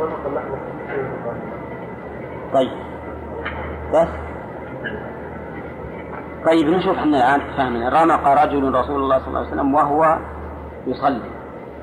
[0.01, 0.55] رجل اللحم
[2.52, 2.70] طيب.
[3.92, 4.09] بس.
[6.47, 7.88] طيب نشوف إحنا الآن فهمنا.
[8.02, 10.18] رمق رجل رسول الله صلى الله عليه وسلم وهو
[10.86, 11.31] يصلي.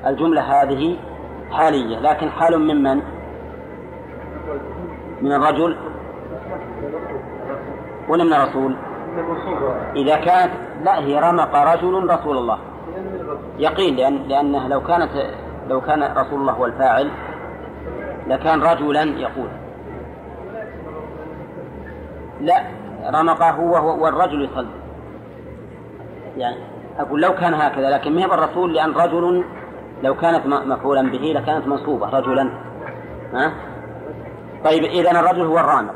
[0.06, 0.96] الجملة هذه
[1.50, 3.02] حالية لكن حال ممن؟
[5.22, 5.76] من؟ الرجل؟
[8.08, 8.76] ولا من الرسول؟
[9.96, 10.52] إذا كانت
[10.84, 12.58] لا هي رمق رجل رسول الله.
[13.58, 15.10] يقين لأن لأنه لو كانت
[15.68, 17.10] لو كان رسول الله هو الفاعل
[18.26, 19.48] لكان رجلا يقول.
[22.40, 22.62] لا
[23.14, 24.66] رمقه هو والرجل يصلي.
[26.36, 29.44] يعني أقول لو كان هكذا لكن ما هي بالرسول لأن رجل
[30.02, 32.50] لو كانت مفعولا به لكانت منصوبة رجلا
[33.32, 33.52] ها؟
[34.64, 35.94] طيب إذا الرجل هو الرامق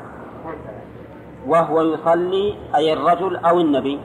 [1.47, 4.01] وهو يصلي أي الرجل أو النبي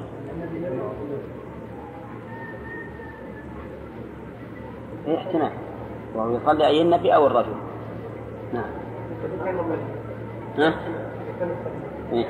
[5.07, 5.51] إيه احتمال
[6.15, 7.55] وهو يصلي أي النبي أو الرجل
[8.53, 8.69] نعم
[10.57, 10.73] ها؟
[12.11, 12.25] إيه؟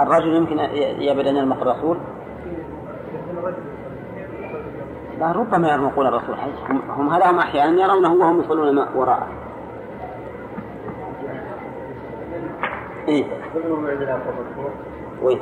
[0.00, 0.58] الرجل يمكن
[1.02, 1.98] يبعد أن يرمق الرسول
[5.18, 6.34] لا ربما يرمقون الرسول
[6.70, 9.28] هم, هم هذا هم أحيانا يرونه وهم يصلون وراءه
[13.08, 13.24] إيه؟
[15.22, 15.38] وين؟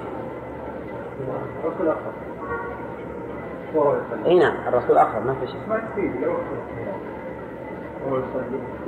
[4.27, 5.61] اي نعم الرسول آخر ما في شيء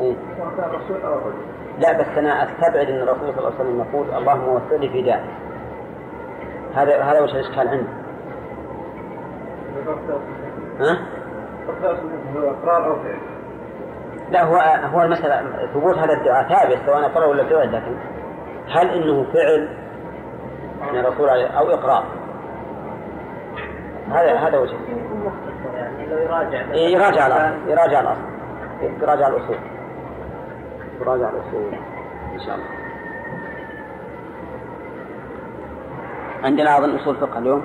[0.00, 0.14] إيه؟
[1.78, 5.28] لا بس أنا أستبعد أن الرسول صلى الله عليه وسلم يقول اللهم وفقني في داره
[6.74, 7.88] هذا هذا وش الإشكال عنده؟
[10.80, 10.98] ها؟
[12.36, 13.18] اقرار أو فعل
[14.30, 14.56] لا هو
[14.88, 17.96] هو المسألة ثبوت هذا الدعاء ثابت سواء اقرار ولا فعل لكن
[18.68, 19.68] هل إنه فعل
[20.92, 22.04] من الرسول عليه أو اقرار؟
[24.08, 24.76] هذا هذا وجه
[25.74, 28.20] يعني لو يراجع الأصل يراجع الأصل
[29.02, 29.56] يراجع الأصول
[31.00, 31.74] يراجع الأصول
[32.34, 32.83] إن شاء الله
[36.44, 37.62] عندنا اظن أصول فقه اليوم.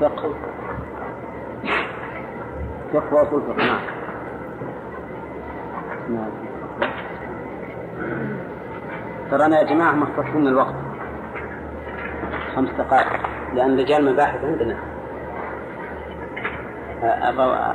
[0.00, 0.34] فقه.
[2.92, 3.80] فقه وأصول فقه نعم.
[6.08, 6.30] نعم.
[9.30, 10.74] ترانا يا جماعة مختصين الوقت.
[12.56, 13.08] خمس دقائق
[13.54, 14.76] لأن رجال مباحث عندنا.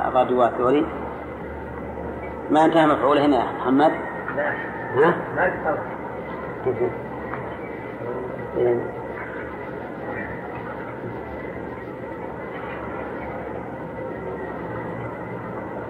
[0.08, 0.86] الراديو الثوري
[2.50, 3.92] ما انتهى مفعول هنا يا محمد؟
[4.36, 4.52] لا.
[4.94, 5.46] ها؟ ما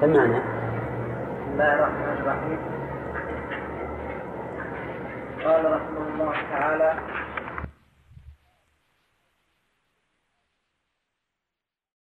[0.03, 2.59] بسم الله الرحمن الرحيم.
[5.45, 6.95] قال رحمه الله تعالى